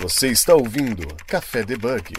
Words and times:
Você 0.00 0.28
está 0.28 0.54
ouvindo 0.54 1.06
Café 1.26 1.62
Debug. 1.62 2.14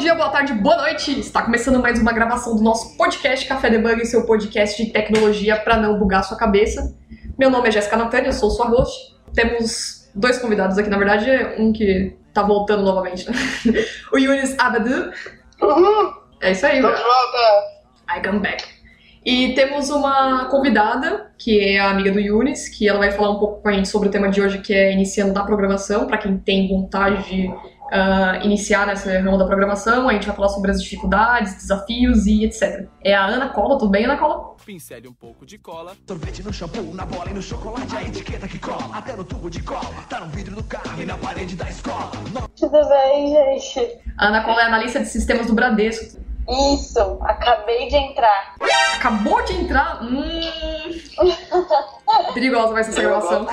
Dia, 0.00 0.14
boa 0.14 0.30
tarde, 0.30 0.54
boa 0.54 0.78
noite! 0.78 1.20
Está 1.20 1.42
começando 1.42 1.78
mais 1.78 2.00
uma 2.00 2.10
gravação 2.10 2.56
do 2.56 2.62
nosso 2.62 2.96
podcast 2.96 3.46
Café 3.46 3.68
Debug, 3.68 4.02
seu 4.06 4.24
podcast 4.24 4.82
de 4.82 4.90
tecnologia 4.90 5.56
para 5.56 5.76
não 5.76 5.98
bugar 5.98 6.24
sua 6.24 6.38
cabeça. 6.38 6.96
Meu 7.38 7.50
nome 7.50 7.68
é 7.68 7.70
Jéssica 7.70 7.98
Natânia, 7.98 8.28
eu 8.28 8.32
sou 8.32 8.50
sua 8.50 8.64
host. 8.66 9.14
Temos 9.34 10.10
dois 10.14 10.38
convidados 10.38 10.78
aqui, 10.78 10.88
na 10.88 10.96
verdade, 10.96 11.28
um 11.58 11.70
que 11.70 12.16
tá 12.32 12.42
voltando 12.42 12.82
novamente, 12.82 13.28
né? 13.28 13.36
o 14.10 14.16
Yunis 14.16 14.58
Abadu. 14.58 15.12
Uhul! 15.60 16.14
É 16.40 16.52
isso 16.52 16.64
aí, 16.64 16.80
Tô 16.80 16.86
mano. 16.86 16.96
de 16.96 17.02
volta! 17.02 18.16
I 18.16 18.26
come 18.26 18.38
back. 18.38 18.64
E 19.22 19.52
temos 19.52 19.90
uma 19.90 20.46
convidada, 20.46 21.30
que 21.36 21.60
é 21.60 21.78
a 21.78 21.90
amiga 21.90 22.10
do 22.10 22.18
Yunis, 22.18 22.70
que 22.70 22.88
ela 22.88 23.00
vai 23.00 23.10
falar 23.10 23.32
um 23.32 23.38
pouco 23.38 23.60
com 23.60 23.68
a 23.68 23.72
gente 23.72 23.88
sobre 23.90 24.08
o 24.08 24.10
tema 24.10 24.30
de 24.30 24.40
hoje, 24.40 24.60
que 24.60 24.72
é 24.72 24.94
iniciando 24.94 25.34
da 25.34 25.44
programação, 25.44 26.06
para 26.06 26.16
quem 26.16 26.38
tem 26.38 26.68
vontade 26.68 27.22
de 27.28 27.50
ah, 27.90 28.40
iniciar 28.44 28.86
nessa 28.86 29.10
ramo 29.20 29.38
da 29.38 29.44
programação. 29.44 30.08
A 30.08 30.12
gente 30.12 30.26
vai 30.26 30.36
falar 30.36 30.48
sobre 30.48 30.70
as 30.70 30.82
dificuldades, 30.82 31.54
desafios 31.54 32.26
e 32.26 32.44
etc. 32.44 32.86
É 33.02 33.14
a 33.14 33.26
Ana 33.26 33.48
Cola, 33.48 33.78
tudo 33.78 33.90
bem, 33.90 34.04
Ana 34.04 34.16
Cola? 34.16 34.50
pincele 34.70 35.08
um 35.08 35.12
pouco 35.12 35.44
de 35.44 35.58
cola. 35.58 35.96
Sorvete 36.06 36.44
no 36.44 36.52
shampoo, 36.52 36.94
na 36.94 37.04
bola 37.04 37.28
e 37.28 37.34
no 37.34 37.42
chocolate, 37.42 37.96
a 37.96 38.04
etiqueta 38.04 38.46
que 38.46 38.56
cola. 38.56 38.88
Até 38.92 39.16
no 39.16 39.24
tubo 39.24 39.50
de 39.50 39.60
cola, 39.64 39.90
tá 40.08 40.20
no 40.20 40.26
vidro 40.26 40.54
do 40.54 40.62
carro 40.62 41.02
e 41.02 41.04
na 41.04 41.18
parede 41.18 41.56
da 41.56 41.68
escola. 41.68 42.12
Tudo 42.56 42.88
bem, 42.88 43.58
gente? 43.58 43.98
A 44.16 44.28
Ana 44.28 44.44
Cola 44.44 44.62
é 44.62 44.64
analista 44.66 45.00
de 45.00 45.06
sistemas 45.06 45.48
do 45.48 45.54
Bradesco. 45.54 46.20
Isso, 46.74 47.00
acabei 47.22 47.88
de 47.88 47.96
entrar. 47.96 48.54
Acabou 48.94 49.44
de 49.44 49.54
entrar? 49.54 50.02
Hum... 50.04 50.22
Perigosa 52.34 52.72
vai 52.72 52.84
ser 52.84 52.90
essa 52.90 53.00
gravação. 53.00 53.46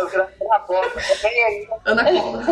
Eu 0.00 0.10
gravei 0.10 0.48
na 0.48 0.58
boca, 0.60 0.90
tô 0.90 1.22
bem 1.28 1.44
aí. 1.44 1.68
Ana 1.84 2.04
cola. 2.04 2.42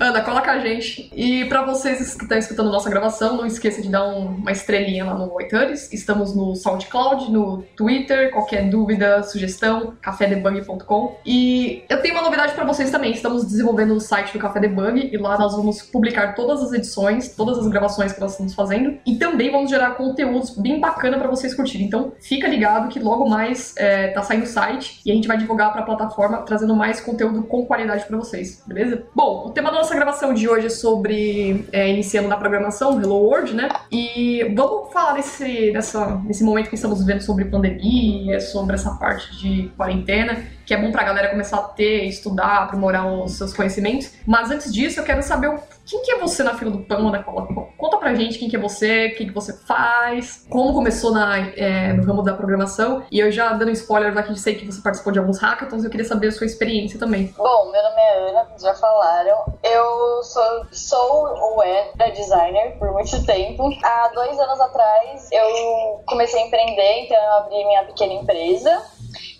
Ana, 0.00 0.20
cola 0.22 0.42
com 0.42 0.50
a 0.50 0.58
gente. 0.58 1.10
E 1.14 1.44
pra 1.46 1.62
vocês 1.64 2.14
que 2.14 2.22
estão 2.24 2.38
escutando 2.38 2.70
nossa 2.70 2.90
gravação, 2.90 3.36
não 3.36 3.46
esqueça 3.46 3.80
de 3.82 3.88
dar 3.88 4.06
um- 4.06 4.36
uma 4.36 4.52
estrelinha 4.52 5.04
lá 5.04 5.14
no 5.14 5.40
iTunes. 5.40 5.92
Estamos 5.92 6.34
no 6.34 6.54
SoundCloud, 6.54 7.30
no 7.30 7.62
Twitter. 7.76 8.30
Qualquer 8.32 8.68
dúvida, 8.68 9.22
sugestão, 9.22 9.94
cafedebug.com. 10.02 11.16
E 11.24 11.84
eu 11.88 12.00
tenho 12.02 12.14
uma 12.14 12.22
novidade 12.22 12.52
pra 12.54 12.64
vocês 12.64 12.90
também. 12.90 13.12
Estamos 13.12 13.44
desenvolvendo 13.46 13.94
o 13.94 14.00
site 14.00 14.32
do 14.32 14.38
Café 14.38 14.60
Debug 14.60 15.10
e 15.12 15.16
lá 15.16 15.38
nós 15.38 15.54
vamos 15.56 15.82
publicar 15.82 16.34
todas 16.34 16.62
as 16.62 16.72
edições, 16.72 17.34
todas 17.34 17.58
as 17.58 17.66
gravações 17.68 18.12
que 18.12 18.20
nós 18.20 18.32
estamos 18.32 18.54
fazendo. 18.54 18.98
E 19.06 19.16
também 19.16 19.50
vamos 19.50 19.70
gerar 19.70 19.92
conteúdos 19.92 20.50
bem 20.58 20.80
bacana 20.80 21.18
pra 21.18 21.28
vocês 21.28 21.54
curtirem. 21.54 21.86
Então 21.86 22.12
fica 22.20 22.48
ligado 22.48 22.88
que 22.88 22.98
logo 22.98 23.28
mais 23.28 23.74
é, 23.76 24.08
tá 24.14 24.22
saindo 24.22 24.44
o 24.44 24.46
site 24.46 25.00
e 25.04 25.10
a 25.10 25.14
gente 25.14 25.28
vai 25.28 25.36
divulgar 25.36 25.72
pra 25.72 25.82
plataforma 25.82 26.38
trazendo 26.38 26.74
mais 26.74 27.00
conteúdo 27.00 27.42
com 27.42 27.66
qualidade 27.66 28.04
pra 28.06 28.16
vocês, 28.16 28.62
beleza? 28.66 29.04
Bom, 29.14 29.46
o 29.46 29.50
tema 29.50 29.70
da 29.70 29.78
nossa 29.78 29.94
gravação 29.94 30.32
de 30.32 30.48
hoje 30.48 30.66
é 30.66 30.70
sobre 30.70 31.66
é, 31.72 31.88
iniciando 31.90 32.28
na 32.28 32.36
programação, 32.36 33.00
Hello 33.00 33.16
World, 33.16 33.54
né? 33.54 33.68
E 33.90 34.44
vamos 34.54 34.92
falar 34.92 35.14
nesse, 35.14 35.70
nessa, 35.72 36.16
nesse 36.24 36.42
momento 36.44 36.68
que 36.68 36.74
estamos 36.76 37.00
vivendo 37.00 37.20
sobre 37.20 37.44
pandemia, 37.46 38.40
sobre 38.40 38.74
essa 38.74 38.92
parte 38.92 39.36
de 39.38 39.70
quarentena, 39.76 40.42
que 40.64 40.72
é 40.72 40.80
bom 40.80 40.90
pra 40.90 41.02
galera 41.04 41.28
começar 41.28 41.58
a 41.58 41.62
ter, 41.62 42.04
estudar, 42.04 42.62
aprimorar 42.64 43.06
os 43.06 43.32
seus 43.32 43.52
conhecimentos. 43.52 44.12
Mas 44.26 44.50
antes 44.50 44.72
disso, 44.72 45.00
eu 45.00 45.04
quero 45.04 45.22
saber 45.22 45.48
o- 45.48 45.58
quem 45.86 46.02
que 46.02 46.12
é 46.12 46.18
você 46.18 46.42
na 46.42 46.56
fila 46.56 46.70
do 46.70 46.80
pão, 46.80 47.08
Ana 47.08 47.22
Cola? 47.22 47.46
Conta 47.76 47.98
pra 47.98 48.14
gente 48.14 48.38
quem 48.38 48.48
que 48.48 48.56
é 48.56 48.58
você, 48.58 49.06
o 49.06 49.16
que, 49.16 49.26
que 49.26 49.32
você 49.32 49.52
faz, 49.52 50.46
como 50.48 50.72
começou 50.72 51.12
na, 51.12 51.38
é, 51.38 51.92
no 51.92 52.04
ramo 52.04 52.22
da 52.22 52.34
programação. 52.34 53.04
E 53.10 53.18
eu 53.18 53.30
já 53.30 53.52
dando 53.52 53.70
spoiler 53.72 54.14
daqui, 54.14 54.38
sei 54.38 54.54
que 54.54 54.64
você 54.64 54.80
participou 54.80 55.12
de 55.12 55.18
alguns 55.18 55.38
hackathons, 55.38 55.84
eu 55.84 55.90
queria 55.90 56.06
saber 56.06 56.28
a 56.28 56.32
sua 56.32 56.46
experiência 56.46 56.98
também. 56.98 57.34
Bom, 57.36 57.70
meu 57.70 57.82
nome 57.82 58.00
é 58.00 58.30
Ana, 58.30 58.48
já 58.58 58.74
falaram. 58.74 59.44
Eu 59.62 60.22
sou, 60.22 60.66
sou 60.72 61.26
ou 61.36 61.62
era 61.62 62.10
designer 62.10 62.78
por 62.78 62.92
muito 62.92 63.24
tempo. 63.26 63.68
Há 63.82 64.10
dois 64.14 64.38
anos 64.38 64.60
atrás 64.60 65.28
eu 65.30 66.02
comecei 66.06 66.42
a 66.42 66.46
empreender, 66.46 67.04
então 67.04 67.16
eu 67.16 67.32
abri 67.38 67.64
minha 67.64 67.84
pequena 67.84 68.14
empresa. 68.14 68.82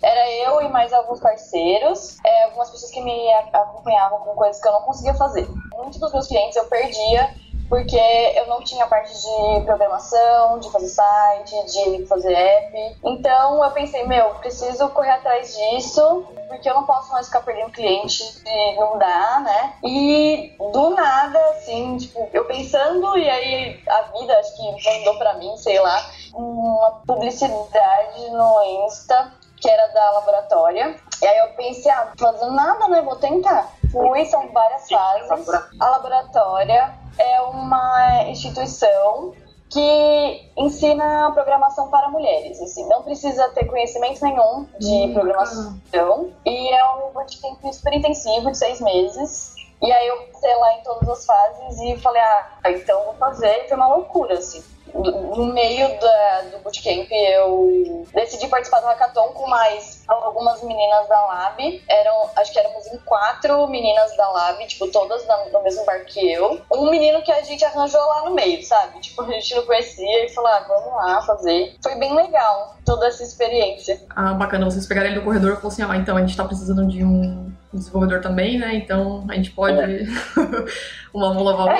Era 0.01 0.31
eu 0.31 0.61
e 0.61 0.69
mais 0.69 0.91
alguns 0.93 1.19
parceiros, 1.19 2.17
é, 2.25 2.43
algumas 2.45 2.69
pessoas 2.69 2.91
que 2.91 3.01
me 3.01 3.33
acompanhavam 3.53 4.19
com 4.19 4.35
coisas 4.35 4.61
que 4.61 4.67
eu 4.67 4.73
não 4.73 4.81
conseguia 4.81 5.13
fazer. 5.15 5.47
Muitos 5.73 5.99
dos 5.99 6.11
meus 6.11 6.27
clientes 6.27 6.55
eu 6.55 6.65
perdia 6.65 7.33
porque 7.69 7.97
eu 8.35 8.47
não 8.47 8.63
tinha 8.63 8.85
parte 8.87 9.11
de 9.13 9.65
programação, 9.65 10.59
de 10.59 10.71
fazer 10.71 10.87
site, 10.87 11.65
de 11.65 12.05
fazer 12.05 12.33
app. 12.33 12.97
Então 13.03 13.63
eu 13.63 13.71
pensei, 13.71 14.05
meu, 14.05 14.29
preciso 14.35 14.87
correr 14.89 15.11
atrás 15.11 15.55
disso, 15.55 16.25
porque 16.47 16.69
eu 16.69 16.75
não 16.75 16.85
posso 16.85 17.11
mais 17.11 17.27
ficar 17.27 17.41
perdendo 17.41 17.71
cliente 17.71 18.23
e 18.45 18.75
não 18.75 18.97
dá, 18.97 19.39
né? 19.39 19.73
E 19.83 20.55
do 20.71 20.91
nada, 20.91 21.39
assim, 21.51 21.97
tipo, 21.97 22.29
eu 22.33 22.45
pensando, 22.45 23.17
e 23.17 23.29
aí 23.29 23.83
a 23.87 24.01
vida 24.17 24.37
acho 24.37 24.55
que 24.55 24.89
mandou 24.89 25.17
pra 25.17 25.33
mim, 25.35 25.55
sei 25.57 25.79
lá, 25.79 26.09
uma 26.33 27.01
publicidade 27.05 28.29
no 28.31 28.63
Insta 28.85 29.33
que 29.59 29.69
era 29.69 29.87
da 29.87 30.11
laboratória. 30.11 30.95
E 31.21 31.25
aí 31.27 31.37
eu 31.39 31.49
pensei, 31.55 31.91
ah, 31.91 32.05
não 32.05 32.15
tô 32.15 32.25
fazendo 32.25 32.53
nada, 32.53 32.87
né? 32.87 33.01
Vou 33.01 33.15
tentar. 33.15 33.71
Fui, 33.91 34.25
são 34.25 34.51
várias 34.51 34.89
fases. 34.89 35.49
A 35.79 35.89
laboratória 35.89 36.93
é 37.17 37.41
uma 37.41 38.23
instituição 38.27 39.33
que 39.69 40.51
ensina 40.57 41.31
programação 41.33 41.89
para 41.89 42.07
mulheres, 42.09 42.61
assim, 42.61 42.87
não 42.87 43.01
precisa 43.01 43.49
ter 43.49 43.65
conhecimento 43.65 44.23
nenhum 44.23 44.67
de 44.79 45.07
Hum, 45.09 45.13
programação 45.13 46.31
e 46.45 46.71
é 46.71 46.85
um 46.93 47.11
bootcamp 47.11 47.73
super 47.73 47.93
intensivo 47.93 48.51
de 48.51 48.57
seis 48.57 48.79
meses 48.79 49.55
e 49.81 49.91
aí 49.91 50.07
eu 50.07 50.17
passei 50.31 50.55
lá 50.55 50.73
em 50.75 50.83
todas 50.83 51.09
as 51.09 51.25
fases 51.25 51.79
e 51.79 51.97
falei, 51.97 52.21
ah, 52.21 52.47
então 52.67 53.03
vou 53.05 53.13
fazer, 53.15 53.65
e 53.65 53.67
foi 53.67 53.77
uma 53.77 53.87
loucura, 53.87 54.35
assim. 54.35 54.63
No 54.95 55.47
meio 55.53 55.99
da, 55.99 56.41
do 56.51 56.59
bootcamp 56.59 57.11
eu 57.11 58.07
decidi 58.13 58.47
participar 58.47 58.79
do 58.79 58.87
hackathon 58.87 59.29
com 59.29 59.47
mais 59.47 60.03
algumas 60.07 60.63
meninas 60.63 61.07
da 61.07 61.21
Lab. 61.25 61.83
Eram, 61.87 62.29
acho 62.35 62.53
que 62.53 62.59
éramos 62.59 62.87
em 62.87 62.97
quatro 62.99 63.67
meninas 63.67 64.15
da 64.15 64.29
Lab, 64.29 64.65
tipo, 64.67 64.87
todas 64.91 65.25
no 65.51 65.63
mesmo 65.63 65.85
bar 65.85 66.05
que 66.05 66.31
eu. 66.31 66.61
Um 66.71 66.89
menino 66.89 67.21
que 67.23 67.31
a 67.31 67.41
gente 67.41 67.63
arranjou 67.65 67.99
lá 67.99 68.23
no 68.25 68.33
meio, 68.33 68.63
sabe? 68.63 68.99
Tipo, 68.99 69.23
a 69.23 69.31
gente 69.31 69.55
não 69.55 69.65
conhecia 69.65 70.25
e 70.25 70.29
falou, 70.29 70.49
ah, 70.49 70.65
vamos 70.67 70.93
lá 70.93 71.21
fazer. 71.23 71.75
Foi 71.83 71.95
bem 71.95 72.15
legal 72.15 72.75
toda 72.85 73.07
essa 73.07 73.23
experiência. 73.23 74.01
Ah, 74.15 74.33
bacana, 74.33 74.65
vocês 74.65 74.85
pegaram 74.85 75.09
ele 75.09 75.19
do 75.19 75.25
corredor 75.25 75.51
e 75.51 75.55
falaram 75.55 75.67
assim, 75.67 75.83
ah, 75.83 75.95
então 75.97 76.15
a 76.15 76.21
gente 76.21 76.37
tá 76.37 76.45
precisando 76.45 76.87
de 76.87 77.03
um 77.03 77.54
desenvolvedor 77.75 78.21
também, 78.21 78.57
né? 78.57 78.75
Então 78.75 79.25
a 79.29 79.35
gente 79.35 79.51
pode... 79.51 79.77
uma 81.13 81.29
vamos 81.29 81.43
lavar 81.43 81.77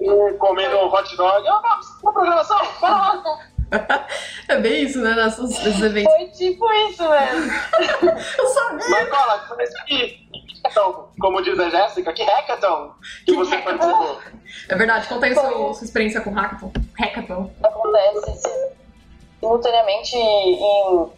Eu 0.00 0.36
comendo 0.38 0.76
um 0.76 0.86
hot 0.86 1.16
dog. 1.16 1.48
Ah, 1.48 1.80
uma 2.02 2.12
programação, 2.12 2.58
lá. 2.82 3.38
É 4.48 4.58
bem 4.58 4.82
isso, 4.82 5.00
né? 5.00 5.14
Nesses, 5.14 5.64
nesses 5.64 5.82
eventos. 5.82 6.12
Foi 6.12 6.26
tipo 6.28 6.72
isso 6.72 7.08
mesmo. 7.08 7.52
Eu 8.38 8.46
sabia! 8.46 8.88
Mas 8.90 9.08
cola, 9.08 9.48
mas 9.56 9.82
que 9.84 10.28
hackathon, 10.64 11.08
como 11.20 11.40
diz 11.42 11.58
a 11.58 11.70
Jéssica, 11.70 12.12
que 12.12 12.22
hackathon 12.22 12.94
que 13.24 13.36
você 13.36 13.58
participou? 13.58 14.18
É 14.68 14.76
verdade, 14.76 15.08
conta 15.08 15.26
aí 15.26 15.34
sua, 15.34 15.74
sua 15.74 15.84
experiência 15.84 16.20
com 16.20 16.30
Hackathon. 16.30 16.72
Hackathon. 16.98 17.50
acontece 17.62 18.48
simultaneamente 19.40 20.16
em 20.16 21.10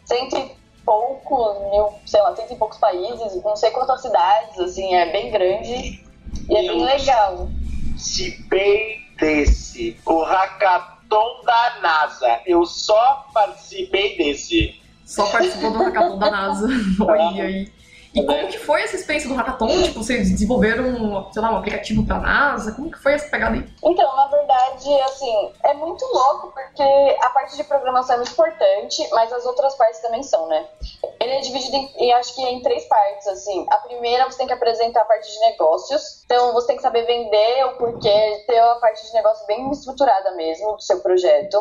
e 2.52 2.56
poucos 2.56 2.78
países, 2.78 3.42
não 3.42 3.56
sei 3.56 3.70
quantas 3.70 4.02
cidades, 4.02 4.58
assim, 4.58 4.94
é 4.94 5.10
bem 5.10 5.30
grande 5.30 6.02
e 6.48 6.56
é 6.56 6.62
bem 6.62 6.84
legal. 6.84 7.48
Participei 7.90 9.00
desse, 9.18 9.96
o 10.06 10.22
hackathon 10.22 11.44
da 11.44 11.80
NASA. 11.82 12.40
Eu 12.46 12.64
só 12.64 13.26
participei 13.32 14.16
desse. 14.16 14.80
Só 15.04 15.26
participou 15.30 15.72
do 15.72 15.78
hackathon 15.78 16.18
da 16.18 16.30
NASA. 16.30 16.68
Olha 17.00 17.44
aí. 17.44 17.81
E 18.14 18.24
como 18.24 18.48
que 18.48 18.58
foi 18.58 18.82
essa 18.82 18.96
experiência 18.96 19.28
do 19.28 19.34
hackathon? 19.34 19.82
Tipo, 19.82 20.02
vocês 20.02 20.30
desenvolveram, 20.30 21.30
sei 21.32 21.40
lá, 21.40 21.52
um 21.52 21.56
aplicativo 21.56 22.04
pra 22.04 22.18
NASA? 22.18 22.72
Como 22.72 22.90
que 22.90 22.98
foi 22.98 23.14
essa 23.14 23.28
pegada 23.28 23.54
aí? 23.54 23.66
Então, 23.82 24.16
na 24.16 24.26
verdade, 24.26 25.00
assim, 25.02 25.52
é 25.64 25.72
muito 25.74 26.04
louco 26.04 26.52
porque 26.52 27.16
a 27.22 27.30
parte 27.30 27.56
de 27.56 27.64
programação 27.64 28.16
é 28.16 28.18
muito 28.18 28.32
importante, 28.32 29.08
mas 29.12 29.32
as 29.32 29.46
outras 29.46 29.74
partes 29.76 30.00
também 30.00 30.22
são, 30.22 30.46
né? 30.46 30.66
Ele 31.20 31.32
é 31.32 31.40
dividido 31.40 31.74
em, 31.74 31.90
em, 31.96 32.12
acho 32.12 32.34
que 32.34 32.42
em 32.42 32.60
três 32.60 32.84
partes, 32.86 33.26
assim. 33.28 33.64
A 33.70 33.76
primeira 33.76 34.24
você 34.26 34.38
tem 34.38 34.46
que 34.46 34.52
apresentar 34.52 35.02
a 35.02 35.06
parte 35.06 35.32
de 35.32 35.40
negócios, 35.40 36.22
então 36.24 36.52
você 36.52 36.66
tem 36.66 36.76
que 36.76 36.82
saber 36.82 37.06
vender 37.06 37.64
o 37.66 37.78
porquê, 37.78 38.44
ter 38.46 38.58
a 38.58 38.74
parte 38.74 39.06
de 39.06 39.14
negócio 39.14 39.46
bem 39.46 39.70
estruturada 39.70 40.32
mesmo 40.32 40.74
do 40.74 40.82
seu 40.82 41.00
projeto. 41.00 41.58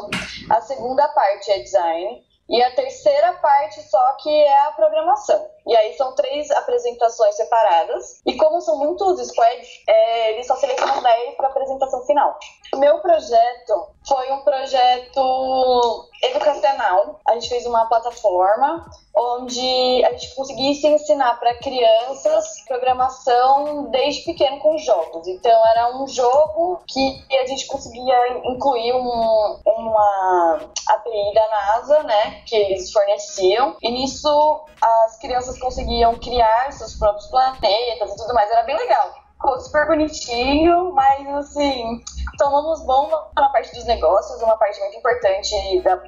A 0.50 0.60
segunda 0.62 1.08
parte 1.10 1.50
é 1.50 1.60
design. 1.60 2.24
E 2.50 2.62
a 2.62 2.76
terceira 2.76 3.34
parte 3.34 3.82
só 3.84 4.14
que 4.22 4.30
é 4.30 4.60
a 4.68 4.72
programação. 4.72 5.50
E 5.66 5.76
aí 5.76 5.94
são 5.96 6.14
três 6.16 6.52
apresentações 6.52 7.36
separadas. 7.36 8.22
E 8.26 8.36
como 8.36 8.60
são 8.62 8.78
muitos 8.78 9.26
squads, 9.28 9.70
é, 9.88 10.32
eles 10.34 10.48
só 10.48 10.56
selecionam 10.56 11.02
10 11.02 11.36
para 11.36 11.48
apresentação 11.48 12.06
final. 12.06 12.38
Meu 12.76 13.00
projeto 13.00 13.88
foi 14.08 14.32
um 14.32 14.42
projeto 14.44 16.10
educacional. 16.24 17.20
A 17.28 17.34
gente 17.34 17.50
fez 17.50 17.66
uma 17.66 17.86
plataforma 17.86 18.90
onde 19.14 20.04
a 20.06 20.12
gente 20.14 20.34
conseguisse 20.36 20.88
ensinar 20.88 21.38
para 21.40 21.56
crianças 21.56 22.64
programação 22.66 23.90
desde 23.92 24.24
pequeno 24.24 24.60
com 24.60 24.78
jogos. 24.78 25.28
Então 25.28 25.66
era 25.68 25.98
um 25.98 26.08
jogo 26.08 26.82
que 26.88 27.26
a 27.38 27.46
gente 27.46 27.68
conseguia 27.68 28.38
incluir 28.46 28.94
um, 28.94 29.60
uma 29.66 30.60
API 30.88 31.34
da 31.34 31.50
NASA, 31.50 32.04
né, 32.04 32.42
que 32.46 32.56
eles 32.56 32.92
forneciam. 32.92 33.76
E 33.82 33.92
nisso 33.92 34.62
as 34.82 35.18
crianças 35.20 35.60
conseguiam 35.60 36.16
criar 36.16 36.72
seus 36.72 36.96
próprios 36.96 37.28
planetas 37.28 38.12
e 38.12 38.16
tudo 38.16 38.34
mais. 38.34 38.50
Era 38.50 38.64
bem 38.64 38.78
legal. 38.78 39.21
Ficou 39.42 39.60
super 39.60 39.88
bonitinho, 39.88 40.94
mas 40.94 41.28
assim, 41.30 42.00
tomamos 42.38 42.86
bom 42.86 43.10
na 43.36 43.50
parte 43.50 43.74
dos 43.74 43.86
negócios, 43.86 44.40
uma 44.42 44.56
parte 44.56 44.80
muito 44.80 44.98
importante 44.98 45.56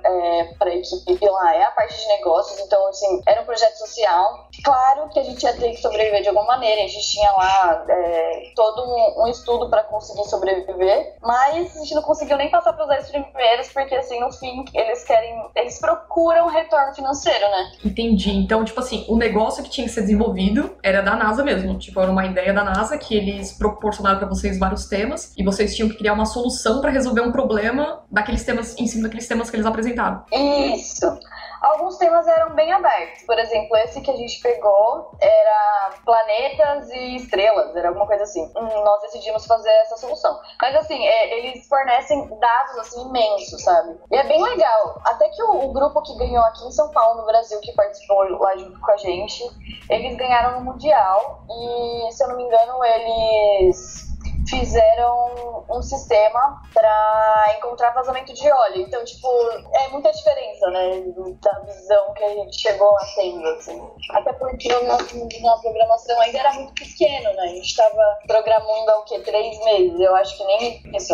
é, 0.06 0.44
para 0.60 0.70
a 0.70 0.76
equipe 0.76 1.26
lá 1.28 1.56
é 1.56 1.64
a 1.64 1.72
parte 1.72 2.00
de 2.00 2.08
negócios, 2.10 2.60
então 2.60 2.88
assim, 2.90 3.22
era 3.28 3.42
um 3.42 3.46
projeto 3.46 3.76
social. 3.76 4.48
Claro 4.64 5.10
que 5.10 5.20
a 5.20 5.24
gente 5.24 5.42
ia 5.42 5.54
ter 5.54 5.72
que 5.72 5.82
sobreviver 5.82 6.22
de 6.22 6.28
alguma 6.30 6.46
maneira, 6.46 6.84
a 6.84 6.88
gente 6.88 7.10
tinha 7.10 7.32
lá 7.32 7.86
é, 7.90 8.52
todo 8.56 8.84
um, 8.84 9.24
um 9.24 9.28
estudo 9.28 9.68
para 9.68 9.82
conseguir 9.84 10.30
sobreviver, 10.30 11.16
mas 11.20 11.76
a 11.76 11.80
gente 11.80 11.96
não 11.96 12.04
conseguiu 12.04 12.38
nem 12.38 12.52
passar 12.52 12.74
para 12.74 12.84
os 12.84 12.90
10 12.90 13.10
primeiros, 13.10 13.70
porque 13.70 13.96
assim, 13.96 14.20
no 14.20 14.32
fim, 14.32 14.64
eles 14.76 15.04
querem, 15.04 15.44
eles 15.56 15.80
procuram 15.80 16.48
retorno 16.48 16.94
financeiro, 16.94 17.50
né? 17.50 17.72
Entendi. 17.84 18.32
Então, 18.32 18.64
tipo 18.64 18.80
assim, 18.80 19.06
o 19.10 19.16
negócio 19.16 19.64
que 19.64 19.72
tinha 19.72 19.88
que 19.88 19.94
ser 19.94 20.02
desenvolvido 20.02 20.78
era 20.84 21.02
da 21.02 21.16
NASA 21.16 21.44
mesmo, 21.44 21.80
tipo, 21.80 22.00
era 22.00 22.12
uma 22.12 22.26
ideia 22.26 22.54
da 22.54 22.64
NASA 22.64 22.96
que 22.96 23.23
eles 23.30 23.52
proporcionaram 23.54 24.20
para 24.20 24.28
vocês 24.28 24.58
vários 24.58 24.86
temas 24.86 25.34
e 25.38 25.44
vocês 25.44 25.75
tinham 25.75 25.90
que 25.90 25.98
criar 25.98 26.14
uma 26.14 26.25
solução 26.25 26.81
para 26.81 26.92
resolver 26.92 27.22
um 27.22 27.31
problema 27.31 28.02
daqueles 28.12 28.44
temas, 28.44 28.78
em 28.78 28.88
cima 28.88 29.04
daqueles 29.04 29.28
temas 29.28 29.50
que 29.50 29.56
eles 29.56 29.66
apresentaram. 29.66 30.24
Isso. 30.31 31.06
Alguns 31.63 31.98
temas 31.98 32.27
eram 32.27 32.54
bem 32.56 32.74
abertos. 32.74 33.24
Por 33.24 33.39
exemplo, 33.39 33.77
esse 33.77 34.01
que 34.01 34.12
a 34.12 34.18
gente 34.18 34.42
pegou 34.42 35.12
era 35.21 35.92
planetas 36.04 36.89
e 36.92 37.15
estrelas, 37.15 37.74
era 37.74 37.88
alguma 37.88 38.06
coisa 38.06 38.24
assim. 38.24 38.44
Hum, 38.57 38.83
nós 38.83 39.01
decidimos 39.04 39.45
fazer 39.45 39.69
essa 39.69 39.95
solução. 39.95 40.38
Mas 40.62 40.75
assim, 40.75 41.01
é, 41.01 41.39
eles 41.39 41.65
fornecem 41.69 42.27
dados 42.38 42.77
assim 42.80 43.07
imensos, 43.07 43.63
sabe? 43.63 43.98
E 44.12 44.15
é 44.18 44.24
bem 44.25 44.44
legal. 44.44 45.00
Até 45.06 45.30
que 45.30 45.42
o, 45.42 45.69
o, 45.69 45.71
grupo 45.71 46.01
que 46.01 46.18
ganhou 46.18 46.44
aqui 46.44 46.68
em 46.68 46.71
São 46.71 46.92
Paulo, 46.92 47.21
no 47.21 47.27
Brasil, 47.27 47.57
que 47.62 47.71
participou 47.71 48.24
lá 48.39 48.57
junto 48.57 48.77
com 48.81 48.92
a 48.92 48.98
gente, 48.98 49.44
eles 49.89 50.18
ganharam 50.18 50.60
no 50.60 50.65
Mundial. 50.65 51.45
E 51.50 52.12
se 52.12 52.25
eu 52.25 52.27
não 52.27 52.36
me 52.36 52.44
engano, 52.44 52.83
eles 52.83 54.12
fizeram 54.60 55.66
um 55.70 55.82
sistema 55.82 56.62
para 56.74 57.56
encontrar 57.58 57.92
vazamento 57.92 58.34
de 58.34 58.52
óleo. 58.52 58.82
Então, 58.82 59.04
tipo, 59.04 59.28
é 59.74 59.90
muita 59.90 60.12
diferença, 60.12 60.70
né, 60.70 61.04
da 61.42 61.60
visão 61.62 62.14
que 62.14 62.24
a 62.24 62.30
gente 62.30 62.60
chegou 62.60 62.96
a 62.98 63.06
tendo, 63.16 63.48
assim. 63.48 63.82
Até 64.12 64.34
porque 64.34 64.72
o 64.74 64.88
nosso 64.88 65.18
na 65.42 65.58
programação 65.58 66.20
ainda 66.22 66.38
era 66.38 66.54
muito 66.54 66.74
pequeno, 66.74 67.34
né? 67.34 67.44
A 67.44 67.48
gente 67.48 67.66
estava 67.66 68.20
programando 68.28 68.92
há 68.92 69.00
o 69.00 69.04
quê? 69.04 69.20
Três 69.20 69.64
meses. 69.66 70.00
Eu 70.00 70.16
acho 70.16 70.38
que 70.38 70.44
nem 70.46 70.82
isso. 70.96 71.14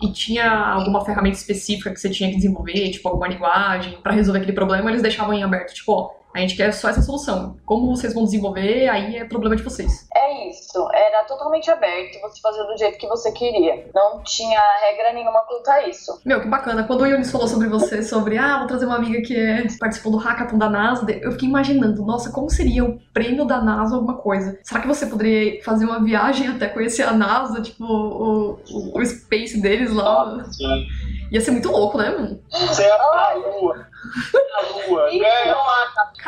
E 0.00 0.12
tinha 0.12 0.48
alguma 0.74 1.04
ferramenta 1.04 1.36
específica 1.36 1.90
que 1.90 2.00
você 2.00 2.08
tinha 2.08 2.30
que 2.30 2.36
desenvolver, 2.36 2.90
tipo, 2.90 3.08
alguma 3.08 3.28
linguagem, 3.28 4.00
para 4.00 4.12
resolver 4.12 4.38
aquele 4.38 4.54
problema, 4.54 4.90
eles 4.90 5.02
deixavam 5.02 5.34
em 5.34 5.42
aberto, 5.42 5.74
tipo, 5.74 5.92
ó, 5.92 6.17
a 6.34 6.40
gente 6.40 6.56
quer 6.56 6.72
só 6.72 6.88
essa 6.88 7.02
solução. 7.02 7.56
Como 7.64 7.94
vocês 7.96 8.12
vão 8.14 8.24
desenvolver, 8.24 8.88
aí 8.88 9.16
é 9.16 9.24
problema 9.24 9.56
de 9.56 9.62
vocês. 9.62 10.06
É 10.14 10.48
isso. 10.48 10.88
Era 10.92 11.24
totalmente 11.24 11.70
aberto, 11.70 12.20
você 12.20 12.40
fazia 12.40 12.64
do 12.64 12.76
jeito 12.76 12.98
que 12.98 13.06
você 13.06 13.32
queria. 13.32 13.88
Não 13.94 14.22
tinha 14.22 14.60
regra 14.88 15.12
nenhuma 15.12 15.40
quanto 15.40 15.68
a 15.68 15.88
isso. 15.88 16.20
Meu, 16.24 16.40
que 16.40 16.48
bacana. 16.48 16.84
Quando 16.84 17.02
o 17.02 17.06
Yunis 17.06 17.30
falou 17.30 17.48
sobre 17.48 17.68
você, 17.68 18.02
sobre, 18.02 18.38
ah, 18.38 18.58
vou 18.58 18.66
trazer 18.66 18.86
uma 18.86 18.96
amiga 18.96 19.20
que 19.22 19.34
é, 19.34 19.66
participou 19.78 20.12
do 20.12 20.18
hackathon 20.18 20.58
da 20.58 20.68
NASA, 20.68 21.06
eu 21.10 21.32
fiquei 21.32 21.48
imaginando, 21.48 22.04
nossa, 22.04 22.30
como 22.30 22.50
seria 22.50 22.84
o 22.84 22.98
prêmio 23.12 23.44
da 23.44 23.60
NASA 23.60 23.96
alguma 23.96 24.16
coisa? 24.16 24.58
Será 24.62 24.80
que 24.80 24.88
você 24.88 25.06
poderia 25.06 25.62
fazer 25.62 25.84
uma 25.84 26.02
viagem 26.02 26.48
até 26.48 26.68
conhecer 26.68 27.02
a 27.02 27.12
NASA, 27.12 27.62
tipo, 27.62 27.84
o, 27.84 28.60
o, 28.70 28.98
o 28.98 29.06
space 29.06 29.60
deles 29.60 29.92
lá? 29.92 30.44
Sim. 30.52 30.86
Ia 31.30 31.40
ser 31.40 31.50
muito 31.50 31.70
louco, 31.70 31.98
né, 31.98 32.10
mano? 32.10 32.40
Você 32.50 32.82
ia 32.82 32.96
pra 32.96 33.34
lua. 33.34 33.86
A 34.54 34.88
lua. 34.88 35.08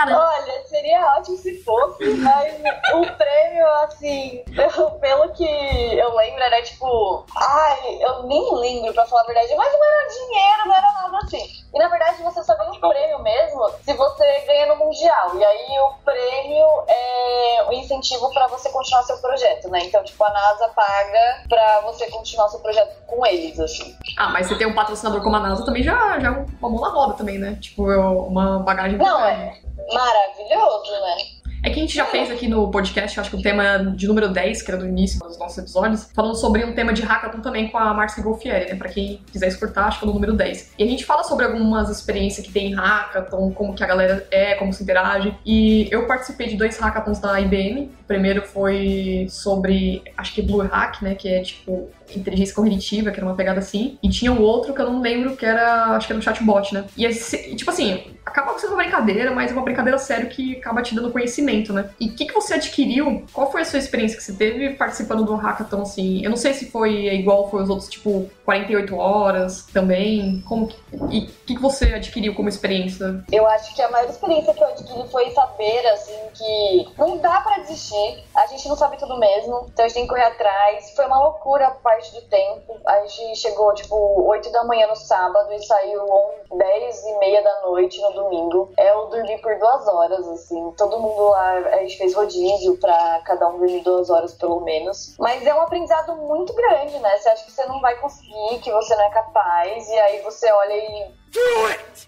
É, 0.09 0.15
Olha, 0.15 0.67
seria 0.67 1.17
ótimo 1.17 1.37
se 1.37 1.63
fosse, 1.63 2.05
mas 2.15 2.55
o 2.95 3.17
prêmio, 3.17 3.67
assim, 3.85 4.43
eu, 4.57 4.91
pelo 4.93 5.33
que 5.33 5.45
eu 5.45 6.15
lembro, 6.15 6.43
era 6.43 6.63
tipo. 6.63 7.27
Ai, 7.37 7.99
eu 8.01 8.23
nem 8.25 8.55
lembro, 8.55 8.95
pra 8.95 9.07
falar 9.07 9.23
a 9.23 9.27
verdade, 9.27 9.55
mas 9.55 9.73
não 9.73 9.85
era 9.85 10.09
dinheiro, 10.09 10.69
não 10.69 10.75
era 10.75 10.93
nada 10.93 11.19
assim. 11.19 11.61
E 11.73 11.79
na 11.79 11.89
verdade 11.89 12.23
você 12.23 12.43
só 12.43 12.57
ganha 12.57 12.73
um 12.73 12.81
prêmio 12.81 13.23
mesmo 13.23 13.71
se 13.85 13.93
você 13.93 14.41
ganha 14.41 14.67
no 14.67 14.77
Mundial. 14.77 15.37
E 15.37 15.45
aí 15.45 15.79
o 15.79 16.05
prêmio 16.05 16.67
é 16.89 17.65
o 17.69 17.73
incentivo 17.73 18.29
para 18.33 18.49
você 18.49 18.69
continuar 18.71 19.03
seu 19.05 19.19
projeto, 19.19 19.69
né? 19.69 19.85
Então, 19.85 20.03
tipo, 20.03 20.23
a 20.25 20.31
NASA 20.31 20.69
paga 20.69 21.45
pra 21.49 21.81
você 21.83 22.11
continuar 22.11 22.49
seu 22.49 22.59
projeto 22.59 22.97
com 23.07 23.25
eles, 23.25 23.59
assim. 23.61 23.95
Ah, 24.19 24.31
mas 24.31 24.49
você 24.49 24.57
tem 24.57 24.67
um 24.67 24.75
patrocinador 24.75 25.23
como 25.23 25.37
a 25.37 25.41
NASA 25.41 25.65
também 25.65 25.83
já, 25.83 26.19
já 26.19 26.29
é 26.29 26.31
uma 26.31 26.69
mão 26.69 26.81
na 26.81 26.89
roda 26.89 27.15
também, 27.15 27.39
né? 27.39 27.57
Tipo, 27.61 27.85
uma 27.85 28.59
bagagem. 28.61 28.99
Não, 28.99 29.25
é 29.25 29.61
maravilhoso, 29.93 30.93
né? 30.93 31.41
É 31.63 31.69
que 31.69 31.79
a 31.79 31.83
gente 31.83 31.95
já 31.95 32.07
fez 32.07 32.31
aqui 32.31 32.49
no 32.49 32.71
podcast, 32.71 33.21
acho 33.21 33.29
que 33.29 33.37
o 33.37 33.43
tema 33.43 33.93
de 33.95 34.09
número 34.09 34.31
10, 34.31 34.63
que 34.63 34.71
era 34.71 34.81
do 34.81 34.89
início 34.89 35.21
dos 35.21 35.39
nossos 35.39 35.59
episódios, 35.59 36.11
falando 36.15 36.35
sobre 36.35 36.65
um 36.65 36.75
tema 36.75 36.91
de 36.91 37.03
hackathon 37.03 37.43
também 37.43 37.69
com 37.69 37.77
a 37.77 37.93
Marcia 37.93 38.23
Golfieri, 38.23 38.71
né? 38.71 38.77
Pra 38.77 38.89
quem 38.89 39.21
quiser 39.31 39.49
escutar, 39.49 39.85
acho 39.85 39.99
que 39.99 40.07
é 40.07 40.09
o 40.09 40.13
número 40.13 40.33
10. 40.33 40.73
E 40.79 40.83
a 40.83 40.87
gente 40.87 41.05
fala 41.05 41.23
sobre 41.23 41.45
algumas 41.45 41.91
experiências 41.91 42.47
que 42.47 42.53
tem 42.53 42.73
em 42.73 42.75
hackathon, 42.75 43.53
como 43.53 43.75
que 43.75 43.85
a 43.85 43.87
galera 43.87 44.27
é, 44.31 44.55
como 44.55 44.73
se 44.73 44.83
interage. 44.83 45.37
E 45.45 45.87
eu 45.91 46.07
participei 46.07 46.49
de 46.49 46.57
dois 46.57 46.79
hackathons 46.79 47.19
da 47.19 47.39
IBM. 47.39 47.91
O 48.05 48.07
primeiro 48.07 48.41
foi 48.43 49.27
sobre, 49.29 50.03
acho 50.17 50.33
que 50.33 50.41
Blue 50.41 50.67
Hack, 50.67 51.03
né? 51.03 51.15
Que 51.15 51.29
é 51.29 51.43
tipo 51.43 51.91
inteligência 52.17 52.55
cognitiva, 52.55 53.11
que 53.11 53.19
era 53.19 53.27
uma 53.27 53.37
pegada 53.37 53.59
assim. 53.59 53.99
E 54.03 54.09
tinha 54.09 54.33
um 54.33 54.41
outro 54.41 54.75
que 54.75 54.81
eu 54.81 54.91
não 54.91 55.01
lembro, 55.01 55.37
que 55.37 55.47
era. 55.47 55.97
Acho 55.97 56.07
que 56.07 56.13
era 56.13 56.19
um 56.19 56.23
chatbot, 56.23 56.75
né? 56.75 56.85
E 56.97 57.05
esse, 57.05 57.55
tipo 57.55 57.71
assim, 57.71 58.05
acaba 58.25 58.59
sendo 58.59 58.75
uma 58.75 58.83
brincadeira, 58.83 59.31
mas 59.33 59.53
uma 59.53 59.63
brincadeira 59.63 59.99
séria 59.99 60.27
que 60.27 60.57
acaba 60.57 60.83
te 60.83 60.95
dando 60.95 61.11
conhecimento, 61.11 61.73
né? 61.73 61.91
E 62.01 62.09
o 62.09 62.15
que, 62.15 62.27
que 62.27 62.35
você 62.35 62.55
adquiriu? 62.55 63.25
Qual 63.33 63.51
foi 63.51 63.63
a 63.63 63.65
sua 63.65 63.79
experiência 63.79 64.17
que 64.17 64.23
você 64.23 64.33
teve 64.33 64.71
participando 64.71 65.25
do 65.25 65.35
hackathon, 65.35 65.83
assim? 65.83 66.25
Eu 66.25 66.31
não 66.31 66.37
sei 66.37 66.55
se 66.55 66.71
foi 66.71 67.07
igual 67.15 67.51
foi 67.51 67.63
os 67.63 67.71
outros, 67.71 67.89
tipo, 67.89 68.31
48 68.45 68.97
horas 68.97 69.67
também. 69.73 70.43
Como 70.47 70.69
que, 70.69 70.77
e 71.11 71.25
o 71.25 71.27
que, 71.47 71.55
que 71.55 71.61
você 71.61 71.95
adquiriu 71.95 72.35
como 72.35 72.49
experiência? 72.49 73.25
Eu 73.31 73.47
acho 73.47 73.75
que 73.75 73.83
a 73.83 73.91
maior 73.91 74.09
experiência 74.09 74.55
que 74.55 74.63
eu 74.63 74.69
adquiri 74.69 75.09
foi 75.11 75.31
saber, 75.31 75.87
assim, 75.89 76.19
que 76.35 76.89
não 76.99 77.19
dá 77.19 77.41
para 77.41 77.59
desistir. 77.59 78.25
A 78.37 78.47
gente 78.47 78.69
não 78.69 78.77
sabe 78.77 78.97
tudo 78.99 79.19
mesmo, 79.19 79.69
então 79.73 79.85
a 79.85 79.89
gente 79.89 79.95
tem 79.95 80.03
que 80.05 80.09
correr 80.09 80.25
atrás. 80.25 80.93
Foi 80.95 81.07
uma 81.07 81.21
loucura 81.21 81.71
parte 81.83 82.00
do 82.09 82.23
tempo. 82.23 82.81
A 82.87 83.07
gente 83.07 83.37
chegou, 83.37 83.75
tipo, 83.75 83.95
8 84.29 84.51
da 84.51 84.65
manhã 84.65 84.87
no 84.87 84.97
sábado 84.97 85.53
e 85.53 85.63
saiu 85.65 86.07
10 86.51 87.05
e 87.05 87.19
meia 87.19 87.43
da 87.43 87.61
noite 87.63 88.01
no 88.01 88.13
domingo. 88.13 88.73
Eu 88.79 89.07
dormi 89.07 89.39
por 89.39 89.59
duas 89.59 89.87
horas, 89.87 90.27
assim. 90.29 90.73
Todo 90.77 90.99
mundo 90.99 91.29
lá, 91.29 91.53
a 91.53 91.77
gente 91.79 91.99
fez 91.99 92.15
rodízio 92.15 92.79
pra 92.79 93.21
cada 93.25 93.49
um 93.49 93.59
dormir 93.59 93.81
duas 93.83 94.09
horas 94.11 94.35
pelo 94.35 94.61
menos. 94.61 95.15
Mas 95.19 95.47
é 95.47 95.55
um 95.55 95.61
aprendizado 95.61 96.17
muito 96.17 96.53
grande, 96.55 96.99
né? 96.99 97.19
Você 97.19 97.29
acha 97.29 97.45
que 97.45 97.53
você 97.53 97.65
não 97.67 97.81
vai 97.81 97.97
conseguir, 97.97 98.59
que 98.63 98.73
você 98.73 98.97
não 98.97 99.05
é 99.05 99.11
capaz, 99.11 99.89
e 99.89 99.99
aí 99.99 100.23
você 100.23 100.51
olha 100.51 100.75
e. 100.75 101.15
Do 101.31 101.67
it! 101.67 102.07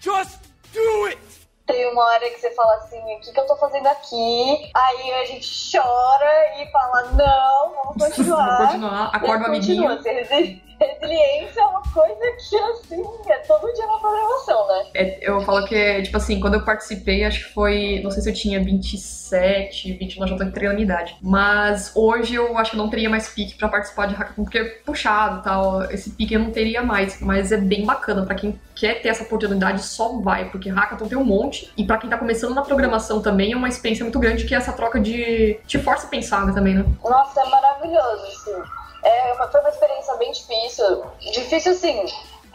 Just 0.00 0.40
do 0.72 1.06
it! 1.06 1.45
Tem 1.66 1.92
uma 1.92 2.04
hora 2.04 2.30
que 2.30 2.38
você 2.38 2.50
fala 2.52 2.76
assim, 2.76 3.00
o 3.00 3.20
que, 3.20 3.32
que 3.32 3.40
eu 3.40 3.46
tô 3.46 3.56
fazendo 3.56 3.86
aqui? 3.88 4.70
Aí 4.72 5.12
a 5.14 5.24
gente 5.24 5.50
chora 5.72 6.62
e 6.62 6.70
fala, 6.70 7.02
não, 7.12 7.74
vamos 7.74 8.04
continuar. 8.04 8.46
vamos 8.46 8.66
continuar, 8.66 9.10
acorda 9.12 9.44
o 9.44 9.46
amiguinho. 9.48 9.88
Continua, 9.88 10.02
você 10.02 10.12
resiste 10.12 10.65
resiliência 10.78 11.60
é 11.60 11.64
uma 11.64 11.82
coisa 11.82 12.20
que, 12.48 12.56
assim, 12.56 13.02
é 13.28 13.36
todo 13.38 13.72
dia 13.72 13.86
uma 13.86 14.00
programação, 14.00 14.68
né? 14.68 14.86
É, 14.94 15.18
eu 15.20 15.40
falo 15.40 15.66
que, 15.66 16.02
tipo 16.02 16.16
assim, 16.16 16.40
quando 16.40 16.54
eu 16.54 16.64
participei, 16.64 17.24
acho 17.24 17.46
que 17.46 17.54
foi. 17.54 18.00
Não 18.02 18.10
sei 18.10 18.22
se 18.22 18.30
eu 18.30 18.34
tinha 18.34 18.62
27, 18.62 19.92
29, 19.94 20.30
já 20.30 20.36
tô 20.36 20.44
entregando 20.44 20.72
a 20.72 20.74
minha 20.74 20.84
idade. 20.84 21.16
Mas 21.22 21.92
hoje 21.94 22.34
eu 22.34 22.56
acho 22.58 22.72
que 22.72 22.76
eu 22.76 22.82
não 22.82 22.90
teria 22.90 23.08
mais 23.08 23.28
pique 23.28 23.54
pra 23.54 23.68
participar 23.68 24.06
de 24.06 24.14
hackathon, 24.14 24.44
porque 24.44 24.58
é 24.58 24.64
puxado 24.64 25.40
e 25.40 25.42
tal. 25.42 25.82
Esse 25.90 26.10
pique 26.10 26.34
eu 26.34 26.40
não 26.40 26.50
teria 26.50 26.82
mais. 26.82 27.20
Mas 27.20 27.52
é 27.52 27.56
bem 27.56 27.84
bacana. 27.84 28.24
Pra 28.24 28.34
quem 28.34 28.60
quer 28.74 29.00
ter 29.00 29.08
essa 29.08 29.22
oportunidade, 29.22 29.82
só 29.82 30.20
vai, 30.20 30.50
porque 30.50 30.68
hackathon 30.68 31.08
tem 31.08 31.18
um 31.18 31.24
monte. 31.24 31.72
E 31.76 31.84
pra 31.84 31.98
quem 31.98 32.10
tá 32.10 32.18
começando 32.18 32.54
na 32.54 32.62
programação 32.62 33.20
também, 33.20 33.52
é 33.52 33.56
uma 33.56 33.68
experiência 33.68 34.04
muito 34.04 34.18
grande, 34.18 34.44
que 34.44 34.54
é 34.54 34.58
essa 34.58 34.72
troca 34.72 35.00
de. 35.00 35.58
te 35.66 35.78
força 35.78 36.06
a 36.06 36.10
pensar 36.10 36.46
né, 36.46 36.52
também, 36.52 36.74
né? 36.74 36.84
Nossa, 37.02 37.40
é 37.40 37.48
maravilhoso, 37.48 38.22
assim. 38.24 38.85
É 39.06 39.36
foi 39.52 39.60
uma 39.60 39.70
experiência 39.70 40.14
bem 40.16 40.32
difícil. 40.32 41.04
Difícil, 41.32 41.72
assim, 41.72 42.04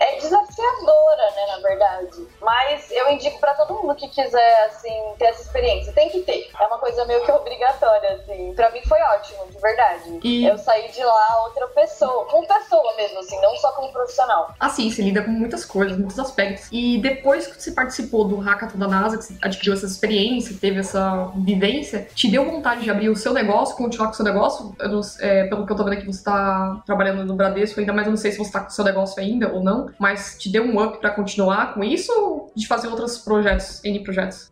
é 0.01 0.15
desafiadora, 0.19 1.31
né, 1.35 1.45
na 1.55 1.57
verdade. 1.67 2.27
Mas 2.41 2.89
eu 2.91 3.11
indico 3.11 3.39
pra 3.39 3.53
todo 3.53 3.73
mundo 3.81 3.95
que 3.95 4.07
quiser, 4.07 4.65
assim, 4.65 4.91
ter 5.17 5.25
essa 5.25 5.41
experiência. 5.43 5.93
Tem 5.93 6.09
que 6.09 6.21
ter. 6.21 6.49
É 6.59 6.65
uma 6.67 6.77
coisa 6.79 7.05
meio 7.05 7.23
que 7.23 7.31
obrigatória, 7.31 8.13
assim. 8.15 8.53
Pra 8.55 8.71
mim 8.71 8.81
foi 8.87 8.99
ótimo, 9.01 9.45
de 9.51 9.59
verdade. 9.59 10.19
E- 10.23 10.45
Eu 10.45 10.57
saí 10.57 10.91
de 10.91 11.03
lá 11.03 11.43
outra 11.45 11.67
pessoa. 11.67 12.25
Como 12.25 12.47
pessoa 12.47 12.95
mesmo, 12.97 13.19
assim, 13.19 13.39
não 13.41 13.55
só 13.57 13.71
como 13.73 13.91
profissional. 13.91 14.53
Assim, 14.59 14.89
você 14.89 15.01
lida 15.01 15.21
com 15.21 15.31
muitas 15.31 15.63
coisas, 15.65 15.97
muitos 15.97 16.17
aspectos. 16.19 16.67
E 16.71 16.97
depois 16.99 17.47
que 17.47 17.61
você 17.61 17.71
participou 17.71 18.25
do 18.27 18.37
hackathon 18.37 18.77
da 18.79 18.87
NASA, 18.87 19.17
que 19.17 19.23
você 19.25 19.35
adquiriu 19.41 19.73
essa 19.73 19.85
experiência, 19.85 20.57
teve 20.59 20.79
essa 20.79 21.31
vivência, 21.35 22.07
te 22.15 22.29
deu 22.29 22.43
vontade 22.45 22.81
de 22.81 22.89
abrir 22.89 23.09
o 23.09 23.15
seu 23.15 23.33
negócio, 23.33 23.75
continuar 23.77 24.07
com 24.07 24.13
o 24.13 24.15
seu 24.15 24.25
negócio? 24.25 24.75
Não- 24.79 25.01
é, 25.19 25.45
pelo 25.47 25.65
que 25.65 25.71
eu 25.71 25.77
tô 25.77 25.83
vendo 25.83 25.93
aqui, 25.93 26.05
você 26.05 26.23
tá 26.23 26.81
trabalhando 26.85 27.23
no 27.25 27.35
Bradesco 27.35 27.79
ainda, 27.79 27.93
mas 27.93 28.05
eu 28.05 28.11
não 28.11 28.17
sei 28.17 28.31
se 28.31 28.37
você 28.39 28.51
tá 28.51 28.59
com 28.61 28.67
o 28.67 28.71
seu 28.71 28.83
negócio 28.83 29.21
ainda 29.21 29.51
ou 29.53 29.61
não. 29.63 29.90
Mas 29.99 30.37
te 30.37 30.49
deu 30.49 30.63
um 30.63 30.81
up 30.81 30.99
pra 30.99 31.11
continuar 31.11 31.73
com 31.73 31.83
isso 31.83 32.11
ou 32.11 32.51
de 32.55 32.67
fazer 32.67 32.87
outros 32.87 33.17
projetos, 33.17 33.83
N 33.83 33.99
projetos? 34.03 34.49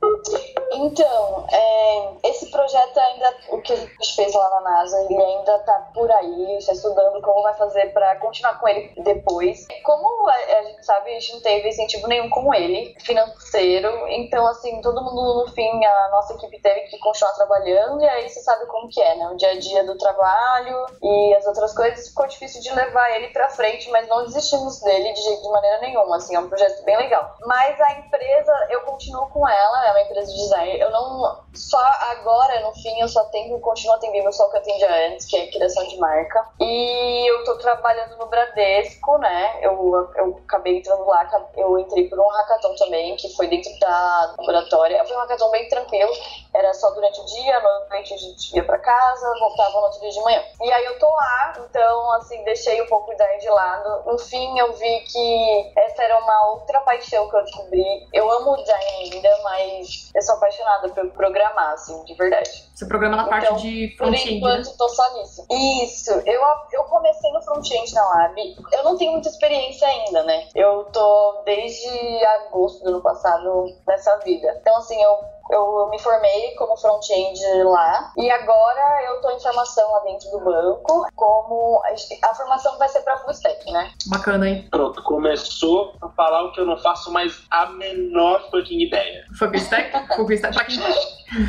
Então, 0.71 1.45
é, 1.51 2.29
esse 2.29 2.49
projeto 2.51 2.97
ainda, 2.97 3.35
o 3.49 3.61
que 3.61 3.73
a 3.73 3.75
gente 3.75 4.15
fez 4.15 4.33
lá 4.33 4.49
na 4.49 4.61
NASA, 4.61 5.01
ele 5.03 5.21
ainda 5.21 5.59
tá 5.59 5.89
por 5.93 6.11
aí, 6.11 6.57
está 6.57 6.73
estudando 6.73 7.21
como 7.21 7.41
vai 7.41 7.53
fazer 7.55 7.91
para 7.93 8.15
continuar 8.17 8.59
com 8.59 8.67
ele 8.67 8.93
depois. 9.03 9.67
Como 9.83 10.29
a, 10.29 10.33
a 10.33 10.63
gente 10.63 10.85
sabe, 10.85 11.09
a 11.09 11.19
gente 11.19 11.33
não 11.33 11.41
teve 11.41 11.69
incentivo 11.69 12.07
nenhum 12.07 12.29
com 12.29 12.53
ele, 12.53 12.95
financeiro, 12.99 14.07
então 14.09 14.45
assim, 14.47 14.81
todo 14.81 15.03
mundo 15.03 15.45
no 15.45 15.51
fim, 15.53 15.85
a 15.85 16.09
nossa 16.09 16.33
equipe 16.33 16.61
teve 16.61 16.81
que 16.81 16.99
continuar 16.99 17.33
trabalhando, 17.33 18.01
e 18.01 18.07
aí 18.07 18.29
você 18.29 18.39
sabe 18.41 18.65
como 18.67 18.89
que 18.89 19.01
é, 19.01 19.15
né? 19.15 19.27
O 19.29 19.37
dia 19.37 19.51
a 19.51 19.59
dia 19.59 19.83
do 19.83 19.97
trabalho 19.97 20.85
e 21.01 21.35
as 21.35 21.45
outras 21.45 21.73
coisas, 21.73 22.07
ficou 22.09 22.27
difícil 22.27 22.61
de 22.61 22.73
levar 22.73 23.09
ele 23.15 23.29
pra 23.29 23.49
frente, 23.49 23.89
mas 23.89 24.07
não 24.07 24.23
desistimos 24.25 24.79
dele 24.81 25.13
de, 25.13 25.41
de 25.41 25.49
maneira 25.49 25.79
nenhuma, 25.79 26.17
assim, 26.17 26.35
é 26.35 26.39
um 26.39 26.47
projeto 26.49 26.83
bem 26.83 26.97
legal. 26.97 27.35
Mas 27.45 27.79
a 27.81 27.93
empresa, 27.93 28.67
eu 28.69 28.81
continuo 28.81 29.27
com 29.29 29.47
ela, 29.47 29.87
é 29.87 29.91
uma 29.91 30.01
empresa 30.01 30.31
de 30.31 30.37
design, 30.37 30.68
eu 30.77 30.91
não, 30.91 31.39
só 31.53 31.79
agora, 32.11 32.59
no 32.61 32.73
fim, 32.73 32.99
eu 32.99 33.07
só 33.07 33.23
tenho, 33.25 33.59
continuo 33.59 33.95
atendendo 33.95 34.31
só 34.31 34.47
o 34.47 34.51
que 34.51 34.57
eu 34.57 34.61
atendia 34.61 35.07
antes, 35.07 35.25
que 35.25 35.37
é 35.37 35.47
criação 35.47 35.87
de 35.87 35.97
marca, 35.97 36.45
e 36.59 37.29
eu 37.29 37.43
tô 37.43 37.57
trabalhando 37.57 38.17
no 38.17 38.27
Bradesco, 38.27 39.17
né, 39.17 39.59
eu, 39.61 40.11
eu 40.15 40.39
acabei 40.45 40.77
entrando 40.77 41.05
lá, 41.05 41.27
eu 41.57 41.79
entrei 41.79 42.07
por 42.07 42.19
um 42.19 42.27
hackathon 42.27 42.75
também, 42.75 43.15
que 43.15 43.29
foi 43.35 43.47
dentro 43.47 43.71
da 43.79 44.35
laboratória, 44.37 45.03
foi 45.05 45.15
um 45.15 45.19
hackathon 45.19 45.51
bem 45.51 45.67
tranquilo, 45.69 46.11
era 46.53 46.73
só 46.73 46.91
durante 46.91 47.21
o 47.21 47.25
dia, 47.25 47.57
à 47.57 47.89
noite 47.89 48.13
a 48.13 48.17
gente 48.17 48.55
ia 48.55 48.63
pra 48.63 48.77
casa, 48.79 49.33
voltava 49.39 49.71
no 49.71 49.85
outro 49.85 49.99
dia 50.01 50.09
de 50.09 50.21
manhã. 50.21 50.43
E 50.61 50.71
aí 50.71 50.85
eu 50.85 50.99
tô 50.99 51.07
lá, 51.07 51.53
então, 51.69 52.11
assim, 52.13 52.43
deixei 52.43 52.81
um 52.81 52.87
pouco 52.87 53.15
da 53.15 53.25
ideia 53.25 53.39
de 53.39 53.49
lado. 53.49 54.03
No 54.05 54.17
fim, 54.17 54.57
eu 54.59 54.73
vi 54.73 54.99
que 55.01 55.73
essa 55.75 56.03
era 56.03 56.17
uma 56.19 56.47
outra 56.51 56.81
paixão 56.81 57.29
que 57.29 57.35
eu 57.35 57.43
descobri. 57.43 58.07
Eu 58.13 58.29
amo 58.31 58.57
design 58.57 58.85
ainda, 59.13 59.29
mas 59.43 60.09
eu 60.13 60.21
sou 60.21 60.35
apaixonada 60.35 60.89
por 60.89 61.09
programar, 61.11 61.73
assim, 61.73 62.03
de 62.05 62.13
verdade. 62.15 62.69
Você 62.73 62.85
programa 62.87 63.17
na 63.17 63.27
parte 63.27 63.45
Então, 63.45 63.57
de 63.57 63.87
Por 63.97 64.07
front-end, 64.07 64.25
né? 64.25 64.37
enquanto, 64.37 64.77
tô 64.77 64.89
só 64.89 65.13
nisso. 65.13 65.45
Isso. 65.51 66.11
Eu, 66.25 66.41
eu 66.71 66.83
comecei 66.85 67.31
no 67.31 67.41
front-end 67.41 67.93
na 67.93 68.07
Lab. 68.07 68.55
Eu 68.71 68.83
não 68.83 68.97
tenho 68.97 69.11
muita 69.11 69.29
experiência 69.29 69.87
ainda, 69.87 70.23
né? 70.23 70.47
Eu 70.55 70.85
tô 70.85 71.41
desde 71.45 72.25
agosto 72.25 72.83
do 72.83 72.89
ano 72.89 73.01
passado 73.01 73.65
nessa 73.87 74.17
vida. 74.19 74.57
Então, 74.61 74.77
assim, 74.77 75.01
eu 75.01 75.19
eu 75.49 75.87
me 75.89 75.99
formei 75.99 76.53
como 76.55 76.77
front-end 76.77 77.39
lá 77.63 78.11
e 78.17 78.29
agora 78.29 79.03
eu 79.07 79.21
tô 79.21 79.29
em 79.31 79.39
formação 79.39 79.91
lá 79.91 79.99
dentro 80.01 80.29
do 80.31 80.39
banco 80.39 81.07
como 81.15 81.81
a 82.23 82.33
formação 82.35 82.77
vai 82.77 82.87
ser 82.89 83.01
para 83.01 83.17
full 83.17 83.31
stack, 83.31 83.71
né? 83.71 83.91
Bacana, 84.07 84.47
hein? 84.47 84.67
Pronto, 84.69 85.01
começou 85.03 85.93
a 86.01 86.09
falar 86.09 86.43
o 86.45 86.51
que 86.51 86.61
eu 86.61 86.65
não 86.65 86.77
faço 86.77 87.11
mais 87.11 87.41
a 87.49 87.65
menor 87.67 88.49
fucking 88.51 88.79
ideia. 88.81 89.25
Com 89.37 89.45
stack? 89.55 90.07
Com 90.15 90.31
stack. 90.31 90.53
Pra 90.55 90.65
quem... 90.65 90.79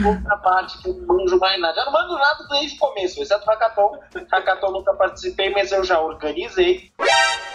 Outra 0.06 0.36
parte 0.38 0.76
que 0.82 0.88
eu 0.90 0.94
não 0.94 1.16
manjo 1.16 1.38
mais 1.38 1.58
nada. 1.60 1.74
Já 1.74 1.84
não 1.86 1.92
mando 1.92 2.14
nada 2.14 2.46
desde 2.50 2.76
o 2.76 2.78
começo, 2.78 3.22
exceto 3.22 3.46
hackathon. 3.46 3.98
Hackathon 4.30 4.70
nunca 4.72 4.92
participei, 4.94 5.50
mas 5.50 5.72
eu 5.72 5.82
já 5.84 5.98
organizei. 6.00 6.90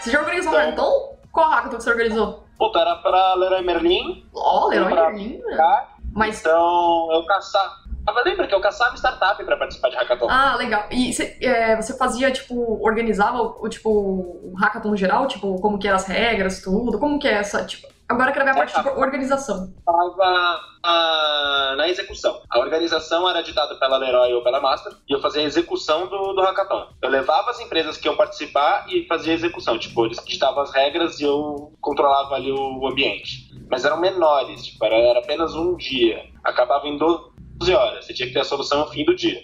Você 0.01 0.09
já 0.11 0.19
organizou 0.21 0.51
um 0.51 0.55
hackathon? 0.55 1.15
Qual 1.31 1.49
hackathon 1.49 1.77
que 1.77 1.83
você 1.83 1.89
organizou? 1.91 2.43
Puta, 2.57 2.79
era 2.79 2.95
pra 2.95 3.33
Leroy 3.35 3.61
Merlin. 3.61 4.27
Ó, 4.33 4.67
Leroy 4.69 4.89
Pra 4.93 5.09
Merlin. 5.11 5.41
cá. 5.55 5.89
Mas 6.15 6.39
Então, 6.39 7.10
eu 7.12 7.25
caçava. 7.25 7.84
Lembra 8.24 8.48
que 8.48 8.55
eu 8.55 8.62
caçava 8.62 8.95
startup 8.95 9.43
pra 9.43 9.57
participar 9.57 9.89
de 9.89 9.98
hackathon? 9.98 10.29
Ah, 10.29 10.55
legal. 10.55 10.86
E 10.89 11.12
cê, 11.12 11.38
é, 11.41 11.75
você 11.75 11.98
fazia, 11.98 12.31
tipo, 12.31 12.79
organizava 12.81 13.41
o, 13.41 13.67
tipo, 13.67 13.89
o 13.89 14.53
hackathon 14.57 14.91
no 14.91 14.98
geral? 14.98 15.27
Tipo, 15.27 15.60
como 15.60 15.77
que 15.77 15.88
eram 15.88 15.98
as 15.98 16.07
regras, 16.07 16.62
tudo? 16.62 16.98
Como 17.00 17.19
que 17.19 17.27
é 17.27 17.34
essa, 17.34 17.65
tipo... 17.65 17.93
Agora 18.07 18.29
eu 18.29 18.34
quero 18.34 18.45
ver 18.45 18.51
a 18.51 18.55
parte 18.55 18.79
de 18.79 18.89
organização. 18.89 19.74
estava 19.79 20.60
ah, 20.84 21.74
na 21.75 21.89
execução. 21.89 22.39
A 22.51 22.60
organização 22.60 23.27
era 23.27 23.41
ditada 23.41 23.74
pela 23.79 23.98
Leroy 23.98 24.31
ou 24.34 24.43
pela 24.43 24.62
Master 24.62 24.93
e 25.10 25.13
eu 25.13 25.19
fazia 25.19 25.41
a 25.41 25.45
execução 25.45 26.05
do, 26.05 26.34
do 26.34 26.41
hackathon. 26.43 26.88
Eu 27.01 27.10
levava 27.10 27.50
as 27.50 27.60
empresas 27.60 27.98
que 27.98 28.07
iam 28.07 28.15
participar 28.15 28.86
e 28.88 29.07
fazia 29.07 29.34
a 29.34 29.36
execução. 29.36 29.79
Tipo, 29.79 30.05
eles 30.05 30.24
ditavam 30.24 30.62
as 30.62 30.72
regras 30.72 31.19
e 31.19 31.24
eu 31.24 31.74
controlava 31.81 32.36
ali 32.36 32.51
o 32.51 32.88
ambiente. 32.88 33.54
Mas 33.69 33.86
eram 33.86 34.00
menores, 34.00 34.65
tipo, 34.65 34.84
era, 34.86 34.95
era 34.95 35.19
apenas 35.19 35.55
um 35.55 35.75
dia. 35.75 36.24
Acabava 36.43 36.88
em 36.88 36.98
12 36.98 37.74
horas. 37.74 38.05
Você 38.05 38.13
tinha 38.13 38.27
que 38.27 38.34
ter 38.34 38.41
a 38.41 38.43
solução 38.43 38.79
no 38.79 38.91
fim 38.91 39.03
do 39.03 39.15
dia. 39.15 39.41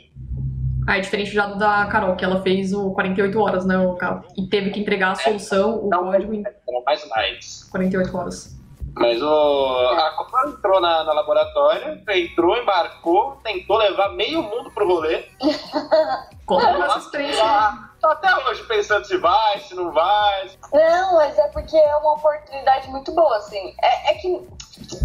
Ah, 0.88 0.98
é 0.98 1.02
diferente 1.02 1.32
já 1.32 1.48
da 1.48 1.86
Carol, 1.86 2.16
que 2.16 2.26
ela 2.26 2.42
fez 2.42 2.74
o 2.74 2.92
48 2.92 3.40
horas, 3.40 3.66
né, 3.66 3.78
o? 3.78 3.98
E 4.38 4.48
teve 4.48 4.72
que 4.72 4.80
entregar 4.80 5.12
a 5.12 5.16
solução, 5.16 5.86
o 5.86 5.90
Não, 5.90 6.06
código 6.12 6.34
em 6.34 6.44
eram 6.44 6.84
mais 6.86 7.08
lights. 7.08 7.68
48 7.72 8.18
horas. 8.18 8.62
Mas 8.96 9.22
o, 9.22 9.28
a 9.28 10.12
Copa 10.18 10.50
entrou 10.50 10.82
na, 10.82 11.04
na 11.04 11.14
laboratória, 11.14 12.04
entrou, 12.10 12.58
embarcou, 12.58 13.38
tentou 13.44 13.78
levar 13.78 14.10
meio 14.10 14.42
mundo 14.42 14.70
pro 14.72 14.88
rolê. 14.88 15.24
Conta 16.46 16.68
essa 16.68 16.98
experiência. 17.00 17.91
Tô 18.02 18.08
até 18.08 18.36
hoje 18.48 18.64
pensando 18.64 19.06
se 19.06 19.16
vai, 19.18 19.60
se 19.60 19.76
não 19.76 19.92
vai. 19.92 20.50
Não, 20.74 21.16
mas 21.18 21.38
é 21.38 21.48
porque 21.50 21.78
é 21.78 21.96
uma 21.98 22.14
oportunidade 22.14 22.90
muito 22.90 23.12
boa, 23.12 23.38
assim. 23.38 23.76
É, 23.80 24.12
é 24.12 24.14
que 24.16 24.50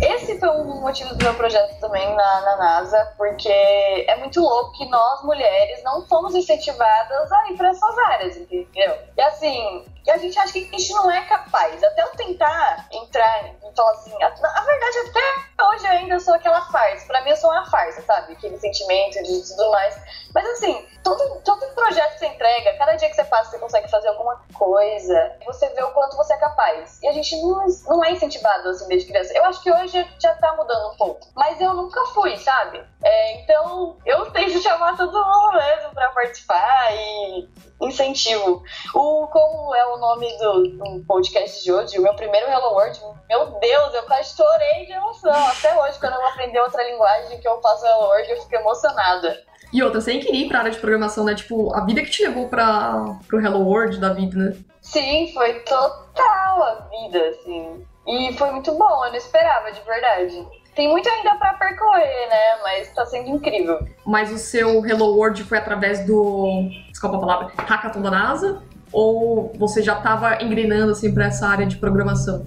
esse 0.01 0.39
foi 0.39 0.49
um 0.49 0.81
motivo 0.81 1.15
do 1.15 1.21
meu 1.21 1.35
projeto 1.35 1.79
também 1.79 2.15
na, 2.15 2.41
na 2.41 2.57
NASA, 2.57 3.13
porque 3.19 3.49
é 3.49 4.17
muito 4.17 4.41
louco 4.41 4.73
que 4.73 4.89
nós, 4.89 5.23
mulheres, 5.25 5.83
não 5.85 6.07
fomos 6.07 6.35
incentivadas 6.35 7.31
a 7.31 7.51
ir 7.51 7.57
para 7.57 7.69
essas 7.69 7.99
áreas, 7.99 8.37
entendeu? 8.39 8.97
E 9.17 9.21
assim, 9.21 9.85
a 10.11 10.17
gente 10.19 10.39
acha 10.39 10.53
que 10.53 10.69
a 10.73 10.79
gente 10.79 10.93
não 10.93 11.11
é 11.11 11.23
capaz. 11.25 11.83
Até 11.83 12.03
eu 12.03 12.09
tentar 12.09 12.87
entrar 12.93 13.45
e 13.47 13.75
falar 13.75 13.93
assim, 13.93 14.13
a, 14.23 14.27
a 14.27 14.61
verdade, 14.65 14.99
até 15.09 15.65
hoje 15.65 15.87
eu 15.87 15.91
ainda 15.91 16.21
sou 16.21 16.35
aquela 16.35 16.61
farsa. 16.71 17.07
Pra 17.07 17.23
mim, 17.23 17.31
eu 17.31 17.37
sou 17.37 17.51
uma 17.51 17.67
farsa, 17.67 18.03
sabe? 18.03 18.33
Aquele 18.33 18.59
sentimento 18.59 19.23
de 19.23 19.49
tudo 19.49 19.71
mais. 19.71 19.97
Mas 20.35 20.47
assim, 20.51 20.87
todo, 21.03 21.41
todo 21.43 21.75
projeto 21.75 22.13
que 22.15 22.19
você 22.19 22.27
entrega, 22.27 22.77
cada 22.79 22.95
dia 22.97 23.09
que 23.09 23.15
você 23.15 23.25
passa, 23.25 23.51
você 23.51 23.59
consegue 23.59 23.91
fazer 23.91 24.09
alguma 24.09 24.41
coisa, 24.55 25.37
você 25.45 25.69
vê 25.71 25.83
o 25.83 25.91
quanto 25.93 26.17
você 26.17 26.35
é 26.35 26.39
capaz. 26.39 27.01
E 27.03 27.09
a 27.09 27.13
gente 27.13 27.41
não, 27.43 27.67
não 27.89 28.05
é 28.05 28.13
incentivado 28.13 28.69
assim 28.69 28.87
desde 28.89 29.09
criança. 29.09 29.33
Eu 29.35 29.45
acho 29.45 29.63
que 29.63 29.73
hoje 29.73 30.07
já 30.19 30.35
tá 30.35 30.55
mudando 30.55 30.93
um 30.93 30.97
pouco. 30.97 31.27
Mas 31.35 31.61
eu 31.61 31.73
nunca 31.75 32.05
fui, 32.07 32.37
sabe? 32.39 32.85
É, 33.03 33.41
então, 33.41 33.97
eu 34.05 34.31
tento 34.33 34.61
chamar 34.61 34.97
todo 34.97 35.13
mundo 35.13 35.53
mesmo 35.55 35.91
pra 35.95 36.11
participar 36.11 36.93
e 36.93 37.49
incentivo. 37.81 38.63
O, 38.95 39.27
como 39.29 39.75
é 39.75 39.87
o 39.87 39.96
nome 39.99 40.27
do, 40.39 40.63
do 40.63 41.05
podcast 41.07 41.63
de 41.63 41.73
hoje, 41.73 41.99
o 41.99 42.03
meu 42.03 42.15
primeiro 42.15 42.49
Hello 42.49 42.75
World, 42.75 43.01
meu 43.29 43.47
Deus, 43.61 43.95
eu 43.95 44.03
quase 44.05 44.37
chorei 44.37 44.87
de 44.87 44.93
emoção. 44.93 45.33
Até 45.49 45.79
hoje, 45.81 45.99
quando 45.99 46.15
eu 46.15 46.21
vou 46.21 46.29
aprender 46.29 46.61
outra 46.61 46.83
linguagem 46.83 47.41
que 47.41 47.49
eu 47.49 47.61
faço 47.61 47.85
Hello 47.87 48.07
World, 48.07 48.31
eu 48.31 48.43
fico 48.43 48.55
emocionada. 48.55 49.43
E 49.73 49.83
outra, 49.83 50.01
sem 50.01 50.21
querer 50.21 50.37
ir 50.37 50.49
pra 50.49 50.61
área 50.61 50.71
de 50.71 50.79
programação, 50.79 51.25
né? 51.25 51.35
Tipo, 51.35 51.75
a 51.75 51.85
vida 51.85 52.03
que 52.03 52.11
te 52.11 52.25
levou 52.25 52.49
pra, 52.49 53.19
pro 53.27 53.41
Hello 53.41 53.67
World 53.67 53.99
da 53.99 54.13
vida, 54.13 54.37
né? 54.37 54.57
Sim, 54.81 55.33
foi 55.35 55.61
total 55.61 56.63
a 56.63 56.89
vida, 56.91 57.29
assim. 57.31 57.85
E 58.07 58.33
foi 58.35 58.53
muito 58.53 58.73
bom, 58.73 59.05
eu 59.05 59.11
não 59.11 59.17
esperava, 59.17 59.73
de 59.73 59.81
verdade. 59.81 60.47
Tem 60.77 60.89
muito 60.89 61.09
ainda 61.09 61.35
pra 61.37 61.55
percorrer, 61.55 62.29
né? 62.29 62.63
Mas 62.63 62.93
tá 62.95 63.05
sendo 63.07 63.31
incrível. 63.31 63.79
Mas 64.05 64.31
o 64.31 64.39
seu 64.39 64.87
Hello 64.87 65.17
World 65.17 65.43
foi 65.43 65.59
através 65.59 66.07
do. 66.07 66.69
Desculpa 66.91 67.17
a 67.17 67.21
palavra. 67.21 67.53
Hackathon 67.57 68.03
da 68.03 68.11
NASA? 68.11 68.63
Ou 68.93 69.53
você 69.59 69.83
já 69.83 69.99
estava 69.99 70.43
engrenando 70.43 70.93
assim 70.93 71.13
para 71.13 71.27
essa 71.27 71.47
área 71.47 71.67
de 71.67 71.77
programação? 71.77 72.47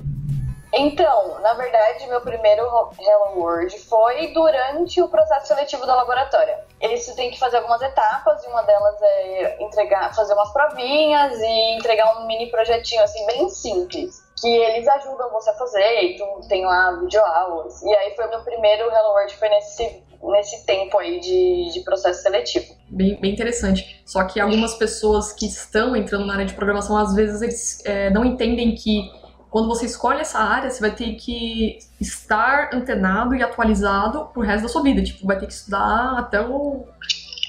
Então, 0.71 1.39
na 1.41 1.53
verdade, 1.55 2.05
meu 2.07 2.21
primeiro 2.21 2.61
Hello 2.63 3.39
World 3.39 3.77
foi 3.79 4.31
durante 4.33 5.01
o 5.01 5.07
processo 5.07 5.47
seletivo 5.47 5.85
da 5.85 5.95
laboratória. 5.95 6.59
Eles 6.79 7.05
têm 7.15 7.31
que 7.31 7.39
fazer 7.39 7.57
algumas 7.57 7.81
etapas, 7.81 8.43
e 8.43 8.47
uma 8.47 8.61
delas 8.61 9.01
é 9.01 9.63
entregar, 9.63 10.13
fazer 10.13 10.33
umas 10.33 10.53
provinhas 10.53 11.39
e 11.39 11.75
entregar 11.75 12.19
um 12.19 12.27
mini 12.27 12.51
projetinho 12.51 13.01
assim 13.03 13.25
bem 13.25 13.49
simples. 13.49 14.23
Que 14.39 14.47
eles 14.47 14.87
ajudam 14.87 15.31
você 15.31 15.49
a 15.49 15.55
fazer, 15.55 16.01
e 16.03 16.17
tu 16.17 16.47
tem 16.47 16.63
lá 16.65 16.91
videoaulas. 16.91 17.81
E 17.81 17.93
aí 17.93 18.15
foi 18.15 18.27
o 18.27 18.29
meu 18.29 18.41
primeiro 18.41 18.91
Hello 18.91 19.09
World, 19.09 19.35
foi 19.37 19.49
nesse, 19.49 20.03
nesse 20.23 20.65
tempo 20.65 20.97
aí 20.97 21.19
de, 21.19 21.71
de 21.73 21.79
processo 21.81 22.21
seletivo. 22.21 22.75
Bem, 22.89 23.19
bem 23.19 23.33
interessante. 23.33 24.01
Só 24.05 24.23
que 24.23 24.39
algumas 24.39 24.75
pessoas 24.75 25.31
que 25.31 25.45
estão 25.45 25.95
entrando 25.95 26.25
na 26.25 26.33
área 26.33 26.45
de 26.45 26.53
programação, 26.53 26.97
às 26.97 27.13
vezes 27.13 27.41
eles 27.41 27.85
é, 27.85 28.09
não 28.09 28.25
entendem 28.25 28.75
que 28.75 29.09
quando 29.49 29.67
você 29.67 29.85
escolhe 29.85 30.21
essa 30.21 30.39
área, 30.39 30.69
você 30.69 30.79
vai 30.79 30.91
ter 30.91 31.15
que 31.15 31.79
estar 31.99 32.69
antenado 32.73 33.35
e 33.35 33.41
atualizado 33.41 34.25
pro 34.27 34.41
resto 34.41 34.63
da 34.63 34.69
sua 34.69 34.83
vida. 34.83 35.01
Tipo, 35.01 35.25
vai 35.25 35.39
ter 35.39 35.47
que 35.47 35.53
estudar 35.53 36.19
até 36.19 36.39
o. 36.39 36.85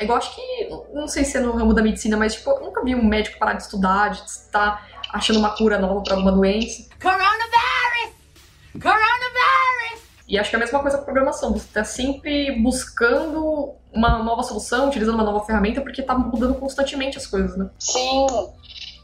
É 0.01 0.05
igual, 0.05 0.19
acho 0.19 0.35
que. 0.35 0.71
Não 0.95 1.07
sei 1.07 1.25
se 1.25 1.37
é 1.37 1.41
no 1.41 1.53
ramo 1.53 1.75
da 1.75 1.83
medicina, 1.83 2.17
mas, 2.17 2.35
tipo, 2.35 2.51
eu 2.51 2.61
nunca 2.61 2.83
vi 2.83 2.95
um 2.95 3.05
médico 3.05 3.39
parar 3.39 3.53
de 3.53 3.63
estudar, 3.63 4.09
de 4.09 4.23
estar 4.23 4.89
achando 5.13 5.39
uma 5.39 5.55
cura 5.57 5.79
nova 5.79 6.03
para 6.03 6.15
alguma 6.15 6.33
doença. 6.33 6.89
Coronavirus! 7.01 8.15
Coronavirus! 8.81 9.30
E 10.31 10.39
acho 10.39 10.49
que 10.49 10.55
é 10.55 10.59
a 10.59 10.61
mesma 10.61 10.79
coisa 10.79 10.97
com 10.97 11.05
programação. 11.05 11.53
Você 11.53 11.67
está 11.67 11.83
sempre 11.83 12.53
buscando 12.63 13.75
uma 13.93 14.23
nova 14.23 14.45
solução, 14.45 14.87
utilizando 14.87 15.17
uma 15.17 15.25
nova 15.25 15.45
ferramenta, 15.45 15.81
porque 15.81 16.03
tá 16.03 16.15
mudando 16.17 16.55
constantemente 16.55 17.19
as 17.19 17.27
coisas, 17.27 17.57
né? 17.57 17.69
Sim. 17.81 18.27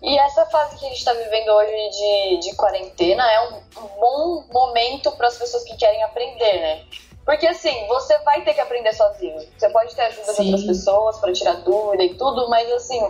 E 0.05 0.17
essa 0.21 0.47
fase 0.47 0.79
que 0.79 0.87
a 0.87 0.89
gente 0.89 0.99
está 0.99 1.13
vivendo 1.13 1.49
hoje 1.49 1.91
de, 1.91 2.49
de 2.49 2.55
quarentena 2.55 3.29
é 3.29 3.41
um 3.41 3.61
bom 3.99 4.45
momento 4.53 5.11
para 5.17 5.27
as 5.27 5.37
pessoas 5.37 5.65
que 5.65 5.77
querem 5.77 6.01
aprender, 6.05 6.61
né? 6.61 6.85
Porque 7.27 7.45
assim, 7.45 7.89
você 7.89 8.17
vai 8.21 8.43
ter 8.43 8.55
que 8.55 8.61
aprender 8.61 8.93
sozinho. 8.93 9.37
Você 9.59 9.69
pode 9.71 9.95
ter 9.97 10.03
ajuda 10.03 10.33
Sim. 10.33 10.45
de 10.45 10.51
outras 10.53 10.67
pessoas 10.69 11.19
para 11.19 11.33
tirar 11.33 11.55
dúvida 11.57 12.05
e 12.05 12.15
tudo, 12.15 12.49
mas 12.49 12.71
assim, 12.73 13.01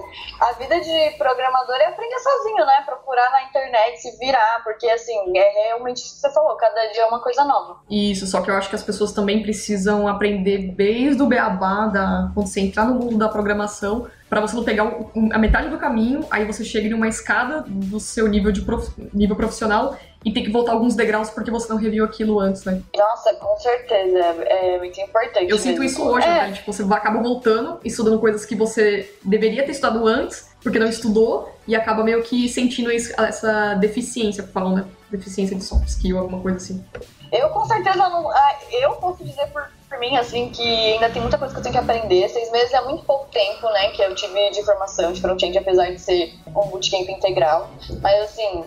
a 0.40 0.52
vida 0.52 0.80
de 0.80 1.10
programador 1.18 1.76
é 1.76 1.84
aprender 1.84 2.18
sozinho, 2.18 2.64
né? 2.64 2.82
Procurar 2.86 3.30
na 3.30 3.42
internet, 3.42 4.00
se 4.00 4.18
virar, 4.18 4.64
porque 4.64 4.88
assim, 4.88 5.36
é 5.36 5.68
realmente 5.68 5.98
isso 5.98 6.14
que 6.14 6.20
você 6.20 6.32
falou, 6.32 6.56
cada 6.56 6.86
dia 6.86 7.02
é 7.02 7.06
uma 7.06 7.20
coisa 7.20 7.44
nova. 7.44 7.76
Isso, 7.90 8.26
só 8.26 8.40
que 8.40 8.50
eu 8.50 8.54
acho 8.56 8.70
que 8.70 8.74
as 8.76 8.82
pessoas 8.82 9.12
também 9.12 9.42
precisam 9.42 10.08
aprender 10.08 10.72
desde 10.74 11.22
o 11.22 11.26
beabá, 11.26 11.86
da, 11.86 12.30
quando 12.32 12.46
você 12.46 12.60
entrar 12.60 12.86
no 12.86 12.94
mundo 12.94 13.18
da 13.18 13.28
programação, 13.28 14.08
para 14.30 14.40
você 14.40 14.56
não 14.56 14.64
pegar 14.64 14.84
a 15.32 15.38
metade 15.38 15.68
do 15.68 15.78
caminho, 15.78 16.26
aí 16.30 16.44
você 16.44 16.64
chega 16.64 16.88
em 16.88 16.94
uma 16.94 17.06
escada 17.06 17.62
do 17.68 18.00
seu 18.00 18.26
nível, 18.26 18.50
de 18.50 18.62
prof- 18.62 18.90
nível 19.12 19.36
profissional 19.36 19.94
e 20.26 20.32
tem 20.32 20.42
que 20.42 20.50
voltar 20.50 20.72
alguns 20.72 20.96
degraus 20.96 21.30
porque 21.30 21.52
você 21.52 21.68
não 21.72 21.76
reviu 21.76 22.04
aquilo 22.04 22.40
antes, 22.40 22.64
né? 22.64 22.82
Nossa, 22.96 23.32
com 23.34 23.56
certeza, 23.58 24.18
é, 24.18 24.74
é 24.74 24.78
muito 24.78 25.00
importante. 25.00 25.48
Eu 25.48 25.56
sinto 25.56 25.84
isso 25.84 26.02
hoje, 26.02 26.26
é, 26.26 26.48
né? 26.48 26.52
Tipo, 26.52 26.72
você 26.72 26.82
acaba 26.82 27.22
voltando, 27.22 27.78
estudando 27.84 28.18
coisas 28.18 28.44
que 28.44 28.56
você 28.56 29.08
deveria 29.22 29.64
ter 29.64 29.70
estudado 29.70 30.04
antes, 30.04 30.50
porque 30.60 30.80
não 30.80 30.88
estudou, 30.88 31.54
e 31.64 31.76
acaba 31.76 32.02
meio 32.02 32.24
que 32.24 32.48
sentindo 32.48 32.90
essa 32.90 33.74
deficiência, 33.74 34.42
falam, 34.42 34.74
né? 34.74 34.84
Deficiência 35.08 35.54
de 35.54 35.62
soft 35.62 35.86
skill, 35.86 36.18
alguma 36.18 36.42
coisa 36.42 36.56
assim. 36.56 36.84
Eu 37.30 37.48
com 37.50 37.64
certeza 37.64 37.96
não. 37.96 38.28
ah, 38.28 38.58
Eu 38.72 38.96
posso 38.96 39.22
dizer 39.24 39.46
por, 39.52 39.70
por 39.96 39.98
mim, 39.98 40.16
assim, 40.16 40.50
que 40.50 40.62
ainda 40.62 41.08
tem 41.08 41.22
muita 41.22 41.38
coisa 41.38 41.54
que 41.54 41.58
eu 41.58 41.62
tenho 41.62 41.72
que 41.72 41.80
aprender. 41.80 42.28
Seis 42.28 42.52
meses 42.52 42.72
é 42.72 42.80
muito 42.82 43.04
pouco 43.04 43.26
tempo, 43.30 43.68
né? 43.70 43.88
Que 43.90 44.02
eu 44.02 44.14
tive 44.14 44.50
de 44.50 44.62
formação 44.62 45.12
de 45.12 45.20
front-end, 45.20 45.56
apesar 45.56 45.90
de 45.90 45.98
ser 45.98 46.34
um 46.48 46.68
bootcamp 46.68 47.08
integral. 47.08 47.70
Mas 48.02 48.24
assim, 48.24 48.64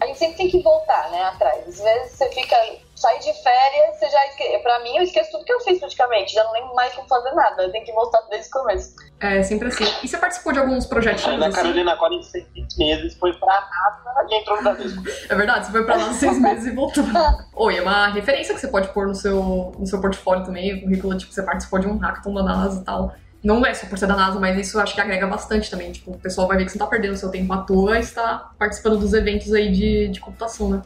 a 0.00 0.06
gente 0.06 0.18
sempre 0.18 0.36
tem 0.36 0.50
que 0.50 0.62
voltar, 0.62 1.10
né, 1.10 1.22
atrás. 1.22 1.66
Às 1.66 1.80
vezes 1.80 2.12
você 2.12 2.28
fica. 2.30 2.56
Sai 2.98 3.16
de 3.20 3.32
férias, 3.42 3.96
você 3.96 4.10
já 4.10 4.26
esquece. 4.26 4.58
Pra 4.58 4.80
mim, 4.80 4.96
eu 4.96 5.04
esqueço 5.04 5.30
tudo 5.30 5.44
que 5.44 5.52
eu 5.52 5.60
fiz 5.60 5.78
praticamente. 5.78 6.34
Já 6.34 6.42
não 6.42 6.52
lembro 6.52 6.74
mais 6.74 6.92
como 6.94 7.06
fazer 7.06 7.30
nada. 7.30 7.62
Eu 7.62 7.70
tenho 7.70 7.84
que 7.84 7.92
voltar 7.92 8.20
desde 8.28 8.48
o 8.48 8.50
começo. 8.50 8.96
É 9.20 9.40
sempre 9.44 9.68
assim. 9.68 9.84
E 10.02 10.08
você 10.08 10.18
participou 10.18 10.52
de 10.52 10.58
alguns 10.58 10.84
A 10.84 10.88
projetinhos 10.88 11.36
Ana 11.36 11.46
assim? 11.46 11.56
Carolina, 11.56 11.92
agora 11.92 12.14
em 12.14 12.22
seis 12.24 12.46
meses, 12.76 13.14
foi 13.14 13.32
pra 13.34 13.54
NASA 13.54 14.26
e 14.28 14.34
entrou 14.34 14.56
no 14.56 14.62
Bradesco. 14.64 15.02
É 15.28 15.34
verdade, 15.36 15.66
você 15.66 15.72
foi 15.72 15.84
pra 15.84 15.96
lá 15.96 16.12
seis 16.12 16.40
meses 16.40 16.66
e 16.66 16.74
voltou. 16.74 17.04
Oi, 17.54 17.76
é 17.76 17.82
uma 17.82 18.08
referência 18.08 18.52
que 18.52 18.60
você 18.60 18.68
pode 18.68 18.88
pôr 18.88 19.06
no 19.06 19.14
seu, 19.14 19.72
no 19.78 19.86
seu 19.86 20.00
portfólio 20.00 20.44
também, 20.44 20.74
o 20.74 20.82
currículo, 20.82 21.16
tipo, 21.16 21.32
você 21.32 21.42
participou 21.44 21.78
de 21.78 21.86
um 21.86 21.98
hackathon 21.98 22.34
da 22.34 22.42
NASA 22.42 22.80
e 22.80 22.84
tal. 22.84 23.14
Não 23.44 23.64
é 23.64 23.72
só 23.72 23.86
por 23.86 23.96
ser 23.96 24.08
da 24.08 24.16
NASA, 24.16 24.40
mas 24.40 24.58
isso 24.58 24.76
eu 24.76 24.82
acho 24.82 24.94
que 24.94 25.00
agrega 25.00 25.26
bastante 25.26 25.70
também. 25.70 25.92
Tipo, 25.92 26.10
o 26.10 26.18
pessoal 26.18 26.48
vai 26.48 26.56
ver 26.56 26.64
que 26.64 26.72
você 26.72 26.78
não 26.78 26.86
tá 26.86 26.90
perdendo 26.90 27.16
seu 27.16 27.30
tempo 27.30 27.52
à 27.52 27.58
toa 27.58 27.96
e 27.96 28.00
está 28.00 28.50
participando 28.58 28.98
dos 28.98 29.14
eventos 29.14 29.52
aí 29.54 29.70
de, 29.70 30.08
de 30.08 30.18
computação, 30.18 30.68
né? 30.70 30.82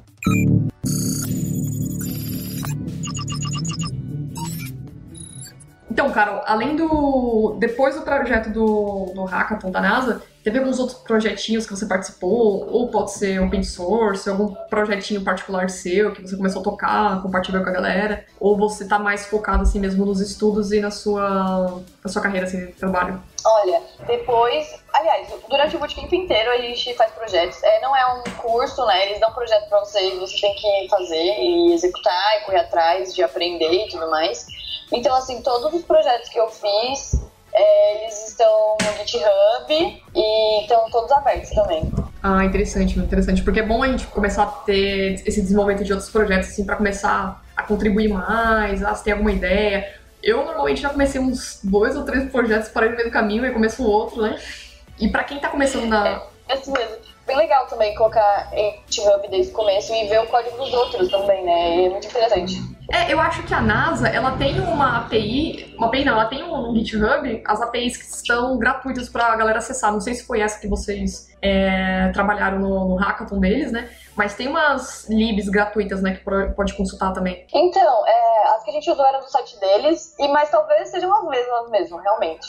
Então, 6.02 6.12
Carol, 6.12 6.42
além 6.46 6.74
do. 6.74 7.54
Depois 7.60 7.94
do 7.94 8.02
projeto 8.02 8.50
do, 8.50 9.12
do 9.14 9.22
Hackathon 9.22 9.70
da 9.70 9.80
NASA, 9.80 10.20
teve 10.42 10.58
alguns 10.58 10.80
outros 10.80 10.98
projetinhos 10.98 11.64
que 11.64 11.76
você 11.76 11.86
participou? 11.86 12.68
Ou 12.68 12.90
pode 12.90 13.12
ser 13.12 13.40
open 13.40 13.62
source, 13.62 14.28
algum 14.28 14.52
projetinho 14.68 15.22
particular 15.22 15.70
seu 15.70 16.12
que 16.12 16.22
você 16.22 16.36
começou 16.36 16.60
a 16.60 16.64
tocar, 16.64 17.22
compartilhou 17.22 17.62
com 17.62 17.70
a 17.70 17.72
galera? 17.72 18.24
Ou 18.40 18.58
você 18.58 18.84
tá 18.88 18.98
mais 18.98 19.26
focado 19.26 19.62
assim 19.62 19.78
mesmo 19.78 20.04
nos 20.04 20.20
estudos 20.20 20.72
e 20.72 20.80
na 20.80 20.90
sua, 20.90 21.80
na 22.02 22.10
sua 22.10 22.20
carreira 22.20 22.48
assim, 22.48 22.66
de 22.66 22.72
trabalho? 22.72 23.22
Olha, 23.44 23.80
depois. 24.04 24.82
Aliás, 24.92 25.28
durante 25.48 25.76
o 25.76 25.78
bootcamp 25.78 26.12
inteiro 26.12 26.50
a 26.50 26.58
gente 26.58 26.94
faz 26.94 27.12
projetos. 27.12 27.62
É, 27.62 27.80
não 27.80 27.96
é 27.96 28.06
um 28.14 28.22
curso, 28.38 28.84
né? 28.86 29.06
Eles 29.06 29.20
dão 29.20 29.30
um 29.30 29.34
projeto 29.34 29.68
pra 29.68 29.78
você 29.78 30.10
você 30.16 30.40
tem 30.40 30.54
que 30.56 30.88
fazer 30.90 31.38
e 31.38 31.74
executar 31.74 32.38
e 32.38 32.44
correr 32.44 32.58
atrás 32.58 33.14
de 33.14 33.22
aprender 33.22 33.86
e 33.86 33.88
tudo 33.88 34.10
mais. 34.10 34.44
Então, 34.92 35.14
assim, 35.16 35.40
todos 35.42 35.72
os 35.72 35.83
projetos 35.85 36.28
que 36.28 36.38
eu 36.38 36.48
fiz, 36.48 37.20
é, 37.52 38.02
eles 38.02 38.28
estão 38.28 38.76
no 38.81 39.07
GitHub 39.07 40.02
e 40.14 40.62
estão 40.62 40.90
todos 40.90 41.11
abertos 41.12 41.50
também. 41.50 41.90
Ah, 42.22 42.44
interessante, 42.44 42.98
interessante. 42.98 43.42
Porque 43.42 43.61
é 43.61 43.62
bom 43.62 43.83
a 43.83 43.88
gente 43.88 44.07
começar 44.07 44.44
a 44.44 44.46
ter 44.46 45.14
esse 45.26 45.40
desenvolvimento 45.40 45.85
de 45.85 45.92
outros 45.92 46.11
projetos, 46.11 46.50
assim, 46.50 46.64
pra 46.64 46.76
começar 46.76 47.42
a 47.57 47.62
contribuir 47.62 48.09
mais, 48.09 48.83
a 48.83 48.94
ter 48.94 49.12
alguma 49.12 49.33
ideia. 49.33 49.94
Eu 50.22 50.44
normalmente 50.44 50.81
já 50.81 50.90
comecei 50.90 51.20
uns 51.20 51.61
dois 51.64 51.96
ou 51.96 52.05
três 52.05 52.31
projetos, 52.31 52.68
parei 52.68 52.90
no 52.90 52.96
meio 52.96 53.09
do 53.09 53.12
caminho 53.12 53.44
e 53.44 53.50
começo 53.50 53.85
outro, 53.85 54.22
né? 54.22 54.38
E 54.98 55.09
pra 55.09 55.24
quem 55.24 55.40
tá 55.40 55.48
começando 55.48 55.87
na. 55.87 56.22
É 56.48 56.55
assim 56.55 56.70
mesmo. 56.70 57.01
Bem 57.26 57.37
legal 57.37 57.66
também 57.66 57.94
colocar 57.94 58.50
em 58.52 58.80
GitHub 58.87 59.28
desde 59.28 59.52
o 59.52 59.54
começo 59.54 59.94
e 59.94 60.08
ver 60.08 60.20
o 60.20 60.26
código 60.26 60.56
dos 60.56 60.72
outros 60.72 61.08
também, 61.08 61.44
né? 61.44 61.85
É 61.85 61.88
muito 61.88 62.06
interessante. 62.06 62.56
É, 62.90 63.11
eu 63.11 63.18
acho 63.20 63.42
que 63.44 63.54
a 63.54 63.61
NASA, 63.61 64.08
ela 64.08 64.32
tem 64.37 64.61
uma 64.61 64.98
API, 64.98 65.74
uma 65.78 65.87
API 65.87 66.04
não, 66.04 66.12
ela 66.12 66.26
tem 66.26 66.42
um 66.42 66.74
GitHub, 66.74 67.42
as 67.46 67.62
APIs 67.62 67.96
que 67.96 68.04
estão 68.04 68.58
gratuitas 68.58 69.08
pra 69.08 69.35
galera 69.37 69.58
acessar. 69.58 69.92
Não 69.92 70.00
sei 70.00 70.14
se 70.14 70.26
foi 70.26 70.40
essa 70.40 70.61
que 70.61 70.66
vocês 70.68 71.30
é, 71.40 72.11
trabalharam 72.12 72.58
no, 72.58 72.88
no 72.88 72.96
hackathon 72.96 73.38
deles, 73.38 73.72
né? 73.72 73.88
Mas 74.14 74.35
tem 74.35 74.48
umas 74.48 75.08
libs 75.08 75.48
gratuitas, 75.48 76.02
né, 76.02 76.16
que 76.16 76.24
pode 76.54 76.74
consultar 76.74 77.12
também. 77.12 77.46
Então, 77.54 78.06
é, 78.06 78.48
as 78.48 78.62
que 78.62 78.70
a 78.70 78.74
gente 78.74 78.90
usou 78.90 79.06
eram 79.06 79.20
do 79.20 79.30
site 79.30 79.58
deles, 79.58 80.14
e 80.18 80.28
mas 80.28 80.50
talvez 80.50 80.90
sejam 80.90 81.14
as 81.14 81.24
mesmas 81.28 81.70
mesmo, 81.70 81.96
realmente. 81.98 82.46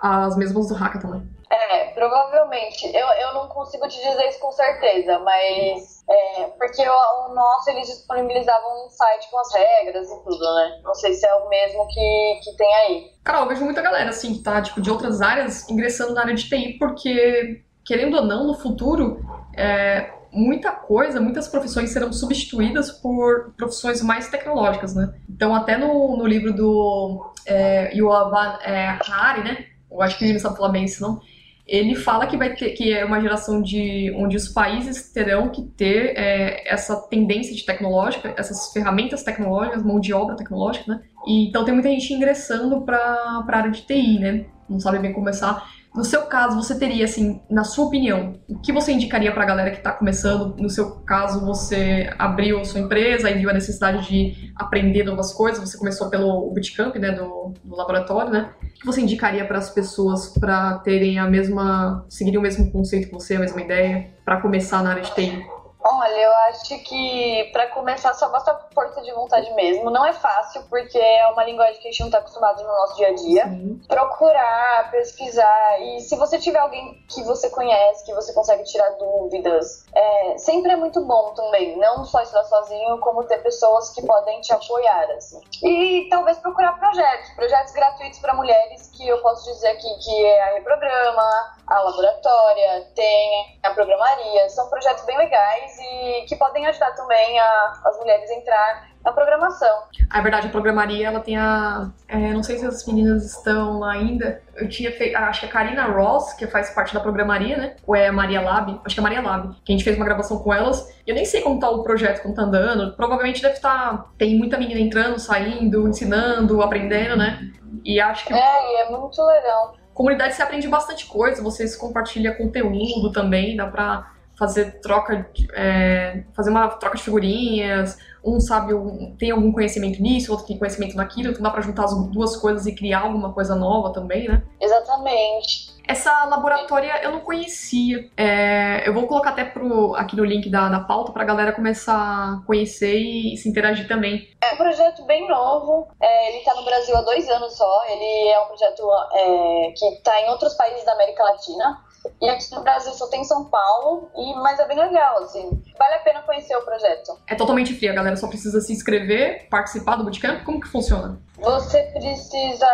As 0.00 0.36
mesmas 0.36 0.68
do 0.68 0.74
hackathon, 0.74 1.08
né? 1.08 1.22
É, 1.54 1.84
provavelmente. 1.92 2.86
Eu, 2.86 3.06
eu 3.06 3.34
não 3.34 3.48
consigo 3.48 3.86
te 3.88 3.96
dizer 3.96 4.28
isso 4.28 4.40
com 4.40 4.50
certeza, 4.50 5.18
mas. 5.20 6.02
É, 6.08 6.44
porque 6.58 6.82
o, 6.86 7.30
o 7.30 7.34
nosso 7.34 7.70
eles 7.70 7.86
disponibilizavam 7.86 8.86
um 8.86 8.90
site 8.90 9.30
com 9.30 9.38
as 9.38 9.54
regras 9.54 10.10
e 10.10 10.24
tudo, 10.24 10.54
né? 10.56 10.80
Não 10.82 10.94
sei 10.94 11.14
se 11.14 11.26
é 11.26 11.34
o 11.34 11.48
mesmo 11.48 11.86
que, 11.86 12.40
que 12.42 12.56
tem 12.56 12.74
aí. 12.74 13.10
Carol, 13.22 13.42
eu 13.42 13.48
vejo 13.48 13.64
muita 13.64 13.80
galera, 13.80 14.10
assim, 14.10 14.34
que 14.34 14.42
tá, 14.42 14.60
tipo, 14.60 14.80
de 14.80 14.90
outras 14.90 15.22
áreas, 15.22 15.68
ingressando 15.70 16.12
na 16.12 16.22
área 16.22 16.34
de 16.34 16.48
TI, 16.48 16.76
porque, 16.78 17.62
querendo 17.86 18.16
ou 18.16 18.24
não, 18.24 18.46
no 18.46 18.54
futuro, 18.54 19.20
é, 19.56 20.10
muita 20.32 20.72
coisa, 20.72 21.20
muitas 21.20 21.48
profissões 21.48 21.90
serão 21.90 22.12
substituídas 22.12 22.90
por 22.90 23.54
profissões 23.56 24.02
mais 24.02 24.28
tecnológicas, 24.28 24.94
né? 24.94 25.14
Então, 25.30 25.54
até 25.54 25.78
no, 25.78 26.16
no 26.16 26.26
livro 26.26 26.52
do 26.52 27.32
é, 27.46 27.94
Yuval 27.96 28.60
é, 28.62 28.98
Harari, 29.00 29.44
né? 29.44 29.66
Eu 29.90 30.02
acho 30.02 30.18
que 30.18 30.24
ele 30.24 30.34
não 30.34 30.40
sabe 30.40 30.56
falar 30.56 30.70
bem 30.70 30.84
isso, 30.84 31.00
não. 31.00 31.20
Ele 31.66 31.94
fala 31.94 32.26
que 32.26 32.36
vai 32.36 32.54
ter 32.54 32.70
que 32.70 32.92
é 32.92 33.04
uma 33.04 33.20
geração 33.20 33.62
de 33.62 34.12
onde 34.16 34.36
os 34.36 34.48
países 34.48 35.10
terão 35.12 35.48
que 35.48 35.62
ter 35.62 36.12
é, 36.16 36.62
essa 36.70 36.94
tendência 37.08 37.54
de 37.54 37.64
tecnológica, 37.64 38.34
essas 38.36 38.72
ferramentas 38.72 39.22
tecnológicas, 39.22 39.82
mão 39.82 39.98
de 39.98 40.12
obra 40.12 40.36
tecnológica, 40.36 40.92
né? 40.92 41.00
E, 41.26 41.48
então 41.48 41.64
tem 41.64 41.72
muita 41.72 41.88
gente 41.88 42.12
ingressando 42.12 42.82
para 42.82 42.98
a 42.98 43.56
área 43.56 43.70
de 43.70 43.82
TI, 43.82 44.18
né? 44.18 44.46
Não 44.68 44.78
sabe 44.78 44.98
bem 44.98 45.12
começar. 45.12 45.66
No 45.94 46.04
seu 46.04 46.22
caso, 46.22 46.56
você 46.56 46.76
teria, 46.76 47.04
assim, 47.04 47.40
na 47.48 47.62
sua 47.62 47.84
opinião, 47.84 48.32
o 48.48 48.58
que 48.58 48.72
você 48.72 48.90
indicaria 48.90 49.30
para 49.30 49.44
a 49.44 49.46
galera 49.46 49.70
que 49.70 49.76
está 49.76 49.92
começando? 49.92 50.56
No 50.60 50.68
seu 50.68 50.90
caso, 51.02 51.46
você 51.46 52.12
abriu 52.18 52.58
a 52.58 52.64
sua 52.64 52.80
empresa 52.80 53.30
e 53.30 53.34
viu 53.34 53.48
a 53.48 53.52
necessidade 53.52 54.08
de 54.08 54.52
aprender 54.56 55.04
novas 55.04 55.32
coisas, 55.32 55.60
você 55.60 55.78
começou 55.78 56.10
pelo 56.10 56.50
bootcamp, 56.50 56.96
né, 56.96 57.12
do, 57.12 57.54
do 57.62 57.76
laboratório, 57.76 58.32
né? 58.32 58.50
O 58.60 58.80
que 58.80 58.86
você 58.86 59.00
indicaria 59.02 59.44
para 59.44 59.58
as 59.58 59.70
pessoas 59.70 60.36
para 60.36 60.78
terem 60.78 61.20
a 61.20 61.30
mesma, 61.30 62.04
seguirem 62.08 62.40
o 62.40 62.42
mesmo 62.42 62.72
conceito 62.72 63.06
que 63.06 63.14
você, 63.14 63.36
a 63.36 63.40
mesma 63.40 63.62
ideia, 63.62 64.10
para 64.24 64.40
começar 64.40 64.82
na 64.82 64.90
área 64.90 65.02
de 65.02 65.14
TI? 65.14 65.46
Olha, 65.86 66.16
eu 66.16 66.32
acho 66.48 66.78
que 66.78 67.50
pra 67.52 67.66
começar 67.68 68.14
só 68.14 68.30
basta 68.30 68.58
força 68.72 69.02
de 69.02 69.12
vontade 69.12 69.52
mesmo. 69.52 69.90
Não 69.90 70.06
é 70.06 70.14
fácil, 70.14 70.62
porque 70.70 70.98
é 70.98 71.26
uma 71.28 71.44
linguagem 71.44 71.78
que 71.78 71.88
a 71.88 71.90
gente 71.90 72.02
não 72.02 72.10
tá 72.10 72.18
acostumado 72.18 72.62
no 72.62 72.68
nosso 72.68 72.96
dia 72.96 73.08
a 73.08 73.14
dia. 73.14 73.44
Sim. 73.44 73.82
Procurar, 73.86 74.90
pesquisar. 74.90 75.80
E 75.80 76.00
se 76.00 76.16
você 76.16 76.38
tiver 76.38 76.58
alguém 76.58 77.04
que 77.06 77.22
você 77.24 77.50
conhece, 77.50 78.02
que 78.06 78.14
você 78.14 78.32
consegue 78.32 78.64
tirar 78.64 78.88
dúvidas, 78.92 79.84
é, 79.94 80.38
sempre 80.38 80.72
é 80.72 80.76
muito 80.76 81.04
bom 81.04 81.34
também. 81.34 81.76
Não 81.76 82.02
só 82.06 82.22
estudar 82.22 82.44
sozinho, 82.44 82.98
como 83.00 83.24
ter 83.24 83.42
pessoas 83.42 83.90
que 83.90 84.00
podem 84.06 84.40
te 84.40 84.54
apoiar, 84.54 85.10
assim. 85.10 85.40
E 85.62 86.08
talvez 86.08 86.38
procurar 86.38 86.78
projetos, 86.78 87.30
projetos 87.34 87.74
gratuitos 87.74 88.18
para 88.20 88.32
mulheres, 88.32 88.90
que 88.96 89.06
eu 89.06 89.20
posso 89.20 89.52
dizer 89.52 89.68
aqui 89.68 89.98
que 90.02 90.24
é 90.24 90.42
a 90.44 90.54
Reprograma, 90.54 91.54
a 91.66 91.80
Laboratória, 91.80 92.88
tem 92.94 93.60
a 93.62 93.70
Programaria. 93.70 94.48
São 94.48 94.68
projetos 94.70 95.04
bem 95.04 95.18
legais 95.18 95.73
e 95.78 96.24
que 96.26 96.36
podem 96.36 96.66
ajudar 96.66 96.92
também 96.92 97.38
a- 97.38 97.72
as 97.84 97.96
mulheres 97.98 98.30
a 98.30 98.34
entrar 98.34 98.88
na 99.04 99.12
programação. 99.12 99.82
A 100.10 100.20
verdade, 100.22 100.46
a 100.46 100.50
programaria, 100.50 101.06
ela 101.08 101.20
tem 101.20 101.36
a. 101.36 101.90
é, 102.08 102.16
não 102.32 102.42
sei 102.42 102.56
se 102.58 102.64
as 102.66 102.86
meninas 102.86 103.24
estão 103.24 103.78
lá 103.80 103.92
ainda. 103.92 104.40
Eu 104.56 104.68
tinha 104.68 104.90
feito. 104.92 105.14
Acho 105.16 105.40
que 105.40 105.46
a 105.46 105.50
Karina 105.50 105.84
Ross, 105.86 106.32
que 106.34 106.46
faz 106.46 106.70
parte 106.70 106.94
da 106.94 107.00
programaria, 107.00 107.56
né? 107.56 107.76
Ou 107.86 107.94
é 107.94 108.06
a 108.08 108.12
Maria 108.12 108.40
Lab? 108.40 108.80
Acho 108.84 108.94
que 108.94 109.00
é 109.00 109.02
a 109.02 109.08
Maria 109.08 109.20
Lab. 109.20 109.54
Que 109.64 109.72
a 109.72 109.76
gente 109.76 109.84
fez 109.84 109.96
uma 109.96 110.04
gravação 110.06 110.38
com 110.38 110.54
elas. 110.54 110.88
Eu 111.06 111.14
nem 111.14 111.24
sei 111.24 111.42
como 111.42 111.58
tá 111.60 111.68
o 111.68 111.82
projeto, 111.82 112.22
como 112.22 112.34
tá 112.34 112.42
andando. 112.42 112.94
Provavelmente 112.96 113.42
deve 113.42 113.54
estar. 113.54 114.06
Tem 114.16 114.38
muita 114.38 114.56
menina 114.56 114.80
entrando, 114.80 115.18
saindo, 115.18 115.86
ensinando, 115.86 116.62
aprendendo, 116.62 117.16
né? 117.16 117.38
E 117.84 118.00
acho 118.00 118.24
que 118.24 118.32
É, 118.32 118.36
e 118.38 118.76
é 118.86 118.90
muito 118.90 119.20
legal. 119.22 119.74
comunidade 119.92 120.34
você 120.34 120.42
aprende 120.42 120.66
bastante 120.66 121.06
coisa, 121.06 121.42
você 121.42 121.66
se 121.68 121.78
compartilha 121.78 122.34
conteúdo 122.34 123.12
também, 123.12 123.54
dá 123.56 123.66
pra 123.66 124.13
fazer 124.38 124.80
troca, 124.80 125.28
de- 125.32 125.48
é, 125.54 126.24
fazer 126.34 126.50
uma 126.50 126.68
troca 126.68 126.96
de 126.96 127.02
figurinhas, 127.02 127.96
um 128.24 128.40
sabe, 128.40 128.72
um, 128.74 129.14
tem 129.18 129.30
algum 129.30 129.52
conhecimento 129.52 130.00
nisso, 130.00 130.32
outro 130.32 130.46
tem 130.46 130.58
conhecimento 130.58 130.96
naquilo, 130.96 131.30
então 131.30 131.42
dá 131.42 131.50
pra 131.50 131.60
juntar 131.60 131.84
as 131.84 131.94
duas 132.08 132.36
coisas 132.36 132.66
e 132.66 132.74
criar 132.74 133.00
alguma 133.00 133.32
coisa 133.32 133.54
nova 133.54 133.92
também, 133.92 134.26
né? 134.28 134.42
Exatamente. 134.60 135.72
Essa 135.86 136.24
laboratória 136.24 136.98
eu 137.02 137.12
não 137.12 137.20
conhecia. 137.20 138.08
É, 138.16 138.88
eu 138.88 138.94
vou 138.94 139.06
colocar 139.06 139.30
até 139.30 139.44
pro, 139.44 139.94
aqui 139.96 140.16
no 140.16 140.24
link 140.24 140.48
da, 140.48 140.68
da 140.70 140.80
pauta 140.80 141.12
pra 141.12 141.24
galera 141.24 141.52
começar 141.52 141.94
a 141.94 142.46
conhecer 142.46 142.96
e 142.98 143.36
se 143.36 143.48
interagir 143.50 143.86
também. 143.86 144.26
É 144.42 144.54
um 144.54 144.56
projeto 144.56 145.04
bem 145.04 145.28
novo. 145.28 145.88
É, 146.00 146.28
ele 146.30 146.38
está 146.38 146.54
no 146.54 146.64
Brasil 146.64 146.96
há 146.96 147.02
dois 147.02 147.28
anos 147.28 147.54
só. 147.54 147.82
Ele 147.86 148.28
é 148.30 148.40
um 148.40 148.46
projeto 148.46 148.82
é, 149.12 149.72
que 149.76 149.86
está 149.96 150.20
em 150.22 150.30
outros 150.30 150.54
países 150.54 150.84
da 150.86 150.92
América 150.92 151.22
Latina. 151.22 151.78
E 152.20 152.28
aqui 152.28 152.54
no 152.54 152.62
Brasil 152.62 152.92
só 152.92 153.06
tem 153.08 153.24
São 153.24 153.44
Paulo, 153.44 154.10
e, 154.16 154.34
mas 154.36 154.58
é 154.58 154.66
bem 154.66 154.78
legal, 154.78 155.22
assim. 155.22 155.50
Vale 155.78 155.94
a 155.94 155.98
pena 156.00 156.22
conhecer 156.22 156.56
o 156.56 156.62
projeto. 156.62 157.18
É 157.26 157.34
totalmente 157.34 157.74
free, 157.74 157.88
a 157.88 157.94
galera 157.94 158.16
só 158.16 158.28
precisa 158.28 158.60
se 158.60 158.72
inscrever, 158.72 159.48
participar 159.48 159.96
do 159.96 160.04
bootcamp. 160.04 160.44
Como 160.44 160.60
que 160.60 160.68
funciona? 160.68 161.20
Você 161.38 161.82
precisa. 161.92 162.66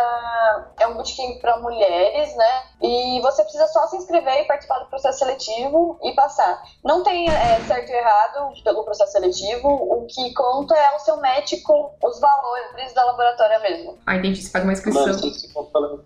É 0.79 0.87
um 0.87 0.93
bootcamp 0.93 1.39
para 1.41 1.59
mulheres, 1.59 2.35
né? 2.35 2.63
E 2.81 3.19
você 3.21 3.41
precisa 3.43 3.67
só 3.67 3.87
se 3.87 3.97
inscrever 3.97 4.41
e 4.41 4.45
participar 4.45 4.79
do 4.79 4.85
processo 4.85 5.19
seletivo 5.19 5.99
e 6.03 6.13
passar. 6.13 6.61
Não 6.83 7.03
tem 7.03 7.27
é, 7.27 7.59
certo 7.61 7.89
e 7.89 7.93
errado 7.93 8.53
pelo 8.63 8.83
processo 8.83 9.11
seletivo. 9.11 9.67
O 9.67 10.05
que 10.05 10.33
conta 10.33 10.75
é 10.75 10.95
o 10.95 10.99
seu 10.99 11.17
match 11.17 11.53
com 11.63 11.91
os 12.03 12.19
valores 12.19 12.93
da 12.93 13.03
laboratória 13.05 13.59
mesmo. 13.59 13.97
Aí 14.05 14.19
a 14.19 14.23
gente 14.23 14.47
faz 14.49 14.63
uma 14.63 14.73
inscrição. 14.73 15.01
Mano, 15.01 15.13
vocês 15.19 15.41
ficam 15.41 15.65
falando 15.71 16.03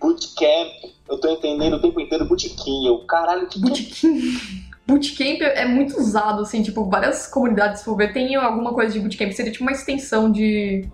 bootcamp, 0.00 0.72
eu 1.08 1.18
tô 1.20 1.28
entendendo 1.28 1.74
o 1.74 1.80
tempo 1.80 2.00
inteiro 2.00 2.24
bootquim. 2.26 2.86
Eu, 2.86 2.98
caralho, 3.06 3.46
que 3.48 3.58
Bootcamp. 3.60 4.68
Bootcamp 4.86 5.40
é 5.42 5.64
muito 5.66 5.98
usado, 5.98 6.42
assim, 6.42 6.62
tipo, 6.62 6.88
várias 6.88 7.26
comunidades, 7.26 7.80
se 7.80 7.84
for 7.84 7.96
ver, 7.96 8.12
tem 8.12 8.34
alguma 8.36 8.72
coisa 8.72 8.92
de 8.92 9.00
bootcamp. 9.00 9.32
Seria 9.32 9.52
tipo 9.52 9.64
uma 9.64 9.72
extensão 9.72 10.30
de. 10.32 10.88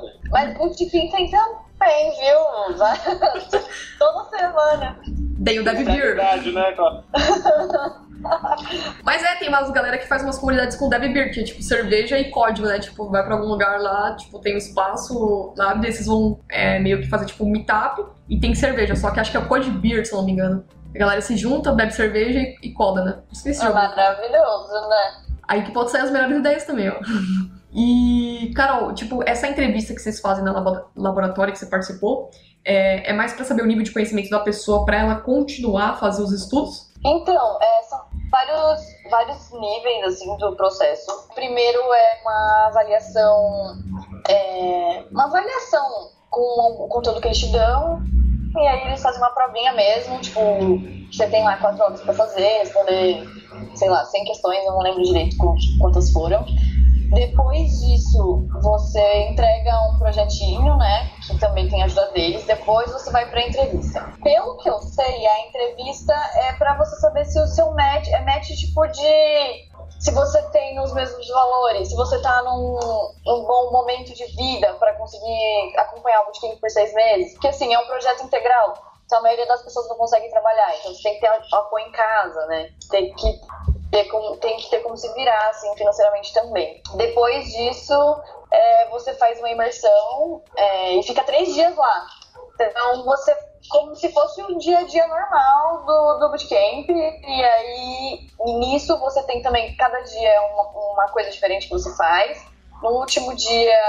velho? 0.00 0.18
Mas 0.30 0.56
bootcamp 0.56 0.90
tem 1.10 1.30
também, 1.30 2.10
viu? 2.18 2.76
Toda 3.98 4.24
semana. 4.30 4.98
Tem 5.44 5.58
o 5.60 5.64
Dev 5.64 5.78
É 5.80 5.84
Beer. 5.84 6.02
verdade, 6.16 6.52
né, 6.52 6.72
cara? 6.72 7.04
Mas 9.04 9.22
é, 9.22 9.36
tem 9.36 9.48
umas 9.48 9.70
galera 9.70 9.98
que 9.98 10.06
faz 10.06 10.22
umas 10.22 10.38
comunidades 10.38 10.76
com 10.76 10.88
Dev 10.88 11.02
Beer, 11.12 11.32
que 11.32 11.40
é 11.40 11.44
tipo 11.44 11.62
cerveja 11.62 12.18
e 12.18 12.30
código, 12.30 12.66
né? 12.66 12.78
Tipo, 12.78 13.08
vai 13.10 13.24
pra 13.24 13.34
algum 13.34 13.46
lugar 13.48 13.80
lá, 13.80 14.14
tipo, 14.16 14.38
tem 14.40 14.54
um 14.54 14.58
espaço 14.58 15.54
lá, 15.56 15.74
desses 15.74 16.06
vão 16.06 16.40
é, 16.50 16.78
meio 16.78 17.00
que 17.00 17.08
fazer 17.08 17.26
tipo 17.26 17.44
um 17.44 17.50
meetup 17.50 18.04
e 18.28 18.38
tem 18.38 18.54
cerveja. 18.54 18.96
Só 18.96 19.10
que 19.10 19.20
acho 19.20 19.30
que 19.30 19.36
é 19.36 19.40
o 19.40 19.46
Code 19.46 19.70
Beer, 19.70 20.04
se 20.04 20.12
eu 20.12 20.18
não 20.18 20.24
me 20.24 20.32
engano. 20.32 20.64
A 20.94 20.98
galera 20.98 21.20
se 21.20 21.36
junta, 21.36 21.72
bebe 21.72 21.92
cerveja 21.92 22.38
e, 22.38 22.56
e 22.62 22.72
coda, 22.72 23.04
né? 23.04 23.18
Esqueci 23.30 23.64
É 23.64 23.68
maravilhoso, 23.70 24.88
né? 24.88 25.12
Aí 25.46 25.62
que 25.62 25.70
pode 25.72 25.90
sair 25.90 26.02
as 26.02 26.10
melhores 26.10 26.38
ideias 26.38 26.64
também, 26.64 26.88
ó. 26.90 26.96
E, 27.72 28.50
Carol, 28.54 28.92
tipo, 28.94 29.22
essa 29.26 29.46
entrevista 29.46 29.94
que 29.94 30.00
vocês 30.00 30.20
fazem 30.20 30.42
na 30.42 30.52
labo- 30.52 30.86
laboratório 30.96 31.52
que 31.52 31.58
você 31.58 31.66
participou, 31.66 32.30
é, 32.64 33.10
é 33.10 33.12
mais 33.12 33.32
pra 33.32 33.44
saber 33.44 33.62
o 33.62 33.66
nível 33.66 33.82
de 33.84 33.90
conhecimento 33.92 34.30
da 34.30 34.40
pessoa 34.40 34.84
pra 34.84 34.98
ela 34.98 35.16
continuar 35.16 35.90
a 35.90 35.94
fazer 35.94 36.22
os 36.22 36.32
estudos? 36.32 36.87
Então, 37.04 37.58
é, 37.60 37.82
são 37.84 38.00
vários, 38.30 38.80
vários 39.10 39.50
níveis 39.52 40.04
assim 40.04 40.36
do 40.36 40.56
processo. 40.56 41.28
Primeiro 41.34 41.80
é 41.92 42.20
uma 42.22 42.66
avaliação, 42.68 43.76
é, 44.28 45.04
uma 45.10 45.24
avaliação 45.26 46.10
com 46.30 46.84
o 46.84 46.88
conteúdo 46.88 47.20
que 47.20 47.28
eles 47.28 47.38
te 47.38 47.50
dão. 47.52 48.00
E 48.56 48.66
aí 48.66 48.88
eles 48.88 49.02
fazem 49.02 49.20
uma 49.20 49.30
provinha 49.30 49.72
mesmo, 49.72 50.20
tipo, 50.20 50.40
você 51.12 51.28
tem 51.28 51.44
lá 51.44 51.56
quatro 51.58 51.82
horas 51.84 52.00
pra 52.00 52.14
fazer, 52.14 52.58
responder, 52.58 53.22
sei 53.76 53.88
lá, 53.88 54.04
100 54.06 54.24
questões, 54.24 54.64
eu 54.64 54.72
não 54.72 54.80
lembro 54.80 55.02
direito 55.02 55.36
qu- 55.36 55.54
quantas 55.78 56.10
foram. 56.12 56.44
Depois 57.10 57.80
disso, 57.80 58.46
você 58.62 59.28
entrega 59.28 59.80
um 59.88 59.98
projetinho, 59.98 60.76
né? 60.76 61.10
Que 61.26 61.38
também 61.38 61.68
tem 61.68 61.82
a 61.82 61.86
ajuda 61.86 62.10
deles. 62.12 62.44
Depois 62.44 62.90
você 62.92 63.10
vai 63.10 63.28
pra 63.30 63.46
entrevista. 63.46 64.12
Pelo 64.22 64.56
que 64.58 64.68
eu 64.68 64.78
sei, 64.78 65.26
a 65.26 65.46
entrevista 65.46 66.12
é 66.36 66.52
pra 66.54 66.76
você 66.76 66.96
saber 66.96 67.24
se 67.24 67.40
o 67.40 67.46
seu 67.46 67.70
match 67.72 68.08
é 68.08 68.20
match 68.24 68.48
tipo 68.48 68.86
de. 68.88 69.68
Se 69.98 70.12
você 70.12 70.40
tem 70.50 70.78
os 70.80 70.92
mesmos 70.92 71.26
valores, 71.28 71.88
se 71.88 71.96
você 71.96 72.20
tá 72.20 72.42
num, 72.42 72.78
num 73.24 73.44
bom 73.46 73.72
momento 73.72 74.14
de 74.14 74.24
vida 74.36 74.74
pra 74.74 74.94
conseguir 74.94 75.74
acompanhar 75.76 76.20
o 76.22 76.26
bootcamp 76.26 76.60
por 76.60 76.70
seis 76.70 76.92
meses. 76.94 77.32
Porque 77.32 77.48
assim, 77.48 77.72
é 77.72 77.78
um 77.78 77.86
projeto 77.86 78.22
integral. 78.22 78.74
Então 79.06 79.20
a 79.20 79.22
maioria 79.22 79.46
das 79.46 79.62
pessoas 79.62 79.88
não 79.88 79.96
consegue 79.96 80.28
trabalhar. 80.28 80.76
Então 80.76 80.94
você 80.94 81.02
tem 81.02 81.14
que 81.14 81.20
ter 81.20 81.30
apoio 81.54 81.86
em 81.86 81.92
casa, 81.92 82.46
né? 82.46 82.68
Tem 82.90 83.12
que 83.14 83.40
ter 83.90 84.04
como, 84.04 84.36
tem 84.36 84.56
que 84.58 84.70
ter 84.70 84.80
como 84.80 84.96
se 84.96 85.12
virar, 85.14 85.48
assim, 85.48 85.74
financeiramente 85.76 86.32
também. 86.32 86.82
Depois 86.94 87.46
disso, 87.46 88.22
é, 88.50 88.88
você 88.90 89.14
faz 89.14 89.38
uma 89.38 89.50
imersão 89.50 90.42
é, 90.56 90.94
e 90.96 91.02
fica 91.02 91.22
três 91.24 91.54
dias 91.54 91.74
lá. 91.76 92.06
Então, 92.60 93.04
você, 93.04 93.34
como 93.68 93.94
se 93.94 94.12
fosse 94.12 94.42
um 94.42 94.58
dia 94.58 94.78
a 94.78 94.82
dia 94.84 95.06
normal 95.06 95.84
do, 95.84 96.18
do 96.18 96.28
bootcamp, 96.30 96.88
e 96.90 97.44
aí, 97.44 98.26
nisso, 98.58 98.98
você 98.98 99.22
tem 99.24 99.42
também, 99.42 99.76
cada 99.76 100.00
dia 100.00 100.28
é 100.28 100.40
uma, 100.40 100.62
uma 100.92 101.08
coisa 101.08 101.30
diferente 101.30 101.68
que 101.68 101.72
você 101.72 101.94
faz. 101.96 102.44
No 102.82 102.90
último 102.90 103.34
dia, 103.34 103.80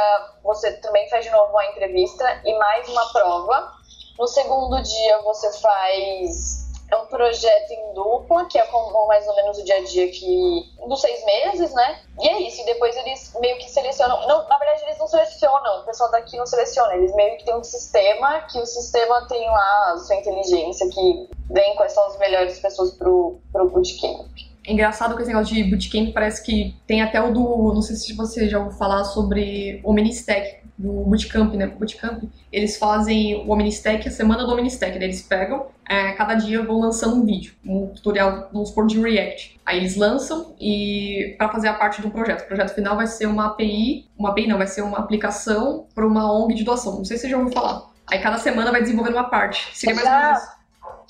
você 0.44 0.72
também 0.78 1.08
faz 1.10 1.26
de 1.26 1.32
novo 1.32 1.52
uma 1.52 1.66
entrevista 1.66 2.42
e 2.44 2.58
mais 2.58 2.88
uma 2.90 3.12
prova. 3.12 3.74
No 4.18 4.28
segundo 4.28 4.82
dia, 4.82 5.22
você 5.22 5.60
faz 5.60 6.69
é 6.92 6.98
um 6.98 7.06
projeto 7.06 7.72
em 7.72 7.94
dupla, 7.94 8.46
que 8.46 8.58
é 8.58 8.66
mais 9.08 9.28
ou 9.28 9.36
menos 9.36 9.58
o 9.58 9.64
dia 9.64 9.78
a 9.78 9.84
dia 9.84 10.10
que 10.10 10.64
dos 10.88 11.02
seis 11.02 11.24
meses, 11.26 11.74
né? 11.74 12.00
E 12.20 12.28
é 12.28 12.42
isso. 12.48 12.62
E 12.62 12.66
depois 12.66 12.96
eles 12.98 13.32
meio 13.40 13.58
que 13.58 13.70
selecionam. 13.70 14.28
Não, 14.28 14.48
na 14.48 14.58
verdade, 14.58 14.84
eles 14.84 14.98
não 14.98 15.08
selecionam. 15.08 15.82
O 15.82 15.86
pessoal 15.86 16.10
daqui 16.12 16.38
não 16.38 16.46
seleciona. 16.46 16.96
Eles 16.96 17.16
meio 17.16 17.38
que 17.38 17.46
tem 17.46 17.56
um 17.56 17.64
sistema 17.64 18.42
que 18.52 18.60
o 18.60 18.66
sistema 18.66 19.28
tem 19.28 19.46
lá 19.48 19.94
a 19.94 19.98
sua 19.98 20.16
inteligência 20.16 20.90
que 20.90 21.30
vem 21.52 21.76
quais 21.76 21.94
são 21.94 22.06
as 22.08 22.18
melhores 22.18 22.60
pessoas 22.60 22.92
pro, 22.94 23.40
pro 23.52 23.70
bootcamp. 23.70 24.28
É 24.68 24.72
engraçado 24.72 25.16
que 25.16 25.22
esse 25.22 25.32
negócio 25.32 25.54
de 25.54 25.64
bootcamp 25.64 26.14
parece 26.14 26.44
que 26.44 26.76
tem 26.88 27.02
até 27.02 27.22
o 27.22 27.32
do. 27.32 27.74
Não 27.74 27.82
sei 27.82 27.96
se 27.96 28.14
você 28.14 28.50
já 28.50 28.60
ouviu 28.60 28.78
falar 28.78 29.04
sobre 29.04 29.80
o 29.84 29.94
Ministec, 29.94 30.60
do 30.80 31.04
Bootcamp, 31.04 31.54
né? 31.56 31.68
Bootcamp. 31.68 32.24
Eles 32.52 32.78
fazem 32.78 33.46
o 33.46 33.56
Ministec, 33.56 34.08
a 34.08 34.12
semana 34.12 34.46
do 34.46 34.56
Ministec. 34.56 34.98
Daí 34.98 35.10
eles 35.10 35.22
pegam, 35.22 35.68
é, 35.90 36.12
cada 36.12 36.36
dia 36.36 36.62
vão 36.62 36.80
lançando 36.80 37.16
um 37.16 37.26
vídeo, 37.26 37.56
um 37.66 37.88
tutorial, 37.88 38.48
vamos 38.54 38.70
supor, 38.70 38.86
de 38.86 39.02
React. 39.02 39.60
Aí 39.66 39.78
eles 39.78 39.98
lançam 39.98 40.56
e 40.62 41.36
para 41.36 41.50
fazer 41.50 41.68
a 41.68 41.74
parte 41.74 42.00
do 42.00 42.12
projeto. 42.12 42.44
O 42.44 42.48
projeto 42.48 42.76
final 42.76 42.96
vai 42.96 43.08
ser 43.08 43.26
uma 43.26 43.48
API, 43.48 44.08
uma 44.16 44.30
API 44.30 44.46
não, 44.46 44.60
vai 44.60 44.68
ser 44.68 44.84
uma 44.84 45.00
aplicação 45.00 45.88
para 45.96 46.06
uma 46.06 46.32
ONG 46.32 46.54
de 46.54 46.64
doação. 46.64 46.98
Não 46.98 47.06
sei 47.06 47.18
se 47.18 47.24
você 47.24 47.30
já 47.30 47.38
ouviu 47.38 47.52
falar. 47.52 47.90
Aí 48.12 48.20
cada 48.20 48.38
semana 48.38 48.72
vai 48.72 48.82
desenvolvendo 48.82 49.16
uma 49.16 49.30
parte. 49.30 49.76
Seria 49.76 49.96
mais 49.96 50.08
ou 50.08 50.14
menos 50.14 50.38
isso. 50.38 50.60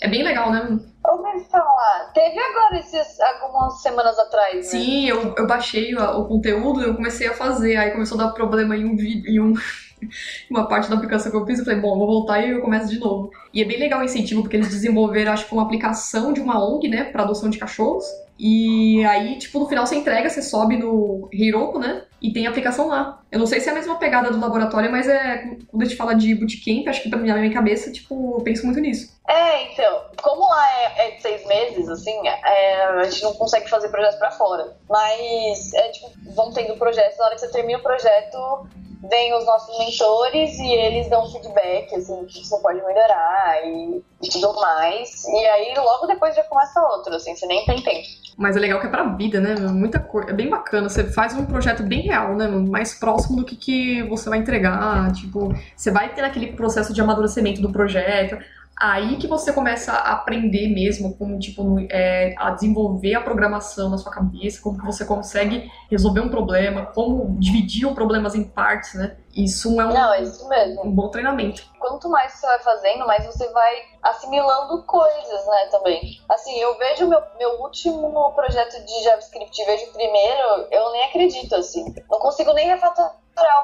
É 0.02 0.08
bem 0.08 0.24
legal, 0.24 0.50
né? 0.50 0.80
Ouvi 1.06 1.44
falar. 1.52 2.12
Teve 2.14 2.40
agora 2.40 2.80
esses, 2.80 3.20
algumas 3.20 3.82
semanas 3.82 4.18
atrás, 4.18 4.56
né? 4.56 4.62
Sim, 4.62 5.10
eu, 5.10 5.36
eu 5.38 5.46
baixei 5.46 5.94
o, 5.94 6.22
o 6.22 6.26
conteúdo 6.26 6.82
e 6.82 6.86
eu 6.86 6.96
comecei 6.96 7.28
a 7.28 7.34
fazer. 7.34 7.76
Aí 7.76 7.92
começou 7.92 8.20
a 8.20 8.26
dar 8.26 8.32
problema 8.32 8.78
em 8.78 8.86
um 8.86 8.96
vídeo, 8.96 9.30
em 9.30 9.40
um, 9.42 9.54
uma 10.50 10.68
parte 10.68 10.90
da 10.90 10.96
aplicação 10.96 11.32
que 11.32 11.38
eu 11.38 11.46
fiz. 11.46 11.60
Eu 11.60 11.66
falei, 11.66 11.80
bom, 11.80 11.98
vou 11.98 12.08
voltar 12.08 12.40
e 12.42 12.52
eu 12.52 12.62
começo 12.62 12.90
de 12.90 13.00
novo. 13.00 13.32
E 13.54 13.62
é 13.62 13.66
bem 13.66 13.80
legal 13.80 14.02
o 14.02 14.04
incentivo, 14.04 14.42
porque 14.42 14.58
eles 14.58 14.70
desenvolveram, 14.70 15.32
acho 15.32 15.46
que 15.46 15.54
uma 15.54 15.64
aplicação 15.64 16.34
de 16.34 16.40
uma 16.40 16.64
ONG, 16.64 16.88
né, 16.88 17.06
pra 17.06 17.24
adoção 17.24 17.50
de 17.50 17.58
cachorros. 17.58 18.06
E 18.40 19.04
aí, 19.04 19.38
tipo, 19.38 19.60
no 19.60 19.68
final 19.68 19.86
você 19.86 19.98
entrega, 19.98 20.30
você 20.30 20.42
sobe 20.42 20.78
no 20.78 21.28
Heroku, 21.34 21.78
né? 21.78 22.04
E 22.22 22.32
tem 22.32 22.48
a 22.48 22.50
aplicação 22.50 22.88
lá. 22.88 23.22
Eu 23.30 23.38
não 23.38 23.46
sei 23.46 23.60
se 23.60 23.68
é 23.68 23.72
a 23.74 23.76
mesma 23.76 23.98
pegada 23.98 24.32
do 24.32 24.40
laboratório, 24.40 24.90
mas 24.90 25.10
é. 25.10 25.58
Quando 25.68 25.82
a 25.82 25.86
gente 25.86 25.98
fala 25.98 26.14
de 26.14 26.34
bootcamp, 26.36 26.88
acho 26.88 27.04
que 27.04 27.10
pra 27.10 27.20
mim, 27.20 27.28
na 27.28 27.36
minha 27.36 27.54
cabeça, 27.54 27.92
tipo, 27.92 28.38
eu 28.38 28.44
penso 28.44 28.66
muito 28.66 28.80
nisso. 28.80 29.14
É, 29.28 29.74
então, 29.74 30.06
como 30.22 30.48
lá 30.48 30.68
é, 30.72 31.08
é 31.08 31.12
de 31.12 31.22
seis 31.22 31.46
meses, 31.48 31.90
assim, 31.90 32.16
é, 32.28 32.84
a 32.86 33.04
gente 33.04 33.24
não 33.24 33.34
consegue 33.34 33.70
fazer 33.70 33.90
projetos 33.90 34.18
pra 34.18 34.32
fora. 34.32 34.74
Mas, 34.90 35.74
é 35.74 35.90
tipo, 35.90 36.10
vão 36.34 36.52
tendo 36.54 36.78
projetos, 36.78 37.18
na 37.18 37.26
hora 37.26 37.36
que 37.36 37.42
você 37.42 37.52
termina 37.52 37.80
o 37.80 37.84
projeto, 37.84 38.68
vem 39.08 39.34
os 39.34 39.46
nossos 39.46 39.78
mentores 39.78 40.58
e 40.60 40.68
eles 40.68 41.10
dão 41.10 41.30
feedback, 41.32 41.96
assim, 41.96 42.26
que 42.26 42.46
você 42.46 42.58
pode 42.60 42.84
melhorar 42.84 43.66
e, 43.66 44.04
e 44.22 44.30
tudo 44.30 44.54
mais. 44.56 45.24
E 45.26 45.46
aí, 45.46 45.74
logo 45.78 46.08
depois 46.08 46.36
já 46.36 46.44
começa 46.44 46.82
outro, 46.82 47.16
assim, 47.16 47.36
você 47.36 47.46
nem 47.46 47.66
tem 47.66 47.82
tempo. 47.82 48.08
Mas 48.38 48.56
é 48.56 48.60
legal 48.60 48.80
que 48.80 48.88
é 48.88 48.90
pra 48.90 49.04
vida, 49.04 49.42
né? 49.42 49.54
Muita 49.56 50.00
coisa. 50.00 50.30
É 50.30 50.34
bem 50.34 50.50
bacana. 50.50 50.88
Você 50.88 51.04
faz 51.12 51.34
um 51.36 51.46
projeto 51.46 51.84
bem 51.84 52.04
real, 52.04 52.38
né? 52.38 52.48
Mais 52.48 52.94
próximo 52.94 53.36
do 53.36 53.44
que, 53.44 53.56
que 53.58 54.04
você 54.04 54.30
vai 54.30 54.40
entregar. 54.40 55.12
Tipo, 55.12 55.54
você 55.76 55.92
vai 55.92 56.14
ter 56.14 56.24
aquele 56.24 56.54
processo 56.54 56.94
de 56.94 57.02
amadurecimento 57.02 57.62
do 57.62 57.70
projeto. 57.70 58.38
Aí 58.80 59.18
que 59.18 59.28
você 59.28 59.52
começa 59.52 59.92
a 59.92 60.14
aprender 60.14 60.74
mesmo 60.74 61.14
como, 61.18 61.38
tipo, 61.38 61.80
é, 61.92 62.34
a 62.38 62.52
desenvolver 62.52 63.14
a 63.14 63.22
programação 63.22 63.90
na 63.90 63.98
sua 63.98 64.10
cabeça, 64.10 64.62
como 64.62 64.80
que 64.80 64.86
você 64.86 65.04
consegue 65.04 65.70
resolver 65.92 66.22
um 66.22 66.30
problema, 66.30 66.86
como 66.86 67.38
dividir 67.38 67.86
os 67.86 67.94
problemas 67.94 68.36
em 68.36 68.44
partes, 68.44 68.94
né? 68.94 69.18
Isso 69.44 69.80
é 69.80 69.86
um, 69.86 69.94
Não, 69.94 70.14
é 70.14 70.22
isso 70.22 70.48
mesmo. 70.50 70.86
um 70.86 70.92
bom 70.92 71.10
treinamento. 71.10 71.64
quanto 71.80 72.10
mais 72.10 72.34
você 72.34 72.46
vai 72.46 72.60
fazendo, 72.60 73.06
mais 73.08 73.26
você 73.26 73.48
vai 73.52 73.76
assimilando 74.04 74.84
coisas, 74.84 75.46
né, 75.48 75.68
também. 75.72 76.02
Assim, 76.30 76.58
eu 76.60 76.78
vejo 76.78 77.08
meu, 77.08 77.22
meu 77.38 77.62
último 77.62 78.32
projeto 78.34 78.84
de 78.86 79.04
JavaScript, 79.04 79.66
vejo 79.66 79.86
o 79.86 79.94
primeiro, 79.94 80.68
eu 80.72 80.92
nem 80.92 81.04
acredito, 81.06 81.56
assim. 81.56 81.86
Não 82.10 82.20
consigo 82.20 82.52
nem 82.54 82.68
refatorar 82.68 83.16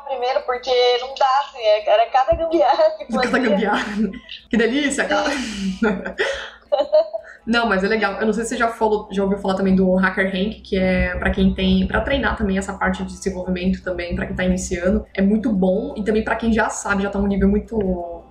o 0.01 0.05
primeiro, 0.07 0.41
porque 0.43 0.97
não 0.99 1.13
dá, 1.15 1.39
assim, 1.47 1.59
é- 1.61 1.89
era 1.89 2.09
cada 2.09 2.35
gambiarra 2.35 2.91
que 2.91 3.05
Cada 3.07 3.23
fazia. 3.29 3.39
gambiarra. 3.49 3.85
Que 4.49 4.57
delícia, 4.57 5.05
cara. 5.05 5.25
Não, 7.45 7.67
mas 7.67 7.83
é 7.83 7.87
legal. 7.87 8.19
Eu 8.19 8.25
não 8.25 8.33
sei 8.33 8.43
se 8.43 8.49
você 8.49 8.57
já, 8.57 8.69
falou, 8.69 9.07
já 9.11 9.23
ouviu 9.23 9.37
falar 9.37 9.55
também 9.55 9.75
do 9.75 9.93
Hacker 9.95 10.25
Rank, 10.25 10.61
que 10.63 10.77
é 10.77 11.15
pra 11.17 11.29
quem 11.29 11.53
tem. 11.53 11.87
pra 11.87 12.01
treinar 12.01 12.35
também 12.35 12.57
essa 12.57 12.73
parte 12.73 13.03
de 13.03 13.13
desenvolvimento 13.13 13.83
também, 13.83 14.15
pra 14.15 14.25
quem 14.25 14.35
tá 14.35 14.43
iniciando. 14.43 15.05
É 15.13 15.21
muito 15.21 15.51
bom. 15.51 15.93
E 15.95 16.03
também 16.03 16.23
pra 16.23 16.35
quem 16.35 16.51
já 16.51 16.69
sabe, 16.69 17.03
já 17.03 17.09
tá 17.09 17.19
num 17.19 17.27
nível 17.27 17.47
muito 17.47 17.77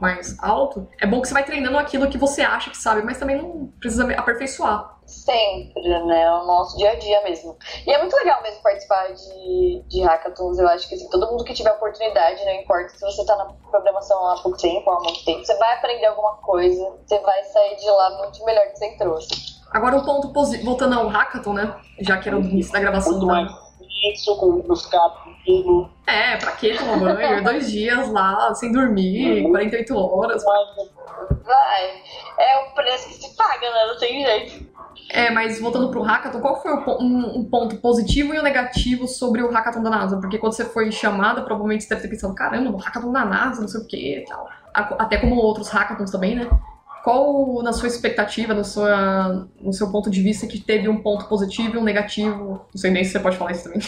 mais 0.00 0.36
alto. 0.40 0.88
É 1.00 1.06
bom 1.06 1.20
que 1.20 1.28
você 1.28 1.34
vai 1.34 1.44
treinando 1.44 1.78
aquilo 1.78 2.08
que 2.08 2.18
você 2.18 2.42
acha 2.42 2.70
que 2.70 2.76
sabe, 2.76 3.02
mas 3.02 3.18
também 3.18 3.36
não 3.38 3.72
precisa 3.78 4.10
aperfeiçoar. 4.14 4.93
Sempre, 5.22 5.82
né? 6.06 6.22
É 6.22 6.30
o 6.32 6.44
nosso 6.44 6.76
dia 6.76 6.90
a 6.90 6.94
dia 6.96 7.22
mesmo. 7.22 7.56
E 7.86 7.92
é 7.92 7.98
muito 7.98 8.14
legal 8.16 8.42
mesmo 8.42 8.60
participar 8.62 9.12
de, 9.12 9.82
de 9.88 10.02
hackathons. 10.02 10.58
Eu 10.58 10.68
acho 10.68 10.88
que 10.88 10.94
assim, 10.94 11.08
todo 11.08 11.30
mundo 11.30 11.44
que 11.44 11.54
tiver 11.54 11.72
oportunidade, 11.72 12.44
não 12.44 12.52
importa 12.52 12.88
se 12.90 13.00
você 13.00 13.24
tá 13.24 13.36
na 13.36 13.46
programação 13.70 14.26
há 14.30 14.42
pouco 14.42 14.58
tempo 14.58 14.90
ou 14.90 14.96
há 14.96 15.00
muito 15.02 15.24
tempo, 15.24 15.44
você 15.44 15.56
vai 15.56 15.74
aprender 15.74 16.06
alguma 16.06 16.36
coisa, 16.38 16.96
você 17.06 17.18
vai 17.20 17.42
sair 17.44 17.76
de 17.76 17.88
lá 17.90 18.18
muito 18.18 18.44
melhor 18.44 18.66
que 18.66 18.76
você 18.78 18.86
entrou. 18.86 19.18
Agora, 19.72 19.96
um 19.96 20.04
ponto 20.04 20.32
positivo. 20.32 20.66
Voltando 20.70 20.98
ao 20.98 21.08
hackathon, 21.08 21.52
né? 21.54 21.74
Já 22.00 22.18
que 22.18 22.28
era 22.28 22.36
o 22.36 22.40
início 22.40 22.72
da 22.72 22.80
gravação 22.80 23.12
Muito 23.12 23.26
da- 23.26 23.32
mais 23.32 23.63
isso, 24.12 24.36
com. 24.36 24.62
É, 26.06 26.36
pra 26.36 26.52
que 26.52 26.76
tomar 26.76 27.14
banho? 27.14 27.44
Dois 27.44 27.70
dias 27.70 28.10
lá, 28.10 28.54
sem 28.54 28.72
dormir, 28.72 29.42
48 29.48 29.96
horas. 29.96 30.42
Vai. 30.44 32.02
É 32.38 32.58
o 32.58 32.74
preço 32.74 33.08
que 33.08 33.14
se 33.14 33.36
paga, 33.36 33.70
né? 33.70 33.86
Não 33.86 33.98
tem 33.98 34.24
jeito. 34.24 34.74
É, 35.10 35.30
mas 35.30 35.60
voltando 35.60 35.90
pro 35.90 36.02
hackathon, 36.02 36.40
qual 36.40 36.60
foi 36.62 36.72
o 36.72 37.02
um, 37.02 37.38
um 37.38 37.44
ponto 37.44 37.76
positivo 37.76 38.34
e 38.34 38.38
o 38.38 38.42
negativo 38.42 39.06
sobre 39.06 39.42
o 39.42 39.50
hackathon 39.50 39.82
da 39.82 39.90
NASA? 39.90 40.16
Porque 40.18 40.38
quando 40.38 40.54
você 40.54 40.64
foi 40.64 40.90
chamada, 40.90 41.42
provavelmente 41.42 41.84
você 41.84 41.90
deve 41.90 42.02
ter 42.02 42.08
pensado, 42.08 42.34
caramba, 42.34 42.70
no 42.70 42.76
hackathon 42.76 43.12
da 43.12 43.24
NASA, 43.24 43.60
não 43.60 43.68
sei 43.68 43.80
o 43.80 43.86
que 43.86 44.18
e 44.18 44.24
tal. 44.24 44.48
Até 44.72 45.18
como 45.18 45.36
outros 45.36 45.68
hackathons 45.68 46.10
também, 46.10 46.34
né? 46.34 46.48
Qual, 47.04 47.62
na 47.62 47.74
sua 47.74 47.86
expectativa, 47.86 48.54
no, 48.54 48.64
sua, 48.64 49.46
no 49.60 49.74
seu 49.74 49.92
ponto 49.92 50.08
de 50.08 50.22
vista, 50.22 50.46
que 50.46 50.58
teve 50.58 50.88
um 50.88 51.02
ponto 51.02 51.26
positivo 51.26 51.76
e 51.76 51.78
um 51.78 51.84
negativo? 51.84 52.66
Não 52.74 52.80
sei 52.80 52.90
nem 52.90 53.04
se 53.04 53.12
você 53.12 53.20
pode 53.20 53.36
falar 53.36 53.52
isso 53.52 53.64
também. 53.64 53.80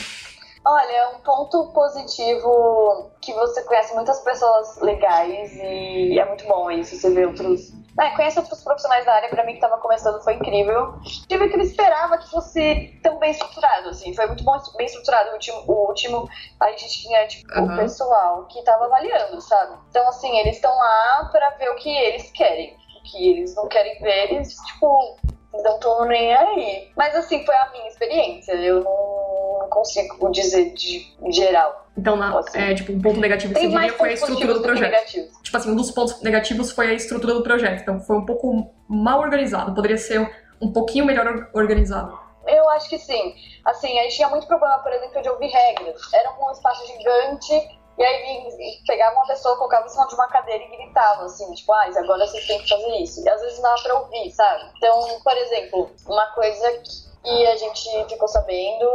Olha, 0.62 1.16
um 1.16 1.20
ponto 1.20 1.72
positivo 1.72 3.10
que 3.22 3.32
você 3.32 3.62
conhece 3.62 3.94
muitas 3.94 4.20
pessoas 4.20 4.80
legais 4.82 5.50
e 5.54 6.18
é 6.18 6.24
muito 6.26 6.44
bom 6.46 6.70
isso, 6.70 6.94
você 6.94 7.08
vê 7.14 7.24
outros. 7.24 7.72
É, 7.98 8.10
conhece 8.10 8.38
outros 8.38 8.62
profissionais 8.62 9.06
da 9.06 9.14
área, 9.14 9.30
pra 9.30 9.46
mim 9.46 9.54
que 9.54 9.60
tava 9.60 9.78
começando 9.78 10.22
foi 10.22 10.34
incrível. 10.34 10.96
Tive 11.26 11.48
que 11.48 11.56
eu 11.56 11.60
esperava 11.62 12.18
que 12.18 12.28
fosse 12.28 13.00
tão 13.02 13.18
bem 13.18 13.30
estruturado, 13.30 13.88
assim, 13.88 14.12
foi 14.12 14.26
muito 14.26 14.44
bom, 14.44 14.58
bem 14.76 14.86
estruturado. 14.86 15.30
O 15.30 15.32
último, 15.34 15.64
o 15.68 15.88
último 15.88 16.28
a 16.60 16.70
gente 16.72 17.02
tinha, 17.02 17.26
tipo, 17.28 17.50
Aham. 17.54 17.72
o 17.72 17.76
pessoal 17.76 18.44
que 18.46 18.62
tava 18.62 18.84
avaliando, 18.84 19.40
sabe? 19.40 19.78
Então, 19.88 20.06
assim, 20.08 20.36
eles 20.40 20.56
estão 20.56 20.76
lá 20.76 21.30
pra 21.32 21.50
ver 21.50 21.70
o 21.70 21.76
que 21.76 21.88
eles 21.88 22.30
querem. 22.32 22.76
Que 23.10 23.30
eles 23.30 23.54
não 23.54 23.68
querem 23.68 23.98
ver, 24.00 24.32
eles, 24.32 24.54
tipo, 24.66 25.16
não 25.52 25.78
tô 25.78 26.04
nem 26.06 26.34
aí. 26.34 26.90
Mas 26.96 27.14
assim, 27.14 27.44
foi 27.44 27.54
a 27.54 27.70
minha 27.70 27.86
experiência. 27.88 28.52
Eu 28.54 28.82
não, 28.82 29.68
consigo 29.70 30.30
dizer 30.30 30.72
de 30.74 31.06
geral. 31.30 31.86
Então, 31.96 32.16
na- 32.16 32.40
é, 32.54 32.74
tipo, 32.74 32.92
um 32.92 33.00
ponto 33.00 33.18
negativo 33.20 33.52
que 33.54 33.60
Tem 33.60 33.70
você 33.70 33.76
diria 33.78 33.92
foi 33.94 34.10
a 34.10 34.12
estrutura 34.12 34.48
do 34.52 34.54
do 34.54 34.62
projeto. 34.62 34.90
negativos. 34.90 35.32
Tipo 35.42 35.56
assim, 35.56 35.70
um 35.70 35.76
dos 35.76 35.90
pontos 35.90 36.22
negativos 36.22 36.70
foi 36.72 36.90
a 36.90 36.94
estrutura 36.94 37.34
do 37.34 37.42
projeto. 37.42 37.80
Então, 37.82 38.00
foi 38.00 38.16
um 38.16 38.24
pouco 38.26 38.70
mal 38.88 39.20
organizado. 39.20 39.74
Poderia 39.74 39.98
ser 39.98 40.28
um 40.60 40.72
pouquinho 40.72 41.04
melhor 41.04 41.26
or- 41.26 41.50
organizado. 41.54 42.18
Eu 42.46 42.68
acho 42.70 42.88
que 42.88 42.98
sim. 42.98 43.34
Assim, 43.64 43.98
a 43.98 44.02
gente 44.04 44.16
tinha 44.16 44.28
muito 44.28 44.46
problema, 44.46 44.78
por 44.78 44.92
exemplo, 44.92 45.20
de 45.20 45.28
ouvir 45.28 45.48
regras. 45.48 46.00
Era 46.14 46.30
um 46.40 46.50
espaço 46.52 46.86
gigante. 46.86 47.76
E 47.98 48.04
aí 48.04 48.82
pegava 48.86 49.16
uma 49.16 49.26
pessoa, 49.26 49.56
colocava 49.56 49.86
em 49.86 49.88
cima 49.88 50.06
de 50.06 50.14
uma 50.14 50.28
cadeira 50.28 50.62
e 50.62 50.76
gritava 50.76 51.24
assim, 51.24 51.50
tipo, 51.54 51.72
ah, 51.72 51.90
agora 51.96 52.26
vocês 52.26 52.46
têm 52.46 52.60
que 52.60 52.68
fazer 52.68 52.96
isso. 52.96 53.24
E 53.24 53.28
às 53.28 53.40
vezes 53.40 53.56
não 53.56 53.70
dava 53.70 53.82
pra 53.82 53.98
ouvir, 54.00 54.30
sabe? 54.30 54.70
Então, 54.76 55.20
por 55.22 55.36
exemplo, 55.36 55.90
uma 56.06 56.26
coisa 56.32 56.82
que 57.24 57.46
a 57.46 57.56
gente 57.56 58.04
ficou 58.08 58.28
sabendo 58.28 58.86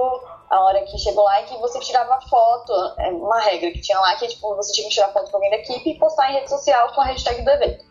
a 0.50 0.60
hora 0.62 0.84
que 0.84 0.98
chegou 0.98 1.24
lá 1.24 1.40
é 1.40 1.44
que 1.44 1.58
você 1.58 1.80
tirava 1.80 2.20
foto, 2.30 2.74
é 3.00 3.10
uma 3.10 3.40
regra 3.40 3.72
que 3.72 3.82
tinha 3.82 4.00
lá, 4.00 4.16
que 4.18 4.28
tipo, 4.28 4.54
você 4.56 4.74
tinha 4.74 4.88
que 4.88 4.94
tirar 4.94 5.08
foto 5.14 5.32
com 5.32 5.38
alguém 5.38 5.50
da 5.50 5.58
equipe 5.58 5.92
e 5.92 5.98
postar 5.98 6.30
em 6.30 6.34
rede 6.36 6.50
social 6.50 6.94
com 6.94 7.02
a 7.02 7.06
hashtag 7.06 7.42
do 7.42 7.50
evento. 7.50 7.86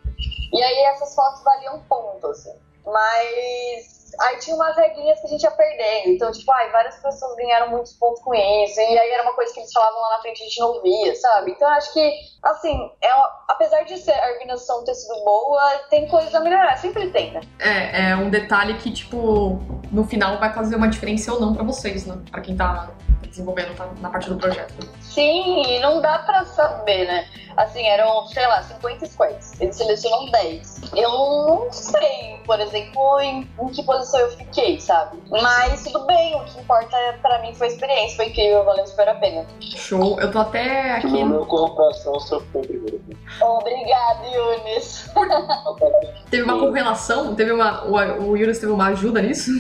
E 0.52 0.62
aí 0.62 0.78
essas 0.84 1.14
fotos 1.14 1.42
valiam 1.42 1.82
ponto, 1.88 2.26
assim. 2.26 2.52
Mas 2.84 3.99
aí 4.20 4.38
tinha 4.38 4.56
umas 4.56 4.76
regrinhas 4.76 5.20
que 5.20 5.26
a 5.26 5.30
gente 5.30 5.42
ia 5.42 5.50
perdendo. 5.50 6.08
Então, 6.08 6.30
tipo, 6.32 6.50
ai, 6.52 6.70
várias 6.70 6.96
pessoas 6.96 7.36
ganharam 7.36 7.70
muitos 7.70 7.92
pontos 7.94 8.20
com 8.22 8.34
isso. 8.34 8.80
E 8.80 8.98
aí 8.98 9.10
era 9.10 9.22
uma 9.22 9.34
coisa 9.34 9.52
que 9.52 9.60
eles 9.60 9.72
falavam 9.72 10.00
lá 10.00 10.10
na 10.16 10.20
frente 10.22 10.40
e 10.40 10.42
a 10.42 10.46
gente 10.46 10.60
não 10.60 10.82
via, 10.82 11.14
sabe? 11.16 11.50
Então 11.52 11.68
acho 11.68 11.92
que, 11.92 12.12
assim, 12.42 12.90
é, 13.00 13.14
uma- 13.14 13.44
apesar 13.48 13.82
de 13.84 13.96
ser, 13.98 14.12
a 14.12 14.30
organização 14.32 14.84
ter 14.84 14.94
sido 14.94 15.14
boa, 15.24 15.70
tem 15.90 16.08
coisas 16.08 16.34
a 16.34 16.40
melhorar. 16.40 16.76
Sempre 16.78 17.10
tem, 17.10 17.32
né? 17.32 17.40
É, 17.58 18.10
é 18.10 18.16
um 18.16 18.30
detalhe 18.30 18.74
que, 18.78 18.90
tipo, 18.92 19.60
no 19.90 20.04
final 20.04 20.38
vai 20.38 20.52
fazer 20.52 20.76
uma 20.76 20.88
diferença 20.88 21.32
ou 21.32 21.40
não 21.40 21.54
pra 21.54 21.64
vocês, 21.64 22.06
né? 22.06 22.18
Pra 22.30 22.40
quem 22.40 22.56
tá 22.56 22.90
desenvolvendo 23.30 23.74
tá 23.76 23.88
na 24.00 24.10
parte 24.10 24.28
do 24.28 24.36
projeto. 24.36 24.74
Sim, 25.00 25.62
e 25.66 25.80
não 25.80 26.00
dá 26.00 26.18
pra 26.20 26.44
saber, 26.44 27.06
né? 27.06 27.26
Assim, 27.56 27.84
eram, 27.86 28.26
sei 28.28 28.46
lá, 28.46 28.62
50 28.62 29.06
squads. 29.06 29.60
Eles 29.60 29.76
selecionam 29.76 30.30
10. 30.30 30.92
Eu 30.96 31.10
não 31.10 31.72
sei, 31.72 32.40
por 32.46 32.60
exemplo, 32.60 33.20
em, 33.20 33.48
em 33.60 33.68
que 33.68 33.82
posição 33.82 34.20
eu 34.20 34.30
fiquei, 34.36 34.80
sabe? 34.80 35.18
Mas 35.30 35.84
tudo 35.84 36.06
bem, 36.06 36.36
o 36.36 36.44
que 36.44 36.60
importa 36.60 36.96
é, 36.96 37.12
pra 37.14 37.40
mim 37.40 37.54
foi 37.54 37.68
a 37.68 37.70
experiência, 37.70 38.16
foi 38.16 38.26
incrível, 38.26 38.64
valeu 38.64 38.86
super 38.86 39.08
a 39.08 39.14
pena. 39.14 39.46
Show. 39.60 40.20
Eu 40.20 40.30
tô 40.30 40.38
até 40.38 40.92
aqui. 40.96 41.08
No 41.08 41.26
meu 41.26 41.46
coração, 41.46 42.18
seu 42.20 42.40
foi 42.52 42.60
o 42.62 42.66
primeiro. 42.66 43.00
Obrigada, 43.40 44.26
Yunis. 44.26 45.10
Teve 46.30 46.42
uma 46.44 46.58
correlação? 46.58 47.34
Teve 47.34 47.52
uma. 47.52 47.84
O, 47.84 48.30
o 48.30 48.36
Yunus 48.36 48.58
teve 48.58 48.72
uma 48.72 48.88
ajuda 48.88 49.20
nisso? 49.20 49.50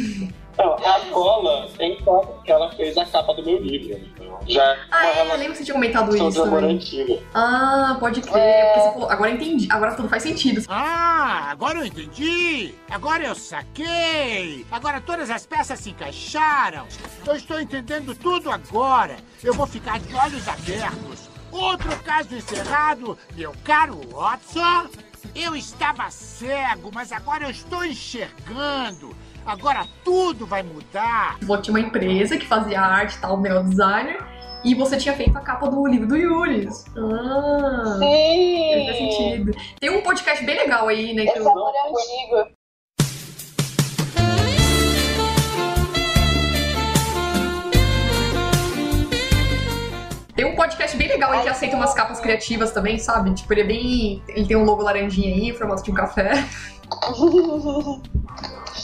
Não, 0.58 0.74
a 0.74 1.00
cola 1.12 1.68
tem 1.78 1.98
foto 2.04 2.42
que 2.42 2.52
ela 2.52 2.70
fez 2.72 2.96
a 2.98 3.04
capa 3.06 3.32
do 3.34 3.42
meu 3.42 3.58
livro. 3.62 3.96
Então, 3.98 4.38
já 4.46 4.62
é 4.62 4.78
Ah, 4.90 4.98
uma 4.98 5.06
é, 5.06 5.20
eu 5.34 5.36
lembro 5.38 5.52
que 5.52 5.58
você 5.58 5.64
tinha 5.64 5.74
comentado 5.74 6.14
isso 6.14 6.42
amor 6.42 6.60
também. 6.60 6.76
antiga. 6.76 7.18
Ah, 7.34 7.96
pode 7.98 8.20
crer. 8.20 8.36
É. 8.42 8.64
Porque 8.72 8.80
você 8.80 8.92
falou, 8.92 9.10
agora 9.10 9.30
eu 9.30 9.34
entendi. 9.36 9.68
Agora 9.70 9.94
tudo 9.94 10.08
faz 10.08 10.22
sentido. 10.22 10.62
Ah, 10.68 11.48
agora 11.50 11.78
eu 11.78 11.86
entendi! 11.86 12.74
Agora 12.90 13.24
eu 13.24 13.34
saquei! 13.34 14.66
Agora 14.70 15.00
todas 15.00 15.30
as 15.30 15.46
peças 15.46 15.78
se 15.80 15.90
encaixaram! 15.90 16.86
Eu 17.26 17.36
estou 17.36 17.60
entendendo 17.60 18.14
tudo 18.14 18.50
agora! 18.50 19.16
Eu 19.42 19.54
vou 19.54 19.66
ficar 19.66 19.98
de 19.98 20.14
olhos 20.14 20.46
abertos! 20.48 21.30
Outro 21.52 21.96
caso 22.04 22.34
encerrado, 22.34 23.16
meu 23.34 23.54
caro 23.64 23.98
Watson! 24.12 24.88
Eu 25.34 25.54
estava 25.54 26.10
cego, 26.10 26.90
mas 26.92 27.12
agora 27.12 27.44
eu 27.44 27.50
estou 27.50 27.84
enxergando. 27.84 29.14
Agora 29.46 29.86
tudo 30.04 30.46
vai 30.46 30.62
mudar. 30.62 31.38
Você 31.42 31.62
tinha 31.62 31.76
uma 31.76 31.86
empresa 31.86 32.36
que 32.36 32.46
fazia 32.46 32.80
arte 32.80 33.16
e 33.16 33.20
tal, 33.20 33.40
neo 33.40 33.62
designer, 33.64 34.18
e 34.64 34.74
você 34.74 34.96
tinha 34.96 35.14
feito 35.14 35.36
a 35.36 35.40
capa 35.40 35.68
do 35.68 35.86
livro 35.86 36.08
do 36.08 36.16
Yuris. 36.16 36.84
Ah, 36.96 37.96
Sim! 37.98 38.84
faz 38.86 38.96
sentido. 38.98 39.52
Tem 39.80 39.90
um 39.90 40.02
podcast 40.02 40.44
bem 40.44 40.56
legal 40.56 40.88
aí, 40.88 41.14
né? 41.14 41.24
Que 41.24 41.30
Esse 41.30 41.38
eu... 41.38 41.50
amor 41.50 41.72
é 41.74 41.88
antigo. 41.88 42.59
Podcast 50.60 50.94
bem 50.94 51.08
legal 51.08 51.32
aí 51.32 51.40
que 51.40 51.48
aceita 51.48 51.74
umas 51.74 51.94
capas 51.94 52.20
criativas 52.20 52.70
também, 52.70 52.98
sabe? 52.98 53.32
Tipo, 53.32 53.54
ele 53.54 53.60
é 53.62 53.64
bem. 53.64 54.22
Ele 54.28 54.46
tem 54.46 54.56
um 54.58 54.64
logo 54.64 54.82
laranjinha 54.82 55.34
aí, 55.34 55.54
formato 55.56 55.82
de 55.82 55.90
um 55.90 55.94
café. 55.94 56.32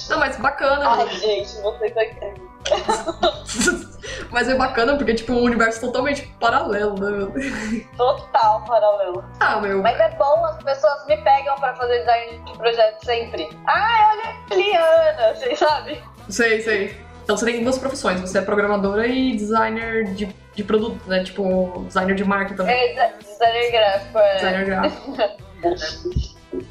Não, 0.08 0.18
mas 0.18 0.36
bacana. 0.36 0.88
Ai, 0.88 1.08
gente, 1.10 1.60
você 1.60 1.90
tá 1.90 2.04
incrível. 2.04 2.46
mas 4.30 4.48
é 4.48 4.54
bacana 4.54 4.96
porque, 4.96 5.14
tipo, 5.14 5.34
um 5.34 5.42
universo 5.42 5.80
totalmente 5.80 6.26
paralelo, 6.40 6.94
né? 6.98 7.86
Total 7.96 8.64
paralelo. 8.64 9.22
Ah, 9.40 9.60
meu. 9.60 9.82
Mas 9.82 10.00
é 10.00 10.08
bom, 10.16 10.46
as 10.46 10.62
pessoas 10.62 11.06
me 11.06 11.18
pegam 11.18 11.56
pra 11.56 11.74
fazer 11.74 11.98
design 11.98 12.38
de 12.38 12.56
projeto 12.56 13.04
sempre. 13.04 13.48
Ah, 13.66 14.12
olha 14.12 14.34
a 14.50 14.54
Liana, 14.54 15.34
você 15.34 15.54
sabe? 15.56 16.02
Sei, 16.30 16.60
sei. 16.62 17.06
Então 17.22 17.36
você 17.36 17.44
tem 17.44 17.62
duas 17.62 17.76
profissões, 17.76 18.20
você 18.20 18.38
é 18.38 18.40
programadora 18.40 19.06
e 19.06 19.36
designer 19.36 20.04
de, 20.14 20.26
de 20.56 20.64
produto, 20.64 21.00
né? 21.06 21.22
Tipo, 21.22 21.84
designer 21.86 22.16
de 22.16 22.24
marca 22.24 22.54
também. 22.54 22.74
É 22.74 23.08
de- 23.08 23.24
designer 23.24 23.70
gráfico, 23.70 24.18
é. 24.18 24.34
Designer 24.36 24.64
gráfico. 24.64 25.16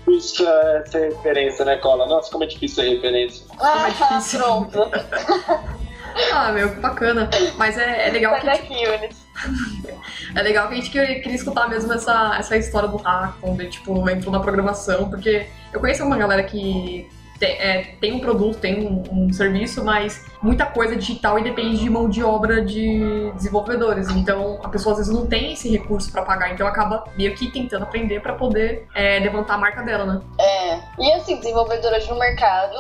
Isso 0.08 0.48
é 0.48 0.84
ser 0.88 1.14
referência, 1.14 1.64
né, 1.66 1.78
Cola? 1.78 2.08
Nossa, 2.08 2.32
como 2.32 2.44
é 2.44 2.48
difícil 2.48 2.84
ser 2.84 2.90
referência. 2.96 3.46
Ah, 3.60 3.88
é 3.88 3.92
difícil. 3.92 4.40
pronto. 4.40 4.80
Ah, 6.34 6.50
meu, 6.54 6.70
que 6.70 6.80
bacana. 6.80 7.30
Mas 7.58 7.78
é, 7.78 8.08
é 8.08 8.10
legal 8.10 8.40
Sai 8.40 8.58
que 8.60 8.70
daqui, 8.74 8.88
Unis. 8.88 9.26
É 10.34 10.42
legal 10.42 10.70
que 10.70 10.74
a 10.74 10.78
gente 10.78 10.90
queria, 10.90 11.16
queria 11.22 11.36
escutar 11.36 11.68
mesmo 11.70 11.92
essa, 11.92 12.38
essa 12.40 12.56
história 12.56 12.88
do 12.88 12.96
hackathon, 12.96 13.56
de 13.58 13.68
tipo, 13.70 14.10
entrou 14.10 14.32
na 14.32 14.40
programação, 14.40 15.10
porque 15.10 15.46
eu 15.74 15.80
conheço 15.82 16.06
uma 16.06 16.18
galera 16.18 16.42
que 16.44 17.10
tem, 17.40 17.52
é, 17.52 17.96
tem 18.00 18.14
um 18.14 18.20
produto, 18.20 18.60
tem 18.60 18.86
um, 18.86 19.04
um 19.12 19.34
serviço, 19.34 19.84
mas 19.84 20.26
muita 20.42 20.66
coisa 20.66 20.96
digital 20.96 21.40
e 21.40 21.44
depende 21.44 21.78
de 21.78 21.90
mão 21.90 22.10
de 22.10 22.24
obra 22.24 22.64
de 22.64 23.32
desenvolvedores. 23.36 24.10
Então 24.10 24.60
a 24.64 24.70
pessoa 24.70 24.94
às 24.94 25.00
vezes 25.00 25.14
não 25.14 25.26
tem 25.26 25.54
esse 25.54 25.70
recurso 25.70 26.12
pra 26.12 26.22
pagar, 26.24 26.54
então 26.54 26.68
acaba 26.68 27.06
meio 27.18 27.36
que 27.36 27.52
tentando 27.52 27.84
aprender 27.84 28.22
pra 28.22 28.34
poder 28.34 28.88
é, 28.94 29.20
levantar 29.20 29.56
a 29.56 29.58
marca 29.58 29.82
dela, 29.82 30.06
né? 30.06 30.22
É. 30.40 30.80
E 31.00 31.12
assim, 31.14 31.38
desenvolvedoras 31.38 32.08
no 32.08 32.18
mercado 32.18 32.76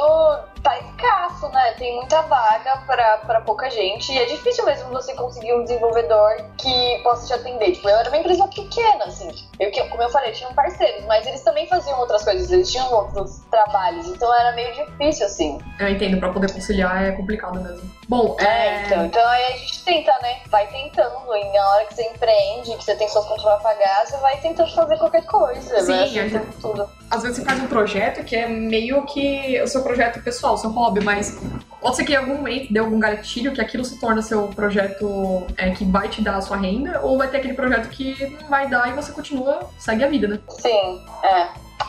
tá 0.65 0.79
escasso, 0.79 1.47
né? 1.49 1.73
Tem 1.77 1.95
muita 1.95 2.23
vaga 2.23 2.77
pra 2.87 3.41
pouca 3.41 3.69
gente. 3.69 4.11
E 4.11 4.17
é 4.17 4.25
difícil 4.25 4.65
mesmo 4.65 4.89
você 4.89 5.13
conseguir 5.13 5.53
um 5.53 5.63
desenvolvedor 5.63 6.37
que 6.57 6.99
possa 7.03 7.27
te 7.27 7.33
atender. 7.33 7.73
Tipo, 7.73 7.87
eu 7.87 7.97
era 7.97 8.09
uma 8.09 8.17
empresa 8.17 8.47
pequena, 8.47 9.05
assim. 9.05 9.29
Eu, 9.59 9.71
como 9.89 10.01
eu 10.01 10.09
falei, 10.09 10.31
tinham 10.31 10.51
parceiros, 10.53 11.05
mas 11.05 11.25
eles 11.27 11.41
também 11.41 11.67
faziam 11.67 11.99
outras 11.99 12.23
coisas, 12.23 12.51
eles 12.51 12.71
tinham 12.71 12.91
outros 12.91 13.41
trabalhos. 13.51 14.07
Então 14.07 14.33
era 14.33 14.44
meio 14.53 14.73
difícil, 14.73 15.25
assim. 15.25 15.59
Eu 15.79 15.89
entendo, 15.89 16.19
pra 16.19 16.29
poder 16.29 16.51
conciliar 16.51 17.03
é 17.05 17.11
complicado 17.11 17.61
mesmo. 17.61 17.89
Bom, 18.07 18.35
É, 18.39 18.45
é, 18.45 18.83
então. 18.85 19.05
Então 19.05 19.27
aí 19.27 19.45
a 19.45 19.57
gente 19.57 19.83
tenta, 19.83 20.11
né? 20.21 20.37
Vai 20.49 20.67
tentando. 20.67 21.15
E 21.35 21.53
na 21.53 21.69
hora 21.69 21.85
que 21.85 21.93
você 21.95 22.03
empreende, 22.03 22.75
que 22.77 22.83
você 22.83 22.95
tem 22.95 23.07
suas 23.09 23.25
contas 23.25 23.43
pra 23.43 23.57
pagar, 23.57 24.05
você 24.05 24.17
vai 24.17 24.37
tentando 24.37 24.73
fazer 24.73 24.97
qualquer 24.97 25.25
coisa. 25.25 25.79
Sim, 25.81 25.85
vai 25.87 26.03
a 26.03 26.27
gente- 26.27 26.57
tudo. 26.61 26.89
às 27.09 27.21
vezes 27.23 27.37
você 27.37 27.45
faz 27.45 27.59
um 27.61 27.67
projeto 27.67 28.23
que 28.23 28.35
é 28.35 28.47
meio 28.47 29.03
que 29.05 29.59
o 29.61 29.67
seu 29.67 29.81
projeto 29.81 30.21
pessoal, 30.23 30.53
o 30.53 30.57
seu 30.57 30.69
hobby, 30.69 31.03
mas 31.03 31.37
pode 31.81 31.95
ser 31.95 32.03
que 32.03 32.13
em 32.13 32.15
algum 32.17 32.35
momento 32.35 32.71
dê 32.73 32.79
algum 32.79 32.99
gatilho 32.99 33.53
que 33.53 33.61
aquilo 33.61 33.83
se 33.85 33.99
torna 33.99 34.21
seu 34.21 34.47
projeto 34.49 35.45
é, 35.57 35.71
que 35.71 35.85
vai 35.85 36.07
te 36.07 36.21
dar 36.21 36.35
a 36.37 36.41
sua 36.41 36.57
renda, 36.57 36.99
ou 37.01 37.17
vai 37.17 37.27
ter 37.27 37.37
aquele 37.37 37.53
projeto 37.53 37.89
que 37.89 38.37
não 38.41 38.49
vai 38.49 38.67
dar 38.67 38.89
e 38.89 38.93
você 38.93 39.11
continua, 39.11 39.69
segue 39.77 40.03
a 40.03 40.07
vida, 40.07 40.27
né? 40.27 40.39
Sim, 40.49 41.03
é. 41.23 41.47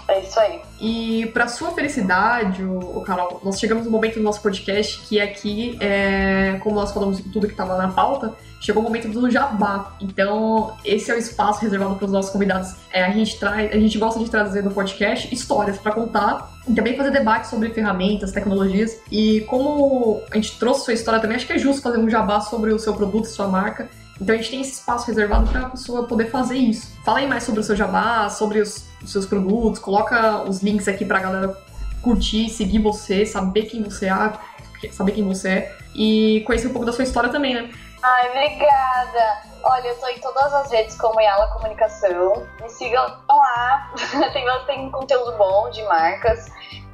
É 0.09 0.20
isso 0.20 0.38
aí. 0.38 0.61
E 0.81 1.27
pra 1.33 1.49
sua 1.49 1.72
felicidade, 1.72 2.62
o, 2.62 3.01
Carol, 3.01 3.40
nós 3.44 3.59
chegamos 3.59 3.85
no 3.85 3.90
momento 3.90 4.14
do 4.14 4.22
nosso 4.22 4.40
podcast 4.40 5.01
que 5.07 5.20
aqui, 5.20 5.77
é, 5.81 6.59
como 6.62 6.77
nós 6.77 6.92
falamos 6.92 7.18
de 7.18 7.25
tudo 7.25 7.46
que 7.46 7.53
estava 7.53 7.77
na 7.77 7.88
pauta, 7.88 8.35
chegou 8.61 8.83
o 8.83 8.85
momento 8.85 9.09
do 9.09 9.31
jabá. 9.31 9.96
Então, 10.01 10.77
esse 10.85 11.11
é 11.11 11.14
o 11.14 11.18
espaço 11.18 11.61
reservado 11.61 11.96
para 11.96 12.05
os 12.05 12.12
nossos 12.12 12.31
convidados. 12.31 12.75
É, 12.92 13.05
a, 13.05 13.11
gente 13.11 13.38
traz, 13.38 13.72
a 13.72 13.79
gente 13.79 13.99
gosta 13.99 14.20
de 14.20 14.31
trazer 14.31 14.62
no 14.62 14.70
podcast 14.70 15.33
histórias 15.35 15.77
para 15.79 15.92
contar 15.92 16.53
e 16.68 16.72
também 16.72 16.96
fazer 16.96 17.11
debate 17.11 17.49
sobre 17.49 17.70
ferramentas, 17.70 18.31
tecnologias. 18.31 18.99
E 19.11 19.40
como 19.42 20.22
a 20.31 20.37
gente 20.37 20.57
trouxe 20.59 20.85
sua 20.85 20.94
história 20.94 21.20
também, 21.20 21.37
acho 21.37 21.46
que 21.46 21.53
é 21.53 21.59
justo 21.59 21.83
fazer 21.83 21.99
um 21.99 22.09
jabá 22.09 22.40
sobre 22.40 22.72
o 22.72 22.79
seu 22.79 22.94
produto, 22.94 23.27
sua 23.27 23.49
marca. 23.49 23.88
Então 24.20 24.35
a 24.35 24.38
gente 24.38 24.51
tem 24.51 24.61
esse 24.61 24.72
espaço 24.72 25.07
reservado 25.07 25.51
para 25.51 25.62
a 25.62 25.70
pessoa 25.70 26.05
poder 26.05 26.31
fazer 26.31 26.57
isso. 26.57 26.90
Fala 27.05 27.18
aí 27.18 27.27
mais 27.27 27.42
sobre 27.42 27.61
o 27.61 27.62
seu 27.62 27.77
jabá, 27.77 28.31
sobre 28.31 28.61
os, 28.61 28.86
os 29.07 29.12
seus 29.12 29.27
produtos, 29.27 29.81
coloca 29.81 30.42
os 30.42 30.62
links 30.62 30.88
aqui 30.88 31.05
pra 31.05 31.21
galera 31.21 31.57
curtir, 32.03 32.49
seguir 32.51 32.81
você, 32.81 33.25
saber 33.25 33.62
quem 33.62 33.83
você 33.83 34.07
é, 34.07 34.92
saber 34.92 35.12
quem 35.12 35.27
você 35.27 35.49
é 35.49 35.79
e 35.95 36.42
conhecer 36.47 36.69
um 36.69 36.73
pouco 36.73 36.87
da 36.87 36.92
sua 36.92 37.05
história 37.05 37.31
também, 37.31 37.55
né? 37.55 37.71
Ai, 38.03 38.29
obrigada. 38.29 39.42
Olha, 39.64 39.88
eu 39.88 39.97
tô 39.97 40.07
em 40.09 40.21
todas 40.21 40.53
as 40.55 40.71
redes 40.71 40.97
como 40.97 41.21
Yala 41.21 41.49
Comunicação. 41.49 42.47
Me 42.61 42.69
sigam 42.69 43.05
lá. 43.29 43.92
tem, 44.33 44.47
tem 44.66 44.90
conteúdo 44.90 45.37
bom 45.37 45.71
de 45.71 45.83
marcas. 45.85 46.47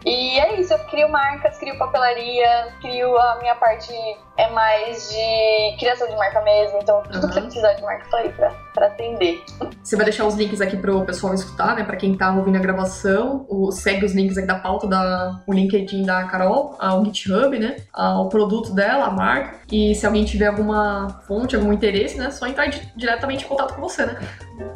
E 0.05 0.39
é 0.41 0.61
isso, 0.61 0.73
eu 0.73 0.79
crio 0.81 1.09
marcas, 1.09 1.57
crio 1.59 1.79
papelaria, 1.79 2.69
crio 2.81 3.17
a 3.17 3.39
minha 3.41 3.55
parte 3.55 3.93
é 4.37 4.49
mais 4.51 5.09
de 5.11 5.77
criação 5.79 6.09
de 6.09 6.17
marca 6.17 6.41
mesmo. 6.43 6.79
Então, 6.83 7.03
tudo 7.03 7.29
que 7.29 7.35
você 7.35 7.39
Uhum. 7.41 7.45
precisar 7.47 7.73
de 7.75 7.83
marca, 7.83 8.07
tô 8.11 8.17
aí 8.17 8.33
pra, 8.33 8.51
pra 8.75 8.87
atender. 8.87 9.43
Você 9.83 9.95
vai 9.97 10.05
deixar 10.05 10.25
os 10.27 10.35
links 10.35 10.61
aqui 10.61 10.77
pro 10.77 11.05
pessoal 11.05 11.35
escutar, 11.35 11.77
né? 11.77 11.85
Pra 11.85 11.97
quem 11.97 12.17
tá 12.17 12.33
ouvindo 12.33 12.57
a 12.57 12.61
gravação, 12.61 13.47
o, 13.49 13.71
segue 13.71 14.05
os 14.05 14.13
links 14.13 14.37
aqui 14.39 14.47
da 14.47 14.57
pauta, 14.59 14.87
da, 14.87 15.41
o 15.47 15.53
LinkedIn 15.53 16.05
da 16.05 16.25
Carol, 16.25 16.77
ao 16.81 17.05
GitHub, 17.05 17.57
né? 17.59 17.77
Ao 17.93 18.29
produto 18.29 18.73
dela, 18.75 19.05
a 19.07 19.11
marca. 19.11 19.61
E 19.71 19.95
se 19.95 20.05
alguém 20.07 20.25
tiver 20.25 20.47
alguma 20.47 21.21
fonte, 21.29 21.55
algum 21.55 21.73
interesse, 21.73 22.17
né? 22.19 22.27
É 22.27 22.31
só 22.31 22.47
entrar 22.47 22.67
di- 22.67 22.93
diretamente 22.97 23.45
em 23.45 23.49
contato 23.49 23.75
com 23.75 23.83
você, 23.83 24.07
né? 24.07 24.19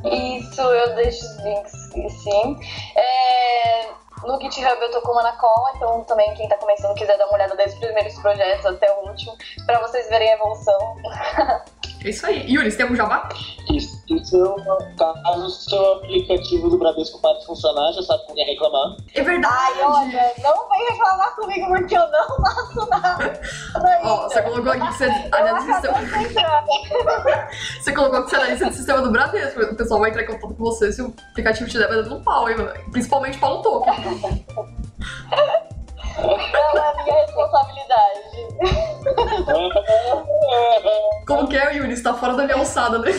Isso, 0.04 0.60
eu 0.60 0.94
deixo 0.94 1.24
os 1.24 1.36
links, 1.44 1.72
sim. 2.22 2.56
É, 2.96 3.75
no 4.26 4.40
GitHub 4.40 4.82
eu 4.82 4.90
tô 4.90 5.00
como 5.02 5.20
Ana 5.20 5.32
Cola, 5.32 5.72
então 5.76 6.04
também 6.04 6.34
quem 6.34 6.48
tá 6.48 6.56
começando 6.56 6.96
quiser 6.96 7.16
dar 7.16 7.26
uma 7.26 7.34
olhada 7.34 7.56
desde 7.56 7.74
os 7.74 7.80
primeiros 7.80 8.14
projetos 8.18 8.66
até 8.66 8.90
o 8.92 9.08
último, 9.08 9.36
pra 9.64 9.80
vocês 9.80 10.08
verem 10.08 10.30
a 10.30 10.34
evolução. 10.34 10.96
É 12.04 12.10
isso 12.10 12.24
aí. 12.24 12.48
Yuri, 12.48 12.70
você 12.70 12.76
tem 12.76 12.84
algum 12.84 12.94
jabá? 12.94 13.28
Isso, 13.72 13.95
isso 14.08 14.36
é 14.36 14.94
caso 14.96 15.46
o 15.46 15.50
seu 15.50 15.92
aplicativo 15.94 16.70
do 16.70 16.78
Bradesco 16.78 17.20
pare 17.20 17.38
de 17.38 17.46
funcionar, 17.46 17.92
já 17.92 18.02
sabe 18.02 18.24
como 18.26 18.40
é 18.40 18.44
reclamar. 18.44 18.96
É 19.14 19.22
verdade! 19.22 19.54
Ai, 19.56 19.82
olha, 19.82 20.34
não 20.42 20.68
vem 20.68 20.86
reclamar 20.90 21.34
comigo 21.34 21.66
porque 21.66 21.96
eu 21.96 22.10
não 22.10 22.36
faço 22.36 22.88
nada. 22.88 23.40
Ó, 24.04 24.28
você 24.28 24.42
colocou 24.42 24.72
aqui 24.72 24.86
que 24.86 24.94
você 24.94 25.06
Eu 25.06 25.10
analisa 25.32 25.76
acabei 25.76 26.24
sistema. 26.24 26.56
Você 27.80 27.92
colocou 27.92 28.24
que 28.24 28.30
você 28.30 28.36
analisa 28.36 28.68
de 28.68 28.74
sistema 28.76 29.02
do 29.02 29.10
Bradesco. 29.10 29.60
O 29.62 29.76
pessoal 29.76 30.00
vai 30.00 30.10
entrar 30.10 30.22
em 30.22 30.26
contato 30.26 30.54
com 30.54 30.64
você 30.64 30.92
se 30.92 31.02
o 31.02 31.14
aplicativo 31.30 31.68
te 31.68 31.78
der 31.78 31.88
vai 31.88 31.96
dando 31.96 32.16
um 32.16 32.22
pau, 32.22 32.48
hein, 32.48 32.56
mano? 32.56 32.72
Principalmente 32.90 33.38
pau 33.38 33.56
no 33.56 33.62
toque. 33.62 33.90
Não 36.18 36.84
é 36.84 37.04
minha 37.04 37.26
responsabilidade. 37.26 38.20
Como 41.26 41.48
que 41.48 41.56
é, 41.56 41.76
Yuri? 41.76 41.96
Você 41.96 42.02
tá 42.02 42.14
fora 42.14 42.34
da 42.34 42.44
minha 42.44 42.58
alçada, 42.58 42.98
né? 42.98 43.12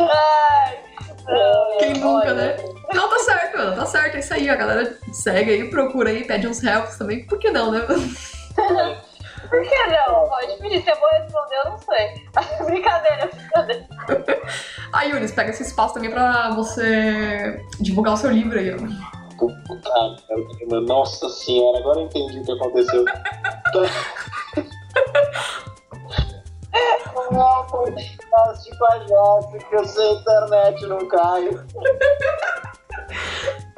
Ai, 0.00 0.78
não, 1.26 1.78
Quem 1.78 1.94
nunca, 1.94 2.34
né? 2.34 2.56
Não, 2.92 3.08
tá 3.08 3.18
certo, 3.20 3.58
mano. 3.58 3.76
Tá 3.76 3.86
certo, 3.86 4.16
é 4.16 4.20
isso 4.20 4.34
aí. 4.34 4.50
A 4.50 4.56
galera 4.56 4.98
segue 5.12 5.50
aí, 5.50 5.70
procura 5.70 6.10
aí, 6.10 6.24
pede 6.24 6.46
uns 6.46 6.62
helps 6.62 6.98
também. 6.98 7.24
Por 7.26 7.38
que 7.38 7.50
não, 7.50 7.70
né? 7.70 7.80
Por 7.80 9.62
que 9.62 9.86
não? 9.86 10.28
Pode 10.28 10.58
pedir, 10.60 10.82
se 10.82 10.90
eu 10.90 10.96
vou 10.96 11.08
responder, 11.10 11.56
eu 11.56 11.70
não 11.70 11.78
sei. 11.78 12.26
Brincadeira, 12.66 13.30
brincadeira. 13.32 13.86
Aí, 14.92 15.10
Yuri, 15.10 15.32
pega 15.32 15.50
esse 15.50 15.62
espaço 15.62 15.94
também 15.94 16.10
pra 16.10 16.50
você 16.50 17.64
divulgar 17.80 18.14
o 18.14 18.16
seu 18.16 18.30
livro 18.30 18.58
aí, 18.58 18.74
ó. 18.74 18.76
Nossa 20.82 21.28
senhora, 21.28 21.78
agora 21.78 22.00
eu 22.00 22.04
entendi 22.04 22.38
o 22.40 22.44
que 22.44 22.52
aconteceu. 22.52 23.04
Nossa, 27.32 28.62
tipo 28.62 28.84
a 28.86 28.98
Jossa, 29.00 29.58
que 29.58 29.74
eu 29.74 29.84
sei 29.84 30.12
internet 30.12 30.86
não 30.86 31.06
cai. 31.08 31.48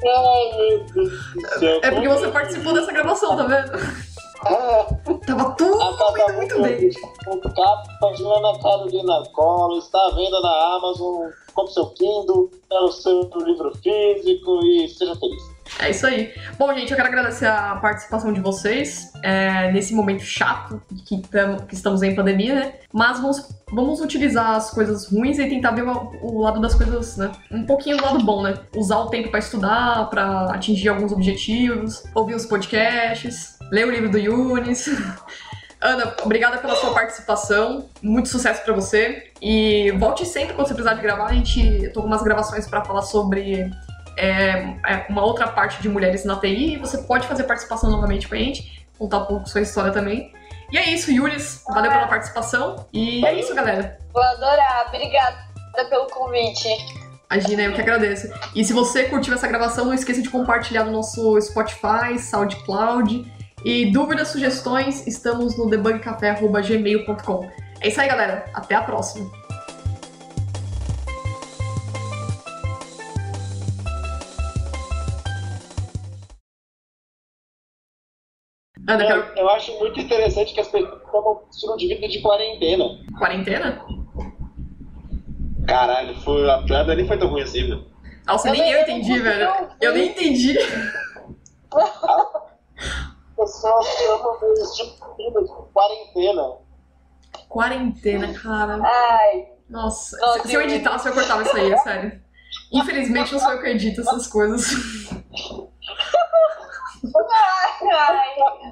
Ai, 0.07 0.53
meu 0.57 0.85
Deus 0.85 1.32
do 1.32 1.59
céu. 1.59 1.80
É 1.82 1.91
porque 1.91 2.09
você 2.09 2.28
participou 2.28 2.74
dessa 2.74 2.93
gravação, 2.93 3.37
tá 3.37 3.45
vendo? 3.45 3.72
É. 4.47 4.85
Tava 5.26 5.51
tudo 5.53 5.80
indo 5.82 6.32
muito 6.35 6.62
bem. 6.62 6.91
Capa, 7.55 8.14
Juliana 8.14 8.59
Carolina 8.61 9.22
Cola, 9.32 9.78
está 9.78 9.99
à 9.99 10.11
venda 10.14 10.41
na 10.41 10.76
Amazon, 10.76 11.30
compre 11.55 11.72
seu 11.72 11.87
Kindle, 11.91 12.51
pega 12.68 12.85
o 12.85 12.93
seu 12.93 13.30
livro 13.37 13.72
físico 13.76 14.61
e 14.64 14.89
seja 14.89 15.14
feliz. 15.16 15.54
É 15.79 15.91
isso 15.91 16.07
aí. 16.07 16.33
Bom, 16.59 16.73
gente, 16.75 16.91
eu 16.91 16.97
quero 16.97 17.09
agradecer 17.09 17.47
a 17.47 17.77
participação 17.77 18.33
de 18.33 18.41
vocês 18.41 19.12
é, 19.23 19.73
nesse 19.73 19.95
momento 19.95 20.23
chato 20.23 20.81
que, 21.07 21.23
tam, 21.29 21.57
que 21.59 21.75
estamos 21.75 22.03
em 22.03 22.15
pandemia, 22.15 22.55
né? 22.55 22.73
Mas 22.93 23.19
vamos, 23.19 23.49
vamos 23.73 24.01
utilizar 24.01 24.57
as 24.57 24.71
coisas 24.71 25.11
ruins 25.11 25.39
e 25.39 25.49
tentar 25.49 25.73
ver 25.73 25.83
o, 25.83 26.11
o 26.23 26.43
lado 26.43 26.61
das 26.61 26.75
coisas, 26.75 27.17
né? 27.17 27.33
Um 27.51 27.65
pouquinho 27.65 27.97
do 27.97 28.05
lado 28.05 28.25
bom, 28.25 28.43
né? 28.43 28.55
Usar 28.77 28.99
o 28.99 29.09
tempo 29.09 29.31
para 29.31 29.41
estudar, 29.41 30.09
para 30.11 30.53
atingir 30.53 30.89
alguns 30.89 31.12
objetivos, 31.12 32.05
ouvir 32.15 32.35
os 32.35 32.47
podcasts, 32.47 33.59
ler 33.71 33.87
o 33.87 33.91
livro 33.91 34.11
do 34.11 34.19
Yunis. 34.19 34.89
Ana, 35.85 36.15
obrigada 36.23 36.57
pela 36.57 36.75
sua 36.77 36.95
participação. 36.95 37.91
Muito 38.01 38.31
sucesso 38.31 38.65
para 38.65 38.73
você. 38.73 39.31
E 39.43 39.91
volte 39.99 40.25
sempre 40.25 40.55
quando 40.55 40.67
você 40.67 40.73
precisar 40.73 40.95
de 40.95 41.03
gravar. 41.03 41.27
A 41.27 41.35
gente 41.35 41.61
eu 41.85 41.93
tô 41.93 42.01
com 42.01 42.07
umas 42.07 42.23
gravações 42.23 42.67
para 42.67 42.83
falar 42.83 43.03
sobre 43.03 43.71
é, 44.17 44.77
é 44.87 45.07
uma 45.09 45.25
outra 45.25 45.49
parte 45.49 45.81
de 45.81 45.89
mulheres 45.89 46.25
na 46.25 46.39
TI. 46.39 46.77
Você 46.79 46.99
pode 46.99 47.27
fazer 47.27 47.45
participação 47.45 47.91
novamente 47.91 48.29
com 48.29 48.35
a 48.35 48.39
gente, 48.39 48.87
contar 48.99 49.19
um 49.19 49.27
pouco 49.27 49.49
sua 49.49 49.61
história 49.61 49.93
também. 49.93 50.33
E 50.71 50.79
é 50.79 50.91
isso, 50.91 51.11
Yuris. 51.11 51.62
Valeu 51.69 51.91
pela 51.91 52.07
participação. 52.07 52.87
E 52.93 53.25
é 53.25 53.35
isso, 53.35 53.55
galera. 53.55 53.99
Vou 54.12 54.23
adorar. 54.23 54.87
Obrigada 54.89 55.45
pelo 55.89 56.07
convite. 56.07 56.69
Imagina, 57.31 57.62
eu 57.62 57.73
que 57.73 57.81
agradeço. 57.81 58.29
E 58.55 58.65
se 58.65 58.73
você 58.73 59.05
curtiu 59.05 59.35
essa 59.35 59.49
gravação, 59.49 59.87
não 59.87 59.95
esqueça 59.95 60.23
de 60.23 60.31
compartilhar 60.31 60.85
no 60.85 60.93
nosso 60.93 61.41
Spotify, 61.41 62.19
SoundCloud. 62.19 63.33
E 63.65 63.91
dúvidas, 63.91 64.29
sugestões, 64.29 65.07
estamos 65.07 65.57
no 65.57 65.69
debugcafé.gmail.com. 65.71 67.51
É 67.81 67.89
isso 67.89 68.01
aí, 68.01 68.09
galera. 68.09 68.45
Até 68.53 68.75
a 68.75 68.83
próxima. 68.83 69.31
Ana, 78.87 79.03
Eu, 79.03 79.07
quero... 79.07 79.39
eu 79.39 79.49
acho 79.51 79.78
muito 79.78 79.99
interessante 80.01 80.53
que 80.55 80.61
as 80.61 80.68
pessoas 80.68 81.01
tomam 81.11 81.43
estilo 81.51 81.76
de 81.76 81.89
vida 81.89 82.09
de 82.09 82.20
quarentena. 82.20 82.85
quarentena? 83.18 83.85
Caralho, 85.66 86.14
foi, 86.20 86.49
a 86.51 86.62
piada 86.62 86.95
nem 86.95 87.07
foi 87.07 87.18
tão 87.18 87.28
ruim 87.28 87.43
assim, 87.43 87.62
velho. 87.62 87.87
Nossa, 88.26 88.49
Eu 88.49 88.53
nem 88.53 88.70
eu 88.70 88.82
entendi, 88.82 89.16
não 89.16 89.22
velho. 89.22 89.49
consigo 89.49 89.70
Eu 89.80 89.93
nem 89.95 90.09
entendi. 90.09 90.55
Pessoas 93.37 93.85
de 93.87 93.93
estilo 94.62 94.91
de 95.16 95.24
vida 95.24 95.43
de 95.43 95.49
quarentena. 95.72 96.53
Quarentena, 97.49 98.32
cara. 98.35 98.78
Ai, 98.82 99.47
Nossa, 99.68 100.16
se, 100.43 100.49
se 100.49 100.55
eu 100.55 100.61
editasse, 100.62 101.09
eu 101.09 101.14
cortava 101.14 101.43
isso 101.43 101.57
aí, 101.57 101.72
é 101.72 101.76
sério. 101.82 102.22
Infelizmente, 102.72 103.32
não 103.32 103.41
sou 103.41 103.51
eu 103.53 103.61
que 103.61 103.68
edito 103.68 104.01
essas 104.03 104.26
coisas. 104.28 104.68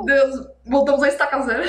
Deus, 0.05 0.49
voltamos 0.64 1.03
a 1.03 1.09
estaca 1.09 1.43
zero. 1.43 1.64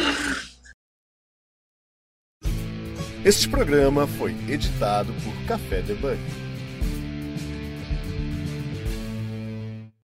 Este 3.25 3.47
programa 3.49 4.05
foi 4.05 4.31
editado 4.49 5.13
por 5.23 5.47
Café 5.47 5.81
Debug. 5.81 6.42